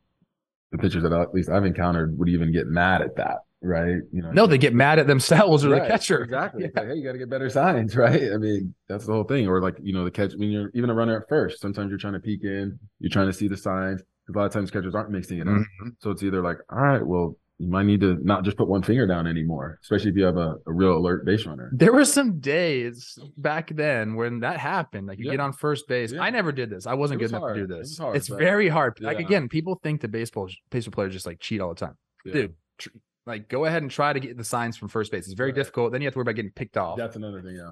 the 0.72 0.78
pitchers 0.78 1.04
that 1.04 1.12
at 1.14 1.34
least 1.34 1.50
I've 1.50 1.66
encountered 1.66 2.18
would 2.18 2.30
even 2.30 2.52
get 2.52 2.68
mad 2.68 3.02
at 3.02 3.16
that, 3.16 3.38
right? 3.62 4.02
You 4.12 4.22
know, 4.22 4.32
No, 4.32 4.48
they 4.48 4.58
get 4.58 4.74
mad 4.74 5.00
at 5.00 5.08
themselves 5.08 5.64
or 5.64 5.70
the 5.70 5.80
catcher. 5.80 6.24
Exactly. 6.24 6.64
Yeah. 6.64 6.70
like, 6.76 6.88
hey, 6.90 6.96
you 6.96 7.04
got 7.06 7.14
to 7.14 7.18
get 7.18 7.30
better 7.30 7.50
signs, 7.50 7.96
right? 8.06 8.32
I 8.34 8.38
mean, 8.38 8.74
that's 8.90 9.06
the 9.06 9.14
whole 9.14 9.24
thing. 9.24 9.48
Or 9.48 9.62
like, 9.62 9.78
you 9.82 9.94
know, 9.94 10.04
the 10.04 10.12
catch 10.12 10.34
I 10.34 10.36
mean, 10.38 10.52
you're 10.52 10.72
even 10.74 10.90
a 10.90 10.94
runner 10.94 11.16
at 11.22 11.30
first. 11.30 11.62
Sometimes 11.62 11.90
you're 11.90 12.00
trying 12.00 12.14
to 12.14 12.20
peek 12.20 12.44
in, 12.44 12.78
you're 13.00 13.10
trying 13.10 13.28
to 13.28 13.34
see 13.34 13.48
the 13.48 13.58
signs. 13.58 14.02
A 14.30 14.38
lot 14.38 14.46
of 14.46 14.52
times 14.52 14.72
catchers 14.72 14.94
aren't 14.94 15.10
mixing 15.10 15.38
it 15.40 15.48
up. 15.48 15.54
Mhm. 15.56 15.92
So 16.00 16.12
it's 16.12 16.22
either 16.22 16.42
like, 16.42 16.58
all 16.70 16.80
right, 16.82 17.06
well, 17.06 17.38
you 17.60 17.68
might 17.70 17.86
need 17.88 18.02
to 18.02 18.18
not 18.24 18.44
just 18.44 18.56
put 18.56 18.68
one 18.68 18.84
finger 18.84 19.08
down 19.08 19.26
anymore, 19.26 19.80
especially 19.82 20.12
if 20.12 20.16
you 20.18 20.24
have 20.24 20.38
a, 20.38 20.56
a 20.68 20.72
real 20.72 20.96
alert 20.96 21.26
base 21.26 21.46
runner. 21.46 21.72
There 21.74 21.92
were 21.92 22.06
some 22.06 22.40
days 22.40 23.18
back 23.38 23.72
then 23.76 24.16
when 24.16 24.42
that 24.42 24.60
happened. 24.60 25.08
Like 25.08 25.18
you 25.18 25.26
Yeah. 25.26 25.32
get 25.32 25.40
on 25.40 25.54
first 25.54 25.88
base. 25.88 26.12
Yeah. 26.12 26.22
I 26.22 26.30
never 26.30 26.52
did 26.52 26.70
this. 26.70 26.86
I 26.86 26.94
wasn't 26.94 27.20
was 27.20 27.32
good 27.32 27.38
enough 27.38 27.54
to 27.56 27.60
do 27.62 27.68
this. 27.68 27.90
was 27.90 27.98
hard, 27.98 28.16
it's 28.16 28.30
but- 28.30 28.38
very 28.40 28.68
hard. 28.70 29.00
Like 29.02 29.20
again, 29.20 29.50
people 29.50 29.80
think 29.82 30.02
the 30.02 30.08
baseball 30.08 30.50
baseball 30.70 30.92
players 30.92 31.14
just 31.14 31.26
like 31.26 31.40
cheat 31.40 31.60
all 31.62 31.70
the 31.70 31.76
time. 31.80 31.98
Yeah. 32.26 32.34
Dude, 32.34 32.54
tr- 32.78 32.90
like 33.26 33.50
go 33.50 33.66
ahead 33.66 33.82
and 33.82 33.90
try 33.90 34.14
to 34.14 34.20
get 34.20 34.38
the 34.38 34.44
signs 34.44 34.78
from 34.78 34.88
first 34.90 35.12
base. 35.12 35.26
It's 35.26 35.34
very 35.34 35.50
Right. 35.50 35.56
difficult. 35.56 35.92
Then 35.94 36.02
you 36.02 36.06
have 36.08 36.14
to 36.14 36.20
worry 36.20 36.24
about 36.24 36.36
getting 36.36 36.52
picked 36.52 36.78
off. 36.78 36.98
That's 36.98 37.16
another 37.16 37.42
thing, 37.42 37.56
yeah. 37.56 37.72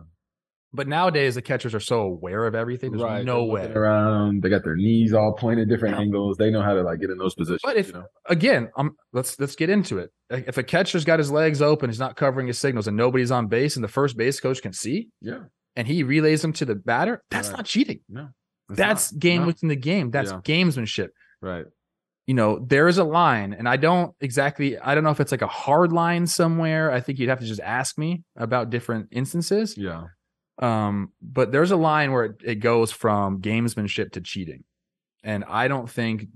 But 0.75 0.88
nowadays 0.88 1.35
the 1.35 1.41
catchers 1.41 1.73
are 1.73 1.79
so 1.79 2.01
aware 2.01 2.45
of 2.45 2.53
everything. 2.55 2.91
There's 2.91 3.01
Right. 3.03 3.25
no 3.25 3.45
way. 3.45 3.71
Around, 3.71 4.43
they 4.43 4.49
got 4.49 4.63
their 4.63 4.75
knees 4.75 5.13
all 5.13 5.33
pointed 5.38 5.69
different 5.69 5.95
angles. 5.97 6.38
They 6.38 6.51
know 6.51 6.61
how 6.61 6.73
to 6.73 6.81
like 6.83 6.99
get 6.99 7.09
in 7.09 7.17
those 7.17 7.33
positions. 7.35 7.61
But 7.63 7.77
if- 7.77 7.88
you 7.88 7.93
know? 7.93 8.05
Again, 8.27 8.69
um, 8.77 8.91
let's 9.13 9.39
let's 9.39 9.55
get 9.55 9.69
into 9.69 9.97
it. 9.99 10.11
If 10.29 10.57
a 10.57 10.63
catcher's 10.63 11.05
got 11.05 11.19
his 11.19 11.31
legs 11.31 11.61
open, 11.61 11.89
he's 11.89 11.99
not 11.99 12.15
covering 12.15 12.47
his 12.47 12.57
signals, 12.59 12.88
and 12.88 12.95
nobody's 12.97 13.31
on 13.31 13.47
base, 13.47 13.75
and 13.75 13.83
the 13.83 13.88
first 13.89 14.17
base 14.17 14.39
coach 14.39 14.61
can 14.61 14.73
see, 14.73 15.09
yeah, 15.21 15.43
and 15.75 15.88
he 15.88 16.03
relays 16.03 16.41
them 16.41 16.53
to 16.53 16.65
the 16.65 16.75
batter, 16.75 17.21
that's 17.31 17.49
Right. 17.49 17.57
not 17.57 17.65
cheating. 17.65 17.99
no, 18.09 18.29
That's 18.69 19.13
not. 19.13 19.19
game 19.19 19.41
No. 19.41 19.47
within 19.47 19.69
the 19.69 19.75
game. 19.75 20.11
That's 20.11 20.31
Yeah. 20.31 20.39
gamesmanship. 20.43 21.09
right. 21.41 21.65
you 22.27 22.33
know, 22.33 22.57
there 22.67 22.88
is 22.88 22.97
a 22.97 23.03
line, 23.03 23.53
and 23.53 23.69
I 23.69 23.77
don't 23.77 24.15
exactly, 24.19 24.79
I 24.79 24.95
don't 24.95 25.03
know 25.03 25.11
if 25.11 25.19
it's 25.19 25.31
like 25.31 25.43
a 25.43 25.47
hard 25.47 25.91
line 25.93 26.25
somewhere. 26.25 26.91
I 26.91 26.99
think 26.99 27.19
you'd 27.19 27.29
have 27.29 27.39
to 27.39 27.45
just 27.45 27.59
ask 27.61 27.99
me 27.99 28.23
about 28.35 28.71
different 28.71 29.09
instances. 29.11 29.77
Yeah, 29.77 30.05
Um, 30.60 31.12
but 31.22 31.52
there's 31.52 31.72
a 31.72 31.76
line 31.76 32.12
where 32.12 32.26
it, 32.26 32.36
it 32.44 32.56
goes 32.56 32.91
from 32.91 33.41
gamesmanship 33.41 34.12
to 34.13 34.22
cheating. 34.22 34.63
And 35.24 35.44
I 35.46 35.68
don't 35.68 35.89
think, 35.89 36.28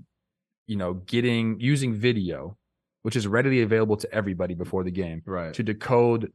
you 0.66 0.76
know, 0.76 0.94
getting 0.94 1.58
using 1.60 1.94
video, 1.94 2.56
which 3.02 3.16
is 3.16 3.26
readily 3.26 3.62
available 3.62 3.96
to 3.96 4.12
everybody 4.12 4.54
before 4.54 4.84
the 4.84 4.90
game, 4.90 5.22
right. 5.24 5.54
to 5.54 5.62
decode 5.62 6.32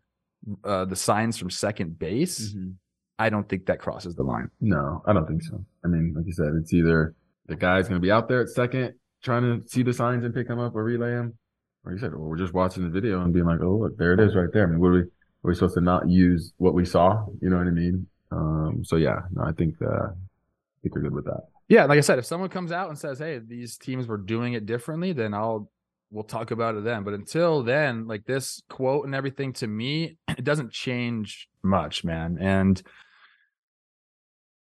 uh, 0.64 0.86
the 0.86 0.96
signs 0.96 1.38
from 1.38 1.50
second 1.50 1.98
base, 2.00 2.54
Mhm. 2.54 2.76
I 3.18 3.30
don't 3.30 3.48
think 3.48 3.68
that 3.68 3.80
crosses 3.80 4.16
the 4.16 4.24
line. 4.24 4.50
No, 4.60 5.02
I 5.06 5.14
don't 5.14 5.26
think 5.28 5.42
so. 5.44 5.64
I 5.84 5.88
mean, 5.88 6.14
like 6.16 6.26
you 6.26 6.34
said, 6.34 6.54
it's 6.60 6.74
either 6.74 7.16
the 7.48 7.56
guy's 7.56 7.88
going 7.88 8.02
to 8.02 8.06
be 8.06 8.12
out 8.12 8.28
there 8.28 8.42
at 8.42 8.50
second 8.50 8.94
trying 9.24 9.44
to 9.44 9.68
see 9.70 9.84
the 9.84 9.94
signs 9.94 10.24
and 10.26 10.34
pick 10.34 10.48
them 10.48 10.60
up 10.60 10.76
or 10.76 10.84
relay 10.84 11.12
them, 11.12 11.38
or 11.86 11.94
you 11.94 11.98
said, 11.98 12.12
well, 12.14 12.24
we're 12.28 12.38
just 12.38 12.54
watching 12.54 12.84
the 12.84 12.90
video 12.90 13.22
and 13.22 13.34
being 13.34 13.46
like, 13.46 13.62
oh, 13.62 13.78
look, 13.78 13.98
there 13.98 14.14
it 14.14 14.20
is 14.20 14.36
right 14.36 14.50
there. 14.54 14.64
I 14.68 14.70
mean, 14.70 14.80
what 14.80 14.88
are 14.90 14.94
we, 14.94 15.04
are 15.46 15.50
we 15.50 15.56
supposed 15.56 15.76
to 15.76 15.82
not 15.82 16.10
use 16.10 16.54
what 16.58 16.74
we 16.74 16.86
saw? 16.86 17.26
You 17.42 17.50
know 17.50 17.58
what 17.58 17.68
I 17.68 17.72
mean? 17.72 18.08
Um, 18.32 18.84
so 18.84 18.96
yeah, 18.96 19.20
no, 19.32 19.44
I 19.44 19.52
think, 19.52 19.76
uh, 19.82 20.08
I 20.08 20.78
think 20.82 20.96
we're 20.96 21.02
good 21.02 21.14
with 21.14 21.26
that. 21.26 21.44
Yeah, 21.68 21.86
like 21.86 21.98
I 21.98 22.02
said, 22.02 22.20
if 22.20 22.26
someone 22.26 22.50
comes 22.50 22.72
out 22.72 22.90
and 22.90 22.98
says, 22.98 23.18
"Hey, 23.20 23.40
these 23.40 23.78
teams 23.78 24.06
were 24.08 24.18
doing 24.18 24.54
it 24.54 24.66
differently," 24.66 25.14
then 25.14 25.34
I'll 25.34 25.72
we'll 26.12 26.24
talk 26.24 26.52
about 26.52 26.76
it 26.76 26.84
then. 26.84 27.04
But 27.04 27.14
until 27.16 27.64
then, 27.64 28.08
like 28.08 28.26
this 28.26 28.62
quote 28.70 29.06
and 29.06 29.16
everything 29.16 29.54
to 29.54 29.68
me, 29.68 30.18
it 30.28 30.44
doesn't 30.44 30.72
change 30.72 31.48
much, 31.64 32.04
man. 32.04 32.38
And 32.40 32.82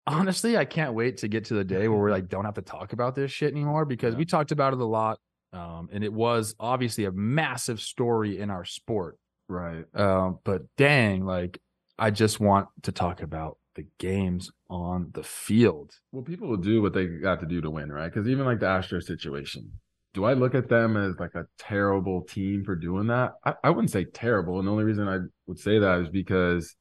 honestly, 0.08 0.58
I 0.58 0.66
can't 0.66 0.94
wait 0.94 1.18
to 1.18 1.28
get 1.28 1.46
to 1.46 1.54
the 1.56 1.64
day 1.64 1.88
where 1.88 1.98
we're 1.98 2.12
like 2.12 2.28
don't 2.30 2.46
have 2.46 2.56
to 2.56 2.62
talk 2.62 2.94
about 2.94 3.16
this 3.16 3.32
shit 3.32 3.52
anymore 3.52 3.86
because 3.86 4.14
Yeah. 4.14 4.20
we 4.20 4.26
talked 4.26 4.52
about 4.52 4.74
it 4.74 4.80
a 4.80 4.86
lot. 4.86 5.20
Um, 5.54 5.90
and 5.92 6.04
it 6.04 6.14
was 6.14 6.56
obviously 6.60 7.06
a 7.06 7.12
massive 7.12 7.82
story 7.82 8.40
in 8.40 8.50
our 8.50 8.64
sport. 8.64 9.18
Right. 9.52 9.84
Um, 9.94 10.40
but 10.46 10.62
dang, 10.78 11.26
like 11.26 11.60
I 12.00 12.10
just 12.10 12.40
want 12.40 12.70
to 12.84 12.94
talk 12.94 13.22
about 13.22 13.58
the 13.76 13.86
games 14.00 14.50
on 14.70 15.12
the 15.14 15.24
field. 15.24 15.92
Well, 16.14 16.24
people 16.24 16.48
will 16.48 16.56
do 16.56 16.82
what 16.82 16.94
they 16.94 17.06
got 17.06 17.42
to 17.42 17.46
do 17.46 17.60
to 17.60 17.70
win, 17.70 17.92
right? 17.92 18.10
Because 18.10 18.30
even 18.30 18.46
like 18.46 18.62
the 18.62 18.68
Astros 18.68 19.04
situation, 19.04 19.70
do 20.14 20.24
I 20.24 20.34
look 20.34 20.56
at 20.56 20.70
them 20.70 20.96
as 20.96 21.20
like 21.20 21.36
a 21.36 21.48
terrible 21.58 22.22
team 22.24 22.64
for 22.64 22.78
doing 22.78 23.08
that? 23.08 23.34
I, 23.44 23.56
I 23.62 23.70
wouldn't 23.72 23.92
say 23.92 24.06
terrible. 24.06 24.58
And 24.58 24.68
the 24.68 24.72
only 24.72 24.86
reason 24.86 25.10
I 25.10 25.18
would 25.48 25.60
say 25.60 25.80
that 25.80 26.00
is 26.00 26.10
because 26.10 26.74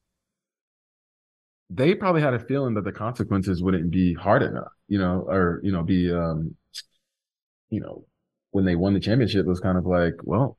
they 1.69 1.93
probably 1.93 2.21
had 2.21 2.33
a 2.33 2.39
feeling 2.39 2.75
that 2.75 2.85
the 2.85 2.93
consequences 2.93 3.61
wouldn't 3.61 3.91
be 3.91 4.13
hard 4.13 4.43
enough, 4.43 4.71
you 4.87 4.97
know, 4.97 5.25
or, 5.27 5.59
you 5.61 5.73
know, 5.73 5.83
be, 5.83 6.09
um, 6.09 6.55
you 7.69 7.81
know, 7.81 8.05
when 8.51 8.63
they 8.63 8.77
won 8.77 8.93
the 8.93 8.99
championship, 9.01 9.45
it 9.45 9.49
was 9.49 9.59
kind 9.59 9.77
of 9.77 9.85
like, 9.85 10.13
well, 10.23 10.57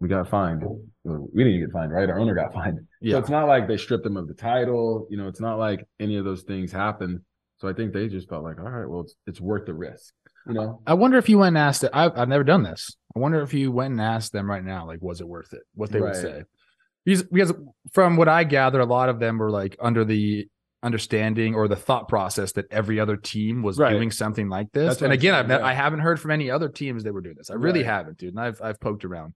we 0.00 0.08
got 0.08 0.28
fined. 0.28 0.62
We 1.06 1.44
didn't 1.44 1.60
get 1.60 1.70
fined, 1.72 1.92
right? 1.92 2.08
Our 2.10 2.18
owner 2.18 2.34
got 2.34 2.52
fined. 2.54 2.80
So 3.08 3.18
it's 3.18 3.28
not 3.28 3.46
like 3.46 3.68
they 3.68 3.76
stripped 3.76 4.04
them 4.04 4.16
of 4.16 4.26
the 4.28 4.34
title. 4.34 5.06
You 5.10 5.16
know, 5.16 5.28
it's 5.28 5.40
not 5.40 5.58
like 5.58 5.86
any 6.00 6.16
of 6.16 6.24
those 6.24 6.42
things 6.42 6.72
happened. 6.72 7.20
So 7.58 7.68
I 7.68 7.72
think 7.72 7.92
they 7.92 8.08
just 8.08 8.28
felt 8.28 8.44
like, 8.44 8.58
all 8.58 8.68
right, 8.68 8.88
well, 8.88 9.00
it's, 9.02 9.14
it's 9.26 9.40
worth 9.40 9.66
the 9.66 9.74
risk. 9.74 10.12
You 10.46 10.54
know, 10.54 10.82
I 10.86 10.94
wonder 10.94 11.16
if 11.18 11.28
you 11.28 11.38
went 11.38 11.56
and 11.56 11.58
asked 11.58 11.82
it. 11.84 11.90
I've, 11.92 12.16
I've 12.16 12.28
never 12.28 12.44
done 12.44 12.62
this. 12.62 12.96
I 13.14 13.18
wonder 13.18 13.40
if 13.40 13.54
you 13.54 13.72
went 13.72 13.92
and 13.92 14.00
asked 14.00 14.32
them 14.32 14.48
right 14.48 14.62
now, 14.64 14.86
like, 14.86 15.00
was 15.00 15.20
it 15.20 15.26
worth 15.26 15.52
it? 15.52 15.62
What 15.74 15.90
they 15.90 16.00
would 16.00 16.14
say. 16.16 16.42
Because, 17.04 17.22
because 17.24 17.52
from 17.92 18.16
what 18.16 18.28
I 18.28 18.44
gather, 18.44 18.80
a 18.80 18.84
lot 18.84 19.08
of 19.08 19.18
them 19.18 19.38
were 19.38 19.50
like 19.50 19.76
under 19.80 20.04
the 20.04 20.48
understanding 20.82 21.54
or 21.54 21.66
the 21.66 21.74
thought 21.76 22.08
process 22.08 22.52
that 22.52 22.66
every 22.70 23.00
other 23.00 23.16
team 23.16 23.62
was 23.62 23.78
Right. 23.78 23.92
doing 23.92 24.10
something 24.10 24.48
like 24.48 24.70
this. 24.72 24.88
That's 24.90 25.02
and 25.02 25.12
again, 25.12 25.34
I've 25.34 25.48
yeah. 25.48 25.64
I 25.64 25.72
haven't 25.72 26.00
heard 26.00 26.20
from 26.20 26.30
any 26.30 26.50
other 26.50 26.68
teams 26.68 27.04
that 27.04 27.12
were 27.12 27.20
doing 27.22 27.36
this. 27.36 27.50
I 27.50 27.54
really 27.54 27.80
Right. 27.80 27.86
haven't, 27.86 28.18
dude. 28.18 28.34
And 28.34 28.40
I've 28.40 28.60
I've 28.62 28.78
poked 28.78 29.04
around. 29.04 29.34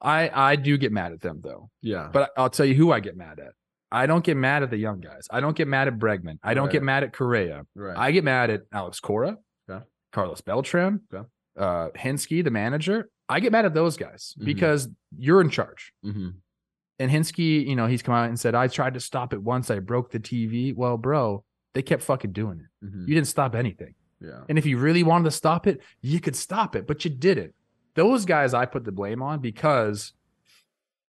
I 0.00 0.30
I 0.52 0.56
do 0.56 0.76
get 0.78 0.92
mad 0.92 1.12
at 1.12 1.20
them 1.20 1.40
though. 1.42 1.70
yeah, 1.82 2.08
But 2.12 2.30
I'll 2.36 2.50
tell 2.50 2.66
you 2.66 2.74
who 2.74 2.92
I 2.92 3.00
get 3.00 3.16
mad 3.16 3.40
at. 3.40 3.52
I 3.90 4.06
don't 4.06 4.22
get 4.24 4.36
mad 4.36 4.62
at 4.62 4.70
the 4.70 4.76
young 4.76 5.00
guys. 5.00 5.26
I 5.30 5.40
don't 5.40 5.56
get 5.56 5.66
mad 5.66 5.88
at 5.88 5.98
Bregman. 5.98 6.38
I 6.42 6.54
don't 6.54 6.66
Right. 6.66 6.72
get 6.72 6.82
mad 6.82 7.02
at 7.04 7.12
Correa. 7.12 7.64
right. 7.74 7.96
I 7.96 8.10
get 8.12 8.22
mad 8.22 8.50
at 8.50 8.62
Alex 8.72 9.00
Cora, 9.00 9.38
Okay. 9.68 9.84
Carlos 10.12 10.40
Beltran, 10.42 11.00
Okay. 11.12 11.26
uh, 11.56 11.88
Hinsky, 11.96 12.44
the 12.44 12.50
manager. 12.50 13.08
I 13.30 13.40
get 13.40 13.50
mad 13.52 13.64
at 13.64 13.74
those 13.74 13.96
guys 13.96 14.34
Mhm. 14.38 14.44
because 14.44 14.88
you're 15.16 15.40
in 15.40 15.48
charge. 15.50 15.92
hmm 16.02 16.30
And 17.00 17.10
Hinsky, 17.12 17.64
you 17.66 17.76
know, 17.76 17.86
he's 17.86 18.02
come 18.02 18.14
out 18.14 18.28
and 18.28 18.38
said, 18.40 18.54
I 18.56 18.66
tried 18.68 18.94
to 18.94 19.00
stop 19.00 19.32
it 19.32 19.40
once. 19.42 19.70
I 19.70 19.78
broke 19.78 20.10
the 20.10 20.18
TV. 20.18 20.72
Well, 20.74 20.96
bro, 20.98 21.44
they 21.72 21.80
kept 21.82 22.02
fucking 22.02 22.32
doing 22.32 22.60
it. 22.60 22.86
hmm 22.86 23.02
You 23.06 23.14
didn't 23.14 23.28
stop 23.28 23.54
anything. 23.54 23.94
Yeah. 24.20 24.42
And 24.48 24.58
if 24.58 24.66
you 24.66 24.78
really 24.78 25.04
wanted 25.04 25.24
to 25.24 25.30
stop 25.30 25.66
it, 25.68 25.80
you 26.00 26.20
could 26.20 26.34
stop 26.34 26.74
it, 26.74 26.86
but 26.88 27.04
you 27.04 27.10
didn't. 27.12 27.54
Those 27.98 28.24
guys 28.24 28.54
I 28.54 28.64
put 28.64 28.84
the 28.84 28.92
blame 28.92 29.22
on 29.22 29.40
because 29.40 30.12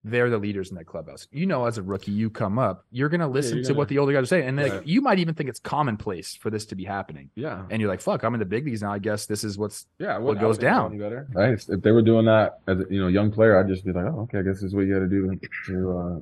they're 0.04 0.30
the 0.30 0.38
leaders 0.40 0.70
in 0.72 0.76
that 0.78 0.86
clubhouse. 0.86 1.28
You 1.32 1.46
know, 1.46 1.66
as 1.66 1.78
a 1.78 1.84
rookie, 1.84 2.12
you 2.12 2.30
come 2.32 2.58
up, 2.58 2.86
you're 2.90 3.10
going 3.10 3.20
to 3.20 3.28
listen 3.28 3.58
you're 3.58 3.66
to 3.66 3.74
what 3.74 3.78
gonna- 3.84 3.88
the 3.90 3.98
older 4.00 4.14
guys 4.14 4.24
are 4.24 4.26
saying. 4.26 4.48
And 4.48 4.58
like, 4.58 4.88
you 4.88 5.02
might 5.02 5.20
even 5.20 5.36
think 5.36 5.50
it's 5.50 5.60
commonplace 5.60 6.36
for 6.36 6.50
this 6.50 6.66
to 6.68 6.76
be 6.76 6.86
happening. 6.86 7.30
Yeah. 7.36 7.66
And 7.70 7.80
you're 7.82 7.90
like, 7.92 8.02
fuck, 8.02 8.24
I'm 8.24 8.34
in 8.34 8.40
the 8.40 8.46
big 8.46 8.66
leagues 8.66 8.82
now. 8.82 8.92
I 8.92 8.98
guess 9.00 9.26
this 9.28 9.44
is 9.44 9.58
what's 9.58 9.86
Yeah. 10.00 10.16
I 10.16 10.18
what 10.18 10.40
goes 10.40 10.58
down. 10.58 10.98
Better. 10.98 11.28
Right. 11.34 11.54
If, 11.54 11.70
if 11.70 11.82
they 11.84 11.92
were 11.92 12.02
doing 12.02 12.26
that 12.26 12.60
as 12.68 12.80
a 12.80 12.86
you 12.90 13.00
know 13.02 13.08
young 13.08 13.32
player, 13.32 13.60
I'd 13.60 13.68
just 13.68 13.86
be 13.86 13.92
like, 13.92 14.06
oh, 14.06 14.22
okay, 14.22 14.40
I 14.40 14.42
guess 14.42 14.56
this 14.56 14.64
is 14.64 14.74
what 14.74 14.86
you 14.88 14.94
got 14.94 15.02
to 15.02 15.08
do 15.08 15.38
to 15.68 15.98
uh, 16.00 16.20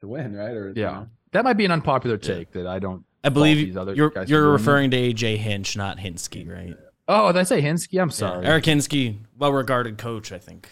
to 0.00 0.08
win, 0.08 0.34
right? 0.34 0.50
Or 0.56 0.68
you 0.68 0.74
Yeah. 0.82 0.90
know. 0.92 1.06
that 1.32 1.44
might 1.44 1.58
be 1.58 1.64
an 1.66 1.70
unpopular 1.70 2.16
take 2.16 2.50
that 2.52 2.66
I 2.66 2.78
don't. 2.80 3.04
I 3.22 3.28
these 3.28 3.34
believe 3.34 3.76
other 3.76 3.94
you're 3.94 4.10
guys 4.10 4.30
you're 4.30 4.40
doing 4.42 4.52
referring 4.52 4.90
to 4.92 4.96
AJ 4.96 5.36
Hinch, 5.36 5.76
not 5.76 5.98
Hinsky, 5.98 6.48
right? 6.50 6.74
Oh, 7.08 7.32
did 7.32 7.38
I 7.38 7.42
say 7.44 7.62
Hinsky? 7.62 8.00
I'm 8.00 8.08
Yeah. 8.08 8.12
sorry. 8.12 8.46
Eric 8.46 8.64
Hinske, 8.64 9.18
well 9.38 9.52
regarded 9.52 9.96
coach, 9.98 10.30
I 10.30 10.38
think. 10.38 10.68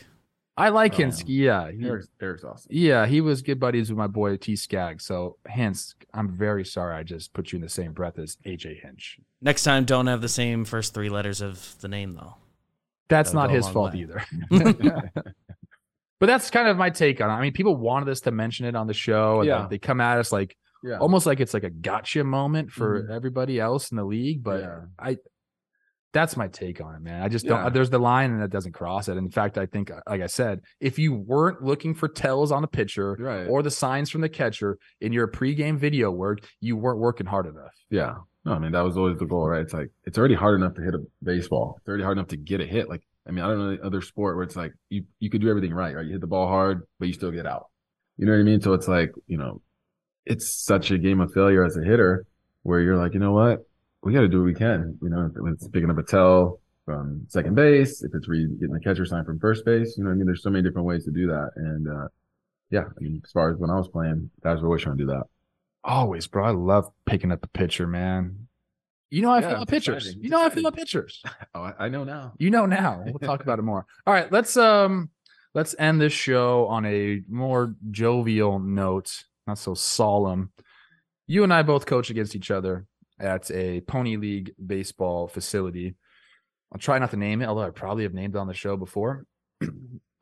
I 0.59 0.69
like 0.71 0.95
Oh. 0.95 0.99
Hinske. 0.99 1.25
Yeah, 1.27 1.71
he- 1.71 1.85
Eric's, 1.85 2.09
Eric's 2.21 2.45
awesome. 2.45 2.69
yeah, 2.73 3.07
he 3.07 3.21
was 3.21 3.43
good 3.43 3.59
buddies 3.61 3.91
with 3.91 3.99
my 3.99 4.07
boy 4.07 4.37
T 4.37 4.55
Skag. 4.57 5.01
So 5.01 5.37
hence, 5.47 5.95
I'm 6.15 6.29
very 6.31 6.65
sorry 6.65 6.95
I 6.95 7.03
just 7.03 7.33
put 7.35 7.53
you 7.53 7.57
in 7.57 7.63
the 7.63 7.69
same 7.69 7.93
breath 7.93 8.19
as 8.19 8.37
AJ 8.47 8.81
Hinch. 8.83 9.19
Next 9.43 9.65
time, 9.65 9.85
don't 9.85 10.07
have 10.07 10.21
the 10.23 10.29
same 10.29 10.65
first 10.65 10.95
three 10.95 11.09
letters 11.11 11.41
of 11.43 11.77
the 11.81 11.89
name 11.89 12.15
though. 12.15 12.37
That's 13.09 13.33
That'll 13.33 13.49
not 13.49 13.55
his 13.55 13.69
fault 13.69 13.93
way. 13.95 14.01
either. 14.01 14.23
but 16.19 16.27
that's 16.27 16.51
kind 16.51 16.69
of 16.69 16.77
my 16.77 16.91
take 16.91 17.21
on 17.21 17.31
it. 17.31 17.35
I 17.35 17.41
mean, 17.43 17.53
people 17.53 17.77
wanted 17.77 18.09
us 18.09 18.21
to 18.23 18.31
mention 18.31 18.67
it 18.67 18.75
on 18.75 18.87
the 18.87 18.95
show, 18.95 19.41
and 19.41 19.47
Yeah. 19.49 19.67
they 19.69 19.79
come 19.79 20.01
at 20.01 20.19
us 20.19 20.33
like 20.33 20.57
Yeah. 20.83 20.99
almost 20.99 21.27
like 21.27 21.41
it's 21.41 21.53
like 21.55 21.65
a 21.65 21.71
gotcha 21.71 22.25
moment 22.25 22.71
for 22.71 23.03
Mhm. 23.05 23.11
everybody 23.15 23.61
else 23.61 23.91
in 23.91 23.97
the 23.97 24.05
league. 24.05 24.43
But 24.43 24.61
Yeah. 24.61 24.81
I, 24.99 25.17
that's 26.17 26.35
my 26.35 26.49
take 26.49 26.81
on 26.81 26.95
it, 26.95 27.03
man. 27.03 27.21
I 27.23 27.29
just 27.29 27.45
don't. 27.45 27.73
There's 27.75 27.91
the 27.91 27.99
line, 27.99 28.31
and 28.33 28.43
it 28.43 28.51
doesn't 28.51 28.73
cross 28.73 29.09
it. 29.09 29.19
In 29.19 29.31
fact, 29.31 29.59
I 29.59 29.67
think, 29.67 29.91
uh, 29.91 30.01
like 30.09 30.23
I 30.23 30.27
said, 30.27 30.63
if 30.81 30.99
you 30.99 31.13
weren't 31.13 31.63
looking 31.63 31.95
for 31.95 32.09
tells 32.09 32.51
on 32.51 32.63
the 32.63 32.69
pitcher 32.69 33.17
Right. 33.21 33.47
or 33.47 33.63
the 33.63 33.71
signs 33.71 34.09
from 34.09 34.23
the 34.23 34.29
catcher 34.31 34.79
in 35.03 35.13
your 35.13 35.29
pregame 35.29 35.77
video 35.79 36.11
work, 36.11 36.39
you 36.61 36.75
weren't 36.77 36.99
working 37.01 37.27
hard 37.27 37.47
enough. 37.47 37.75
Yeah. 37.91 38.15
No, 38.47 38.53
I 38.53 38.59
mean 38.59 38.73
that 38.73 38.81
was 38.81 38.97
always 38.97 39.19
the 39.19 39.27
goal, 39.27 39.47
right? 39.49 39.61
It's 39.61 39.75
like 39.75 39.91
it's 40.05 40.17
already 40.17 40.37
hard 40.37 40.59
enough 40.59 40.75
to 40.77 40.83
hit 40.83 40.95
a 40.95 41.01
baseball. 41.23 41.75
It's 41.79 41.89
already 41.89 42.05
hard 42.05 42.17
enough 42.17 42.29
to 42.29 42.37
get 42.39 42.61
a 42.63 42.65
hit. 42.67 42.89
Like 42.89 43.03
I 43.29 43.33
mean, 43.33 43.45
I 43.45 43.49
don't 43.49 43.59
know 43.59 43.69
any 43.71 43.81
other 43.83 44.01
sport 44.01 44.37
where 44.37 44.45
it's 44.45 44.57
like 44.57 44.73
you 44.89 45.05
you 45.19 45.29
could 45.29 45.43
do 45.43 45.51
everything 45.51 45.75
right, 45.75 45.95
right? 45.95 46.07
You 46.07 46.13
hit 46.13 46.21
the 46.23 46.27
ball 46.27 46.47
hard, 46.49 46.83
but 46.99 47.09
you 47.09 47.13
still 47.15 47.33
get 47.33 47.45
out. 47.45 47.67
You 48.17 48.25
know 48.25 48.33
what 48.33 48.39
I 48.39 48.45
mean? 48.45 48.61
So 48.63 48.73
it's 48.73 48.89
like 48.89 49.13
you 49.27 49.37
know, 49.37 49.61
it's 50.25 50.49
such 50.65 50.91
a 50.93 50.97
game 50.99 51.21
of 51.21 51.33
failure 51.33 51.65
as 51.65 51.77
a 51.77 51.83
hitter 51.83 52.25
where 52.63 52.81
you're 52.81 52.97
like, 52.97 53.15
you 53.15 53.21
know 53.21 53.33
what, 53.33 53.66
we 54.07 54.13
got 54.13 54.21
to 54.21 54.29
do 54.29 54.39
what 54.39 54.47
we 54.47 54.55
can. 54.55 54.97
You 55.03 55.09
know, 55.09 55.27
if 55.35 55.53
it's 55.53 55.67
picking 55.69 55.91
up 55.91 55.99
a 55.99 56.03
tell 56.03 56.61
from 56.85 57.27
second 57.29 57.57
base, 57.57 58.03
if 58.05 58.13
it's 58.15 58.29
re- 58.29 58.47
getting 58.61 58.75
the 58.75 58.81
catcher 58.81 59.05
sign 59.05 59.25
from 59.25 59.41
first 59.41 59.65
base, 59.65 59.97
you 59.99 60.05
know 60.05 60.11
I 60.11 60.15
mean? 60.15 60.27
There's 60.27 60.43
so 60.43 60.51
many 60.51 60.63
different 60.63 60.87
ways 60.87 61.05
to 61.07 61.11
do 61.11 61.27
that, 61.27 61.51
and 61.57 61.89
uh, 61.89 62.09
yeah, 62.71 62.83
I 62.85 63.01
mean, 63.01 63.21
as 63.25 63.33
far 63.33 63.51
as 63.53 63.59
when 63.59 63.71
I 63.71 63.75
was 63.77 63.89
playing, 63.89 64.31
guys 64.43 64.61
were 64.61 64.67
always 64.69 64.83
trying 64.83 64.97
to 64.97 65.03
do 65.05 65.09
that. 65.11 65.25
Always, 65.83 66.27
bro. 66.29 66.45
I 66.45 66.51
love 66.51 66.91
picking 67.05 67.33
up 67.33 67.41
the 67.41 67.49
pitcher, 67.49 67.87
man. 67.87 68.47
You 69.11 69.23
know 69.23 69.31
I 69.31 69.41
Yeah, 69.41 69.49
feel 69.49 69.57
about 69.57 69.69
pitchers. 69.69 70.05
exciting. 70.05 70.23
You 70.25 70.31
know 70.31 70.39
I 70.45 70.51
feel 70.51 70.67
exciting. 70.67 70.79
pitchers. 70.79 71.23
Oh, 71.55 71.63
I, 71.63 71.87
I 71.87 71.89
know 71.89 72.05
now. 72.05 72.35
You 72.39 72.51
know 72.51 72.67
now. 72.67 73.03
We'll 73.07 73.19
talk 73.19 73.43
about 73.43 73.59
it 73.59 73.63
more. 73.63 73.87
All 74.07 74.13
right, 74.15 74.31
let's 74.31 74.57
um 74.57 75.11
let's 75.55 75.75
end 75.79 76.01
this 76.01 76.13
show 76.13 76.67
on 76.67 76.85
a 76.87 77.23
more 77.29 77.75
jovial 77.91 78.59
note, 78.59 79.25
not 79.47 79.59
so 79.59 79.75
solemn. 79.75 80.53
You 81.27 81.43
and 81.45 81.53
I 81.53 81.63
both 81.63 81.87
coach 81.87 82.11
against 82.11 82.37
each 82.37 82.51
other 82.51 82.87
at 83.19 83.51
a 83.51 83.81
pony 83.83 84.17
league 84.17 84.53
baseball 84.65 85.29
facility. 85.29 85.95
I'll 86.73 86.79
try 86.79 86.99
not 86.99 87.11
to 87.11 87.17
name 87.17 87.43
it, 87.43 87.47
although 87.47 87.63
I 87.63 87.71
probably 87.71 88.03
have 88.03 88.15
named 88.15 88.35
it 88.35 88.39
on 88.39 88.49
the 88.49 88.55
show 88.55 88.77
before. 88.77 89.25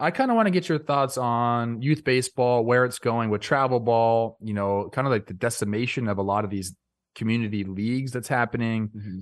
I 0.00 0.10
kind 0.10 0.30
of 0.30 0.36
want 0.36 0.46
to 0.46 0.50
get 0.50 0.68
your 0.68 0.78
thoughts 0.78 1.16
on 1.16 1.80
youth 1.80 2.04
baseball, 2.04 2.64
where 2.64 2.84
it's 2.84 2.98
going 2.98 3.30
with 3.30 3.40
travel 3.40 3.80
ball, 3.80 4.36
you 4.42 4.52
know, 4.52 4.90
kind 4.92 5.06
of 5.06 5.12
like 5.12 5.26
the 5.26 5.34
decimation 5.34 6.08
of 6.08 6.18
a 6.18 6.22
lot 6.22 6.44
of 6.44 6.50
these 6.50 6.74
community 7.14 7.64
leagues 7.64 8.10
that's 8.10 8.28
happening 8.28 8.88
mm-hmm. 8.88 9.20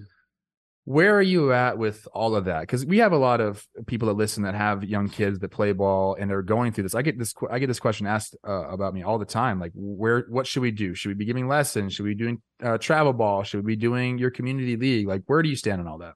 Where 0.84 1.14
are 1.14 1.22
you 1.22 1.52
at 1.52 1.78
with 1.78 2.08
all 2.12 2.34
of 2.34 2.46
that 2.46 2.62
because 2.62 2.84
we 2.84 2.98
have 2.98 3.12
a 3.12 3.16
lot 3.16 3.40
of 3.40 3.64
people 3.86 4.08
that 4.08 4.14
listen 4.14 4.42
that 4.42 4.54
have 4.54 4.82
young 4.82 5.08
kids 5.08 5.38
that 5.38 5.48
play 5.48 5.72
ball 5.72 6.16
and 6.18 6.28
they're 6.28 6.42
going 6.42 6.72
through 6.72 6.82
this 6.82 6.94
i 6.94 7.02
get 7.02 7.16
this 7.18 7.32
i 7.50 7.58
get 7.58 7.68
this 7.68 7.78
question 7.78 8.06
asked 8.06 8.36
uh, 8.46 8.68
about 8.68 8.92
me 8.92 9.02
all 9.02 9.18
the 9.18 9.24
time 9.24 9.60
like 9.60 9.70
where 9.74 10.24
what 10.28 10.46
should 10.46 10.62
we 10.62 10.72
do 10.72 10.92
should 10.94 11.08
we 11.08 11.14
be 11.14 11.24
giving 11.24 11.46
lessons 11.46 11.94
should 11.94 12.04
we 12.04 12.14
be 12.14 12.18
doing 12.24 12.42
uh, 12.64 12.76
travel 12.78 13.12
ball 13.12 13.44
should 13.44 13.64
we 13.64 13.74
be 13.74 13.80
doing 13.80 14.18
your 14.18 14.30
community 14.30 14.76
league 14.76 15.06
like 15.06 15.22
where 15.26 15.40
do 15.40 15.48
you 15.48 15.56
stand 15.56 15.80
on 15.80 15.86
all 15.86 15.98
that 15.98 16.14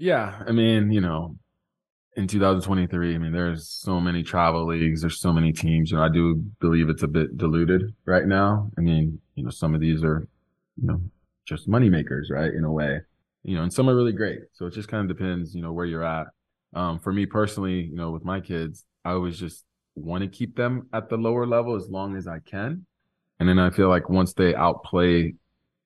Yeah, 0.00 0.42
I 0.48 0.52
mean, 0.52 0.90
you 0.90 1.02
know, 1.02 1.36
in 2.16 2.26
2023, 2.26 3.14
I 3.14 3.18
mean, 3.18 3.32
there's 3.32 3.68
so 3.68 4.00
many 4.00 4.22
travel 4.22 4.66
leagues, 4.66 5.02
there's 5.02 5.20
so 5.20 5.30
many 5.30 5.52
teams. 5.52 5.90
You 5.90 5.98
know, 5.98 6.02
I 6.02 6.08
do 6.08 6.36
believe 6.58 6.88
it's 6.88 7.02
a 7.02 7.06
bit 7.08 7.36
diluted 7.36 7.94
right 8.06 8.24
now. 8.26 8.70
I 8.78 8.80
mean, 8.80 9.20
you 9.34 9.44
know, 9.44 9.50
some 9.50 9.74
of 9.74 9.80
these 9.82 10.02
are, 10.02 10.26
you 10.80 10.86
know, 10.86 11.02
just 11.46 11.68
money 11.68 11.90
makers, 11.90 12.30
right? 12.32 12.50
In 12.50 12.64
a 12.64 12.72
way, 12.72 13.00
you 13.42 13.56
know, 13.56 13.62
and 13.62 13.72
some 13.72 13.88
are 13.88 13.96
really 13.96 14.12
great. 14.12 14.40
So 14.52 14.66
it 14.66 14.74
just 14.74 14.88
kind 14.88 15.10
of 15.10 15.16
depends, 15.16 15.54
you 15.54 15.62
know, 15.62 15.72
where 15.72 15.86
you're 15.86 16.04
at. 16.04 16.26
Um, 16.74 17.00
for 17.00 17.12
me 17.12 17.26
personally, 17.26 17.82
you 17.82 17.96
know, 17.96 18.10
with 18.10 18.24
my 18.24 18.40
kids, 18.40 18.84
I 19.04 19.12
always 19.12 19.38
just 19.38 19.64
want 19.96 20.22
to 20.22 20.28
keep 20.28 20.56
them 20.56 20.88
at 20.92 21.08
the 21.08 21.16
lower 21.16 21.46
level 21.46 21.74
as 21.76 21.88
long 21.88 22.16
as 22.16 22.28
I 22.28 22.38
can. 22.38 22.86
And 23.38 23.48
then 23.48 23.58
I 23.58 23.70
feel 23.70 23.88
like 23.88 24.08
once 24.08 24.34
they 24.34 24.54
outplay 24.54 25.34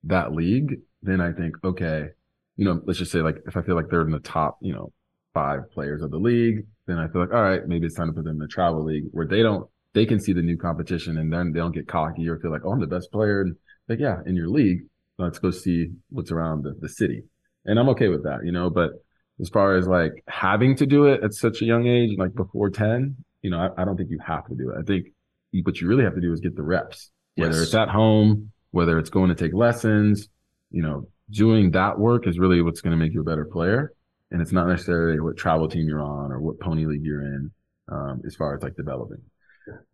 that 0.03 0.33
league, 0.33 0.81
then 1.01 1.21
I 1.21 1.31
think, 1.31 1.55
okay, 1.63 2.09
you 2.57 2.65
know, 2.65 2.81
let's 2.85 2.99
just 2.99 3.11
say 3.11 3.21
like 3.21 3.37
if 3.47 3.57
I 3.57 3.61
feel 3.61 3.75
like 3.75 3.89
they're 3.89 4.01
in 4.01 4.11
the 4.11 4.19
top, 4.19 4.57
you 4.61 4.73
know, 4.73 4.91
five 5.33 5.71
players 5.71 6.01
of 6.01 6.11
the 6.11 6.17
league, 6.17 6.65
then 6.87 6.97
I 6.97 7.07
feel 7.07 7.21
like, 7.21 7.33
all 7.33 7.41
right, 7.41 7.65
maybe 7.67 7.85
it's 7.85 7.95
time 7.95 8.07
to 8.07 8.13
put 8.13 8.25
them 8.25 8.35
in 8.35 8.39
the 8.39 8.47
travel 8.47 8.83
league 8.83 9.05
where 9.11 9.27
they 9.27 9.41
don't, 9.41 9.67
they 9.93 10.05
can 10.05 10.19
see 10.19 10.33
the 10.33 10.41
new 10.41 10.57
competition 10.57 11.17
and 11.17 11.31
then 11.31 11.51
they 11.51 11.59
don't 11.59 11.73
get 11.73 11.87
cocky 11.87 12.27
or 12.27 12.37
feel 12.39 12.51
like, 12.51 12.61
oh, 12.65 12.71
I'm 12.71 12.79
the 12.79 12.87
best 12.87 13.11
player. 13.11 13.41
And 13.41 13.55
like, 13.87 13.99
yeah, 13.99 14.17
in 14.25 14.35
your 14.35 14.49
league, 14.49 14.83
let's 15.17 15.39
go 15.39 15.51
see 15.51 15.91
what's 16.09 16.31
around 16.31 16.63
the, 16.63 16.75
the 16.79 16.89
city. 16.89 17.23
And 17.65 17.79
I'm 17.79 17.89
okay 17.89 18.09
with 18.09 18.23
that, 18.23 18.45
you 18.45 18.51
know, 18.51 18.69
but 18.69 18.91
as 19.41 19.49
far 19.49 19.75
as 19.75 19.87
like 19.87 20.23
having 20.27 20.75
to 20.77 20.85
do 20.85 21.05
it 21.07 21.23
at 21.23 21.33
such 21.33 21.61
a 21.61 21.65
young 21.65 21.87
age, 21.87 22.17
like 22.17 22.33
before 22.33 22.69
10, 22.69 23.15
you 23.41 23.49
know, 23.49 23.59
I, 23.59 23.81
I 23.81 23.85
don't 23.85 23.97
think 23.97 24.09
you 24.09 24.19
have 24.25 24.45
to 24.47 24.55
do 24.55 24.71
it. 24.71 24.77
I 24.79 24.83
think 24.83 25.07
you, 25.51 25.63
what 25.63 25.79
you 25.81 25.87
really 25.87 26.03
have 26.03 26.15
to 26.15 26.21
do 26.21 26.31
is 26.31 26.39
get 26.39 26.55
the 26.55 26.63
reps, 26.63 27.11
whether 27.35 27.53
Yes. 27.53 27.63
it's 27.63 27.75
at 27.75 27.89
home, 27.89 28.51
whether 28.71 28.97
it's 28.97 29.09
going 29.09 29.29
to 29.29 29.35
take 29.35 29.53
lessons, 29.53 30.29
you 30.71 30.81
know, 30.81 31.07
doing 31.29 31.71
that 31.71 31.97
work 31.99 32.27
is 32.27 32.37
really 32.39 32.61
what's 32.61 32.81
going 32.81 32.97
to 32.97 33.03
make 33.03 33.13
you 33.13 33.21
a 33.21 33.23
better 33.23 33.45
player. 33.45 33.93
And 34.31 34.41
it's 34.41 34.51
not 34.51 34.67
necessarily 34.67 35.19
what 35.19 35.37
travel 35.37 35.67
team 35.67 35.87
you're 35.87 36.01
on 36.01 36.31
or 36.31 36.39
what 36.39 36.59
pony 36.59 36.85
league 36.85 37.03
you're 37.03 37.21
in, 37.21 37.51
um, 37.89 38.21
as 38.25 38.35
far 38.35 38.55
as 38.55 38.63
like 38.63 38.75
developing. 38.75 39.21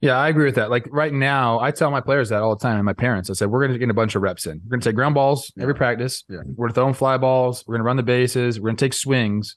Yeah 0.02 0.18
i 0.18 0.28
agree 0.30 0.46
with 0.46 0.56
that 0.56 0.70
like 0.70 0.88
right 0.92 1.14
now 1.14 1.60
i 1.60 1.72
tell 1.72 1.90
my 1.92 2.02
players 2.02 2.30
that 2.30 2.42
all 2.42 2.56
the 2.56 2.62
time 2.62 2.76
and 2.78 2.86
my 2.86 2.94
parents 2.94 3.30
i 3.30 3.34
said 3.34 3.50
we're 3.50 3.60
going 3.62 3.72
to 3.72 3.78
get 3.80 3.90
a 3.90 3.94
bunch 3.94 4.16
of 4.16 4.22
reps 4.22 4.46
in 4.46 4.60
we're 4.66 4.70
going 4.72 4.82
to 4.82 4.90
take 4.90 4.96
ground 4.96 5.16
balls 5.16 5.52
every 5.60 5.74
Yeah. 5.74 5.78
practice 5.78 6.24
Yeah. 6.30 6.38
we're 6.56 6.68
going 6.68 6.70
to 6.70 6.74
throw 6.74 6.86
them 6.86 6.94
fly 6.94 7.18
balls 7.18 7.64
we're 7.68 7.74
going 7.76 7.82
to 7.84 7.86
run 7.88 7.98
the 7.98 8.04
bases 8.04 8.60
we're 8.60 8.68
going 8.70 8.78
to 8.78 8.86
take 8.86 8.94
swings 8.94 9.56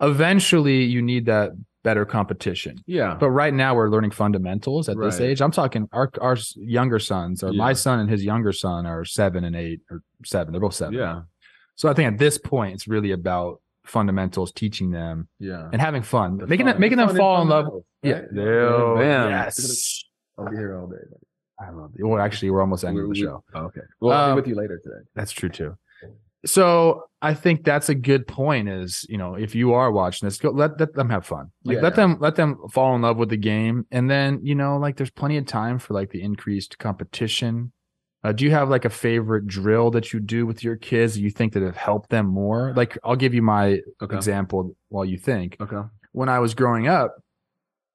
eventually 0.00 0.84
you 0.84 1.02
need 1.02 1.26
that 1.26 1.50
better 1.84 2.04
competition 2.04 2.76
Yeah. 2.86 3.14
But 3.18 3.30
right 3.30 3.54
now 3.54 3.74
we're 3.74 3.88
learning 3.88 4.10
fundamentals 4.10 4.88
at 4.88 4.98
this 4.98 5.20
age. 5.20 5.40
I'm 5.40 5.52
talking 5.52 5.88
our 5.92 6.10
our 6.20 6.36
younger 6.56 6.98
sons, 6.98 7.42
or 7.42 7.52
my 7.52 7.72
son 7.72 8.00
and 8.00 8.10
his 8.10 8.24
younger 8.24 8.52
son 8.52 8.84
are 8.84 9.04
seven 9.04 9.44
and 9.44 9.54
eight 9.56 9.80
or 9.90 10.02
seven. 10.24 10.52
They're 10.52 10.60
both 10.60 10.74
seven. 10.74 10.94
yeah. 10.94 11.22
So 11.76 11.88
I 11.88 11.94
think 11.94 12.12
at 12.12 12.18
this 12.18 12.36
point 12.36 12.74
it's 12.74 12.88
really 12.88 13.12
about 13.12 13.60
fundamentals, 13.88 14.52
teaching 14.52 14.90
them 14.90 15.28
Yeah. 15.38 15.68
and 15.72 15.80
having 15.80 16.02
fun, 16.02 16.38
The 16.38 16.46
making 16.46 16.66
fun- 16.66 16.74
them, 16.74 16.80
making 16.80 16.98
the 16.98 17.06
them 17.06 17.16
fall 17.16 17.42
in 17.42 17.48
love. 17.48 17.64
fundamentals, 17.64 17.84
Yeah. 18.02 18.12
right? 18.12 18.28
There- 18.32 18.94
Bam. 18.96 19.30
Yes. 19.30 20.04
I'll 20.38 20.50
be 20.50 20.56
here 20.56 20.78
all 20.78 20.86
day. 20.86 20.96
I 21.60 21.70
love 21.70 21.90
it. 21.96 22.04
Well, 22.06 22.20
actually, 22.20 22.50
we're 22.50 22.60
almost 22.60 22.84
ending 22.84 23.02
the 23.02 23.08
We- 23.08 23.14
we- 23.14 23.20
show. 23.20 23.42
Oh, 23.54 23.62
okay. 23.64 23.80
Well, 24.00 24.16
I'll 24.16 24.30
Um, 24.30 24.36
be 24.36 24.40
with 24.42 24.48
you 24.48 24.54
later 24.54 24.78
today. 24.82 25.04
That's 25.14 25.32
true 25.32 25.48
too. 25.48 25.76
So 26.46 27.02
I 27.20 27.34
think 27.34 27.64
that's 27.64 27.88
a 27.88 27.96
good 27.96 28.28
point. 28.28 28.68
Is 28.68 29.04
you 29.08 29.18
know 29.18 29.34
if 29.34 29.56
you 29.56 29.72
are 29.72 29.90
watching 29.90 30.24
this, 30.26 30.38
go 30.38 30.50
let, 30.50 30.78
let 30.78 30.94
them 30.94 31.10
have 31.10 31.26
fun. 31.26 31.50
Like 31.64 31.76
Yeah, 31.78 31.82
let 31.82 31.92
yeah. 31.94 31.96
them 31.96 32.16
let 32.20 32.36
them 32.36 32.56
fall 32.70 32.94
in 32.94 33.02
love 33.02 33.16
with 33.16 33.30
the 33.30 33.36
game, 33.36 33.86
and 33.90 34.08
then 34.08 34.38
you 34.44 34.54
know 34.54 34.76
like 34.78 34.96
there's 34.96 35.10
plenty 35.10 35.36
of 35.36 35.46
time 35.46 35.80
for 35.80 35.94
like 35.94 36.10
the 36.10 36.22
increased 36.22 36.78
competition. 36.78 37.72
Uh, 38.24 38.32
do 38.32 38.44
you 38.44 38.50
have 38.50 38.68
like 38.68 38.84
a 38.84 38.90
favorite 38.90 39.46
drill 39.46 39.90
that 39.92 40.12
you 40.12 40.18
do 40.20 40.44
with 40.44 40.64
your 40.64 40.76
kids 40.76 41.14
that 41.14 41.20
you 41.20 41.30
think 41.30 41.52
that 41.52 41.62
have 41.62 41.76
helped 41.76 42.10
them 42.10 42.26
more? 42.26 42.72
Like 42.76 42.98
I'll 43.04 43.16
give 43.16 43.32
you 43.34 43.42
my 43.42 43.80
Okay. 44.02 44.16
example 44.16 44.74
while 44.88 45.04
you 45.04 45.18
think. 45.18 45.56
Okay. 45.60 45.80
When 46.12 46.28
I 46.28 46.40
was 46.40 46.54
growing 46.54 46.88
up, 46.88 47.14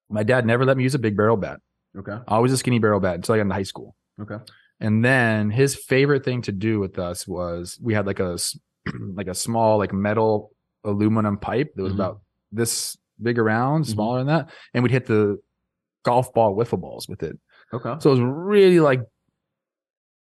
my 0.10 0.24
dad 0.24 0.46
never 0.46 0.64
let 0.66 0.78
me 0.78 0.84
use 0.84 0.96
a 0.96 1.00
big 1.00 1.18
barrel 1.18 1.36
bat. 1.38 1.60
Okay. 1.98 2.18
Always 2.28 2.52
a 2.54 2.58
skinny 2.58 2.80
barrel 2.80 3.00
bat 3.00 3.16
until 3.16 3.36
I 3.36 3.38
got 3.40 3.42
into 3.44 3.56
high 3.56 3.64
school. 3.64 3.96
Okay. 4.22 4.38
And 4.80 5.04
then 5.04 5.50
his 5.50 5.76
favorite 5.76 6.24
thing 6.24 6.42
to 6.44 6.52
do 6.52 6.80
with 6.80 7.00
us 7.00 7.28
was 7.28 7.78
we 7.82 7.94
had 7.94 8.06
like 8.06 8.20
a 8.20 8.38
like 9.14 9.28
a 9.28 9.36
small 9.36 9.78
like 9.78 9.92
metal 9.94 10.52
aluminum 10.86 11.38
pipe 11.38 11.74
that 11.76 11.84
was 11.84 11.92
Mhm. 11.94 11.96
about 11.96 12.22
this 12.52 12.98
big 13.22 13.38
around, 13.40 13.84
Mhm. 13.84 13.88
smaller 13.88 14.18
than 14.20 14.28
that, 14.28 14.52
and 14.74 14.84
we'd 14.84 14.92
hit 14.92 15.06
the 15.06 15.38
golf 16.04 16.34
ball 16.34 16.56
wiffle 16.56 16.80
balls 16.80 17.08
with 17.08 17.24
it. 17.24 17.38
Okay. 17.74 17.96
So 18.00 18.10
it 18.12 18.14
was 18.14 18.22
really 18.22 18.80
like 18.80 19.02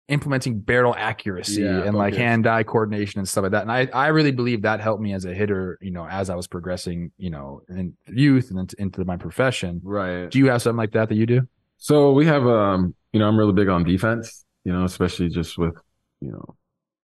implementing 0.08 0.60
barrel 0.60 0.94
accuracy 0.96 1.62
Yeah, 1.62 1.82
and 1.82 1.96
like 1.96 2.14
hand-eye 2.14 2.64
coordination 2.64 3.20
and 3.20 3.28
stuff 3.28 3.42
like 3.42 3.52
that. 3.52 3.62
And 3.62 3.72
I 3.72 3.88
I 3.92 4.08
really 4.08 4.32
believe 4.32 4.62
that 4.62 4.80
helped 4.80 5.02
me 5.02 5.14
as 5.14 5.24
a 5.24 5.32
hitter, 5.32 5.78
you 5.80 5.90
know, 5.90 6.06
as 6.06 6.28
I 6.28 6.34
was 6.34 6.46
progressing, 6.46 7.10
you 7.16 7.30
know, 7.30 7.62
in 7.68 7.96
youth 8.06 8.50
and 8.50 8.58
into, 8.58 8.76
into 8.78 9.04
my 9.04 9.16
profession. 9.16 9.80
Right. 9.82 10.30
Do 10.30 10.38
you 10.38 10.50
have 10.50 10.60
something 10.60 10.76
like 10.76 10.92
that 10.92 11.08
that 11.08 11.14
you 11.14 11.26
do? 11.26 11.48
So 11.78 12.12
we 12.12 12.26
have, 12.26 12.46
um, 12.46 12.94
you 13.12 13.20
know, 13.20 13.28
I'm 13.28 13.38
really 13.38 13.52
big 13.52 13.68
on 13.68 13.84
defense, 13.84 14.44
you 14.64 14.72
know, 14.72 14.84
especially 14.84 15.28
just 15.28 15.56
with, 15.56 15.74
you 16.20 16.32
know, 16.32 16.56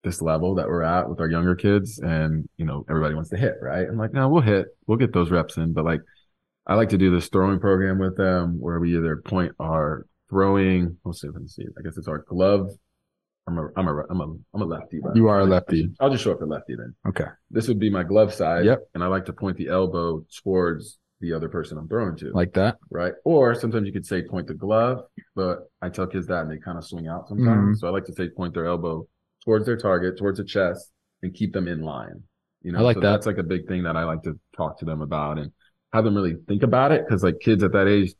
this 0.04 0.22
level 0.22 0.56
that 0.56 0.68
we're 0.68 0.84
at 0.84 1.10
with 1.10 1.20
our 1.20 1.30
younger 1.30 1.56
kids 1.56 2.00
and, 2.00 2.48
you 2.58 2.66
know, 2.66 2.86
everybody 2.90 3.16
wants 3.16 3.30
to 3.30 3.38
hit, 3.38 3.56
right? 3.62 3.88
I'm 3.88 3.98
like, 3.98 4.14
no, 4.14 4.30
we'll 4.30 4.42
hit, 4.42 4.68
we'll 4.86 4.98
get 4.98 5.14
those 5.14 5.32
reps 5.32 5.58
in. 5.58 5.74
But 5.74 5.86
like, 5.86 6.02
I 6.68 6.76
like 6.76 6.90
to 6.90 6.98
do 6.98 7.10
this 7.10 7.30
throwing 7.30 7.60
program 7.60 8.00
with 8.00 8.18
them 8.18 8.60
where 8.60 8.80
we 8.80 8.96
either 8.96 9.18
point 9.18 9.54
our 9.60 10.06
throwing, 10.34 10.98
let's 11.06 11.22
see 11.22 11.28
if 11.28 11.36
I 11.36 11.38
can 11.38 11.48
see 11.48 11.62
it. 11.62 11.74
I 11.78 11.82
guess 11.84 11.98
it's 11.98 12.08
our 12.08 12.20
glove. 12.20 12.72
I'm 13.46 13.58
a, 13.58 13.68
I'm 13.76 13.88
a, 13.88 14.04
I'm 14.10 14.22
a, 14.22 14.34
I'm 14.56 14.62
a 14.62 14.66
lefty. 14.66 15.00
You 15.16 15.28
are 15.28 15.42
a 15.42 15.46
lefty. 15.46 15.90
I'll 16.00 16.10
just 16.10 16.24
show 16.24 16.32
up 16.32 16.40
for 16.40 16.48
lefty 16.48 16.76
then. 16.76 16.96
Okay. 17.08 17.26
This 17.52 17.68
would 17.68 17.78
be 17.78 17.90
my 17.90 18.04
glove 18.04 18.34
side. 18.34 18.66
Yep. 18.66 18.80
And 18.96 19.04
I 19.04 19.08
like 19.08 19.26
to 19.26 19.34
point 19.34 19.58
the 19.58 19.68
elbow 19.68 20.26
towards 20.44 20.98
the 21.20 21.34
other 21.34 21.50
person 21.50 21.78
I'm 21.78 21.88
throwing 21.88 22.16
to. 22.18 22.32
Like 22.34 22.54
that. 22.54 22.78
right? 22.90 23.14
Or 23.26 23.54
sometimes 23.54 23.86
you 23.86 23.94
could 23.94 24.06
say 24.06 24.24
point 24.24 24.48
the 24.48 24.54
glove, 24.54 25.04
but 25.36 25.70
I 25.82 25.90
tell 25.90 26.08
kids 26.08 26.28
that 26.28 26.42
and 26.42 26.52
they 26.52 26.58
kind 26.58 26.78
of 26.78 26.86
swing 26.86 27.08
out 27.08 27.28
sometimes. 27.28 27.50
Mm-hmm. 27.50 27.74
So 27.76 27.88
I 27.88 27.92
like 27.92 28.06
to 28.06 28.14
say 28.14 28.30
point 28.30 28.54
their 28.54 28.66
elbow 28.66 29.08
towards 29.44 29.66
their 29.66 29.78
target, 29.78 30.18
towards 30.18 30.38
the 30.38 30.46
chest, 30.46 30.92
and 31.22 31.34
keep 31.34 31.54
them 31.54 31.68
in 31.68 31.82
line. 31.82 32.24
You 32.62 32.72
know, 32.72 32.80
I 32.80 32.82
like 32.82 32.96
so 32.96 33.02
that. 33.02 33.12
That's 33.12 33.26
like 33.26 33.38
a 33.38 33.44
big 33.44 33.68
thing 33.68 33.84
that 33.84 33.98
I 33.98 34.06
like 34.06 34.24
to 34.24 34.40
talk 34.56 34.80
to 34.80 34.86
them 34.86 35.02
about 35.02 35.38
and 35.38 35.52
have 35.92 36.06
them 36.06 36.16
really 36.16 36.36
think 36.48 36.64
about 36.64 36.92
it. 36.92 37.04
Cause 37.10 37.24
like 37.24 37.40
kids 37.42 37.64
at 37.64 37.74
that 37.74 37.88
age, 37.88 38.14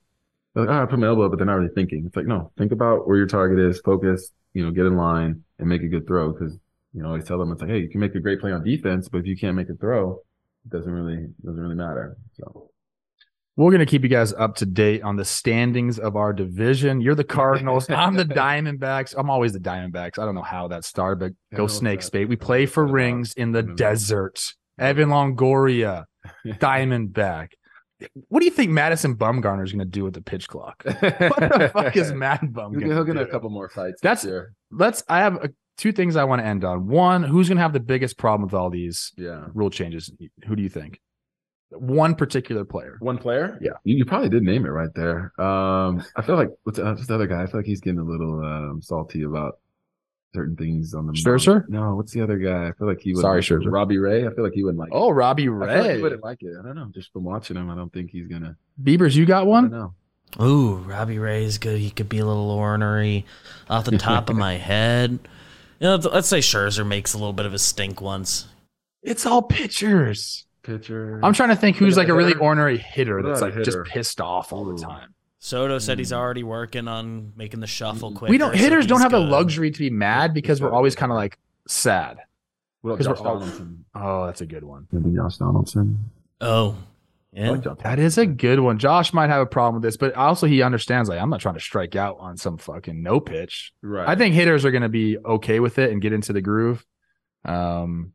like, 0.56 0.70
oh, 0.70 0.84
I 0.84 0.86
put 0.86 1.00
my 1.00 1.08
elbow 1.08 1.24
up, 1.24 1.32
but 1.32 1.38
they're 1.38 1.46
not 1.46 1.56
really 1.56 1.74
thinking. 1.74 2.06
It's 2.06 2.16
like, 2.16 2.28
no, 2.28 2.52
think 2.58 2.72
about 2.72 3.08
where 3.08 3.18
your 3.18 3.28
target 3.28 3.60
is, 3.60 3.80
focus, 3.82 4.32
you 4.54 4.64
know, 4.64 4.72
get 4.72 4.86
in 4.86 4.96
line 4.98 5.44
and 5.60 5.68
make 5.68 5.82
a 5.82 5.88
good 5.88 6.06
throw. 6.08 6.32
Cause, 6.34 6.58
you 6.94 7.02
know, 7.02 7.08
I 7.08 7.12
always 7.12 7.26
tell 7.26 7.40
them 7.40 7.52
it's 7.52 7.62
like, 7.62 7.72
hey, 7.72 7.80
you 7.80 7.90
can 7.90 8.00
make 8.00 8.14
a 8.16 8.20
great 8.20 8.40
play 8.40 8.52
on 8.52 8.64
defense, 8.64 9.10
but 9.10 9.20
if 9.20 9.26
you 9.26 9.36
can't 9.36 9.56
make 9.56 9.70
a 9.70 9.76
throw, 9.76 10.22
it 10.66 10.70
doesn't 10.70 10.92
really, 10.92 11.28
doesn't 11.44 11.62
really 11.62 11.76
matter. 11.76 12.18
So. 12.34 12.70
We're 13.56 13.70
going 13.70 13.80
to 13.80 13.86
keep 13.86 14.02
you 14.02 14.10
guys 14.10 14.34
up 14.34 14.56
to 14.58 14.66
date 14.66 15.04
on 15.04 15.16
the 15.16 15.26
standings 15.26 16.00
of 16.00 16.16
our 16.16 16.34
division. 16.34 17.02
You're 17.02 17.14
the 17.14 17.24
Cardinals. 17.24 17.88
I'm 17.90 18.16
the 18.16 18.26
Diamondbacks. 18.26 19.14
I'm 19.16 19.30
always 19.30 19.54
the 19.54 19.60
Diamondbacks. 19.60 20.18
I 20.18 20.26
don't 20.26 20.34
know 20.34 20.42
how 20.42 20.70
that 20.70 20.86
started, 20.86 21.20
but 21.20 21.34
Yeah, 21.52 21.58
go 21.58 21.68
Snakes, 21.68 22.10
babe. 22.10 22.30
We 22.30 22.36
play 22.36 22.66
for 22.66 22.86
rings 22.86 23.34
in 23.36 23.52
the 23.52 23.60
I 23.60 23.76
desert. 23.76 24.54
Evan 24.80 25.10
Longoria, 25.10 26.06
Diamondback. 26.46 27.50
What 28.28 28.40
do 28.40 28.46
you 28.46 28.52
think 28.52 28.72
Madison 28.72 29.16
Bumgarner 29.16 29.64
is 29.64 29.72
going 29.72 29.80
to 29.80 29.86
do 29.86 30.04
with 30.04 30.14
the 30.14 30.22
pitch 30.22 30.48
clock? 30.48 30.84
What 30.86 31.00
the 31.00 31.70
fuck 31.74 31.96
is 31.96 32.12
Mad 32.12 32.42
Bumgarner? 32.42 32.72
He'll 32.72 32.80
get, 32.80 32.88
he'll 32.94 33.06
to 33.06 33.14
get 33.14 33.22
a 33.24 33.28
couple 33.28 33.50
more 33.50 33.70
fights. 33.70 34.02
That's- 34.02 34.26
year. 34.26 34.54
Let's. 34.72 35.04
I 35.08 35.20
have 35.20 35.38
uh 35.38 35.48
two 35.78 35.92
things 35.92 36.16
I 36.16 36.24
want 36.24 36.42
to 36.42 36.46
end 36.46 36.64
on. 36.66 36.88
One, 36.88 37.24
who's 37.24 37.48
going 37.48 37.58
to 37.58 37.62
have 37.64 37.74
the 37.74 37.80
biggest 37.80 38.18
problem 38.18 38.44
with 38.48 38.54
all 38.54 38.70
these 38.70 39.12
Yeah. 39.18 39.46
rule 39.54 39.70
changes? 39.70 40.12
Who 40.46 40.56
do 40.56 40.62
you 40.64 40.70
think? 40.70 41.00
One 41.70 42.14
particular 42.14 42.64
player. 42.66 42.98
One 43.00 43.18
player? 43.18 43.58
Yeah. 43.60 43.72
You, 43.84 43.98
you 43.98 44.06
probably 44.06 44.30
did 44.30 44.44
name 44.44 44.66
it 44.66 44.70
right 44.70 44.94
there. 44.96 45.32
Um, 45.42 46.04
I 46.16 46.22
feel 46.22 46.36
like 46.36 46.50
what's 46.64 46.78
uh, 46.78 46.84
what's 46.94 47.08
the 47.08 47.16
other 47.16 47.26
guy? 47.28 47.42
I 47.42 47.46
feel 47.48 47.60
like 47.60 47.66
he's 47.66 47.82
getting 47.82 48.00
a 48.00 48.04
little 48.04 48.44
um, 48.46 48.80
salty 48.82 49.24
about 49.24 49.54
certain 50.34 50.56
things 50.56 50.94
on 50.94 51.06
the 51.06 51.14
mound. 51.14 51.18
Scherzer? 51.18 51.68
No, 51.70 51.96
what's 51.96 52.12
the 52.12 52.22
other 52.22 52.38
guy? 52.38 52.68
I 52.68 52.72
feel 52.74 52.88
like 52.88 53.00
he 53.02 53.14
would. 53.14 53.22
Sorry, 53.22 53.38
like. 53.38 53.46
Scherzer. 53.46 53.72
Robbie 53.72 53.98
Ray. 53.98 54.26
I 54.26 54.34
feel 54.34 54.44
like 54.44 54.54
he 54.54 54.64
wouldn't 54.64 54.80
like. 54.80 54.90
it. 54.90 54.96
Oh, 54.96 55.10
Robbie 55.10 55.44
I 55.44 55.46
feel 55.46 55.56
like 55.60 55.70
Ray. 55.70 55.96
he 55.98 56.02
wouldn't 56.02 56.24
like 56.24 56.42
it. 56.44 56.54
I 56.60 56.64
don't 56.64 56.76
know. 56.76 56.90
Just 56.94 57.12
from 57.14 57.24
watching 57.24 57.58
him, 57.58 57.70
I 57.70 57.76
don't 57.76 57.92
think 57.94 58.12
he's 58.12 58.28
gonna. 58.28 58.58
Beavers, 58.82 59.16
you 59.16 59.26
got 59.26 59.46
one? 59.46 59.70
No. 59.70 59.94
Ooh, 60.42 60.76
Robbie 60.78 61.20
Ray 61.20 61.44
is 61.44 61.60
good. 61.60 61.80
He 61.80 61.92
could 61.92 62.10
be 62.10 62.20
a 62.20 62.26
little 62.26 62.50
ornery 62.50 63.26
off 63.70 63.86
the 63.86 63.98
top 63.98 64.30
of 64.30 64.36
my 64.48 64.56
head. 64.56 65.12
You 65.80 65.88
know, 65.88 65.96
let's 65.96 66.28
say 66.28 66.40
Scherzer 66.40 66.88
makes 66.88 67.14
a 67.14 67.18
little 67.18 67.34
bit 67.34 67.46
of 67.46 67.54
a 67.54 67.60
stink 67.60 68.02
once. 68.02 68.48
It's 69.04 69.26
all 69.26 69.42
pitchers. 69.42 70.46
Pitcher. 70.64 71.20
I'm 71.22 71.34
trying 71.34 71.50
to 71.50 71.58
think 71.58 71.76
who's 71.76 71.98
like 71.98 72.08
a 72.08 72.14
really 72.14 72.36
ornery 72.36 72.78
hitter 72.78 73.22
that's 73.22 73.42
like 73.42 73.56
a 73.56 73.64
just 73.64 73.78
pissed 73.84 74.22
off 74.22 74.54
all 74.54 74.64
the 74.64 74.82
time. 74.82 75.14
Soto 75.46 75.78
said 75.78 76.00
he's 76.00 76.14
Mm. 76.14 76.18
already 76.18 76.42
working 76.44 76.88
on 76.88 77.34
making 77.36 77.60
the 77.60 77.68
shuffle 77.68 78.14
quicker. 78.14 78.32
We 78.32 78.38
don't 78.38 78.54
so 78.54 78.58
hitters 78.60 78.88
don't 78.88 79.00
he's 79.00 79.04
have 79.04 79.12
the 79.12 79.20
luxury 79.20 79.72
to 79.72 79.78
be 79.80 79.90
mad 79.90 80.34
because 80.34 80.62
we're 80.62 80.72
always 80.72 80.96
kind 80.96 81.12
of 81.12 81.18
like 81.18 81.38
sad. 81.68 82.20
What 82.80 82.92
about 82.92 82.98
'Cause 83.00 83.08
Josh 83.08 83.20
we're 83.22 83.28
all- 83.28 83.40
Donaldson? 83.40 83.86
Oh, 83.94 84.26
that's 84.26 84.40
a 84.40 84.46
good 84.46 84.64
one. 84.64 84.88
Maybe 84.94 85.14
Josh 85.14 85.36
Donaldson. 85.40 86.00
Oh, 86.40 86.78
yeah. 87.34 87.52
like 87.52 87.62
Josh 87.62 87.78
That 87.84 88.00
is 88.00 88.18
a 88.18 88.26
good 88.26 88.62
one. 88.62 88.78
Josh 88.78 89.12
might 89.12 89.30
have 89.30 89.42
a 89.42 89.46
problem 89.46 89.76
with 89.76 89.84
this, 89.84 89.98
but 89.98 90.16
also 90.16 90.48
he 90.48 90.62
understands 90.62 91.10
like 91.10 91.20
I'm 91.20 91.30
not 91.30 91.42
trying 91.42 91.56
to 91.56 91.60
strike 91.60 91.98
out 91.98 92.16
on 92.22 92.38
some 92.38 92.58
fucking 92.58 93.04
no 93.04 93.20
pitch. 93.20 93.74
Right. 93.82 94.08
I 94.08 94.16
think 94.16 94.36
hitters 94.36 94.64
are 94.64 94.72
going 94.72 94.84
to 94.84 94.88
be 94.90 95.18
okay 95.18 95.60
with 95.60 95.78
it 95.78 95.92
and 95.92 96.02
get 96.02 96.14
into 96.14 96.32
the 96.32 96.42
groove. 96.42 96.86
Um, 97.44 98.14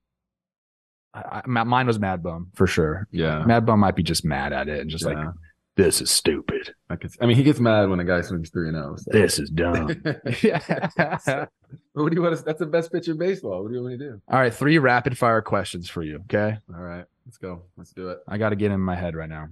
I, 1.13 1.21
I, 1.21 1.43
my- 1.47 1.65
mine 1.65 1.87
was 1.87 1.99
Mad 1.99 2.23
Bum 2.23 2.53
for 2.55 2.67
sure. 2.67 3.07
Yeah. 3.11 3.45
Mad 3.45 3.67
Bum 3.67 3.81
might 3.81 3.97
be 3.97 4.03
just 4.03 4.25
mad 4.25 4.55
at 4.55 4.69
it 4.69 4.81
and 4.81 4.89
just 4.89 5.05
like 5.05 5.19
yeah. 5.19 5.33
This 5.79 6.01
is 6.03 6.11
stupid. 6.11 6.75
I, 6.91 6.97
could, 6.97 7.13
I 7.21 7.27
mean, 7.27 7.37
he 7.37 7.45
gets 7.45 7.61
mad 7.61 7.89
when 7.89 8.01
a 8.01 8.05
guy 8.05 8.21
swings 8.21 8.51
three 8.51 8.67
and 8.67 8.77
zero. 8.77 8.97
so. 8.97 9.11
This 9.13 9.39
is 9.39 9.49
dumb. 9.49 9.89
yeah. 10.43 10.89
But 10.97 11.51
what 11.93 12.11
do 12.11 12.17
you 12.17 12.21
want 12.23 12.37
to? 12.37 12.43
That's 12.43 12.59
the 12.59 12.67
best 12.67 12.91
pitcher 12.91 13.13
in 13.13 13.19
baseball. 13.19 13.63
What 13.63 13.69
do 13.69 13.77
you 13.77 13.83
want 13.83 13.93
me 13.93 13.99
to 13.99 14.11
do? 14.11 14.21
All 14.29 14.41
right, 14.41 14.53
three 14.53 14.79
rapid 14.79 15.17
fire 15.17 15.41
questions 15.41 15.89
for 15.89 16.03
you. 16.03 16.17
Okay, 16.25 16.59
All 16.75 16.83
right, 16.83 17.05
let's 17.25 17.39
go. 17.39 17.63
Let's 17.77 17.93
do 17.93 18.09
it. 18.09 18.19
I 18.27 18.39
got 18.39 18.49
to 18.49 18.57
get 18.57 18.73
in 18.73 18.81
my 18.81 18.97
head 18.97 19.15
right 19.15 19.29
now. 19.29 19.49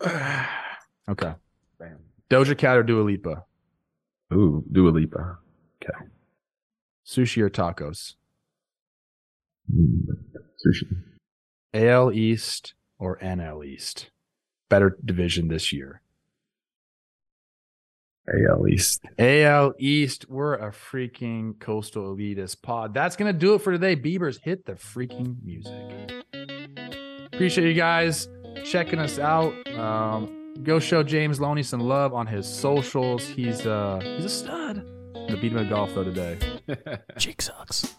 Okay, 1.08 1.32
Bam. 1.80 1.96
Doja 2.28 2.56
Cat 2.56 2.76
or 2.76 2.84
Dua 2.84 3.02
Lipa? 3.02 3.42
Ooh, 4.32 4.62
Dua 4.70 4.90
Lipa. 4.90 5.38
Okay. 5.82 5.98
Sushi 7.04 7.42
or 7.42 7.50
tacos? 7.50 8.14
Mm, 9.74 10.04
Sushi. 10.64 10.86
AL 11.74 12.12
East 12.12 12.74
or 13.00 13.18
NL 13.18 13.66
East? 13.66 14.10
Better 14.70 14.96
division 15.04 15.48
this 15.48 15.70
year. 15.72 16.00
AL 18.28 18.68
East. 18.68 19.04
AL 19.18 19.74
East, 19.78 20.26
we're 20.28 20.54
a 20.54 20.70
freaking 20.70 21.58
coastal 21.58 22.14
elitist 22.14 22.62
pod. 22.62 22.94
That's 22.94 23.16
gonna 23.16 23.32
do 23.32 23.54
it 23.54 23.62
for 23.62 23.72
today. 23.72 23.96
Beavers 23.96 24.38
hit 24.38 24.64
the 24.64 24.74
freaking 24.74 25.36
music. 25.42 25.74
Appreciate 27.32 27.66
you 27.66 27.74
guys 27.74 28.28
checking 28.64 28.98
us 28.98 29.18
out. 29.18 29.52
Um, 29.74 30.54
go 30.62 30.78
show 30.78 31.02
James 31.02 31.40
Loney 31.40 31.62
some 31.62 31.80
love 31.80 32.14
on 32.14 32.26
his 32.26 32.46
socials. 32.46 33.26
He's 33.26 33.66
uh 33.66 34.00
he's 34.02 34.24
a 34.24 34.28
stud. 34.28 34.78
I'm 35.16 35.26
gonna 35.26 35.40
beat 35.40 35.52
him 35.52 35.58
at 35.58 35.68
golf 35.68 35.94
though 35.94 36.04
today. 36.04 36.38
Jake 37.18 37.42
sucks. 37.42 37.96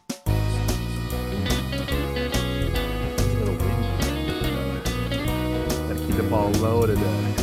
Keep 6.12 6.22
the 6.22 6.30
ball 6.30 6.50
low 6.52 6.86
today. 6.86 7.34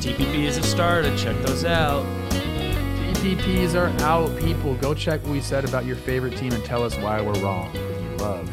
TPPs 0.00 0.54
have 0.54 0.64
started. 0.64 1.18
Check 1.18 1.36
those 1.42 1.64
out. 1.64 2.06
TPPs 2.30 3.74
are 3.74 3.88
out, 4.02 4.34
people. 4.38 4.74
Go 4.76 4.94
check 4.94 5.22
what 5.22 5.32
we 5.32 5.40
said 5.40 5.64
about 5.64 5.84
your 5.84 5.96
favorite 5.96 6.36
team 6.36 6.52
and 6.52 6.64
tell 6.64 6.82
us 6.82 6.96
why 6.98 7.20
we're 7.20 7.38
wrong. 7.40 7.70
Because 7.72 8.00
we 8.02 8.08
love. 8.16 8.50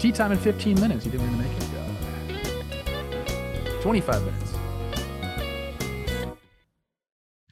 Tea 0.00 0.10
time 0.10 0.32
in 0.32 0.38
15 0.38 0.80
minutes. 0.80 1.04
You 1.04 1.12
didn't 1.12 1.26
even 1.26 1.38
make 1.38 1.52
it. 1.52 1.68
Uh, 3.68 3.82
25 3.82 4.24
minutes. 4.24 4.54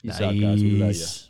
Peace 0.01 0.21
out, 0.21 0.33
guys. 0.33 0.63
We 0.63 0.71
love 0.71 0.79
ya. 0.79 0.85
Nice. 0.87 1.28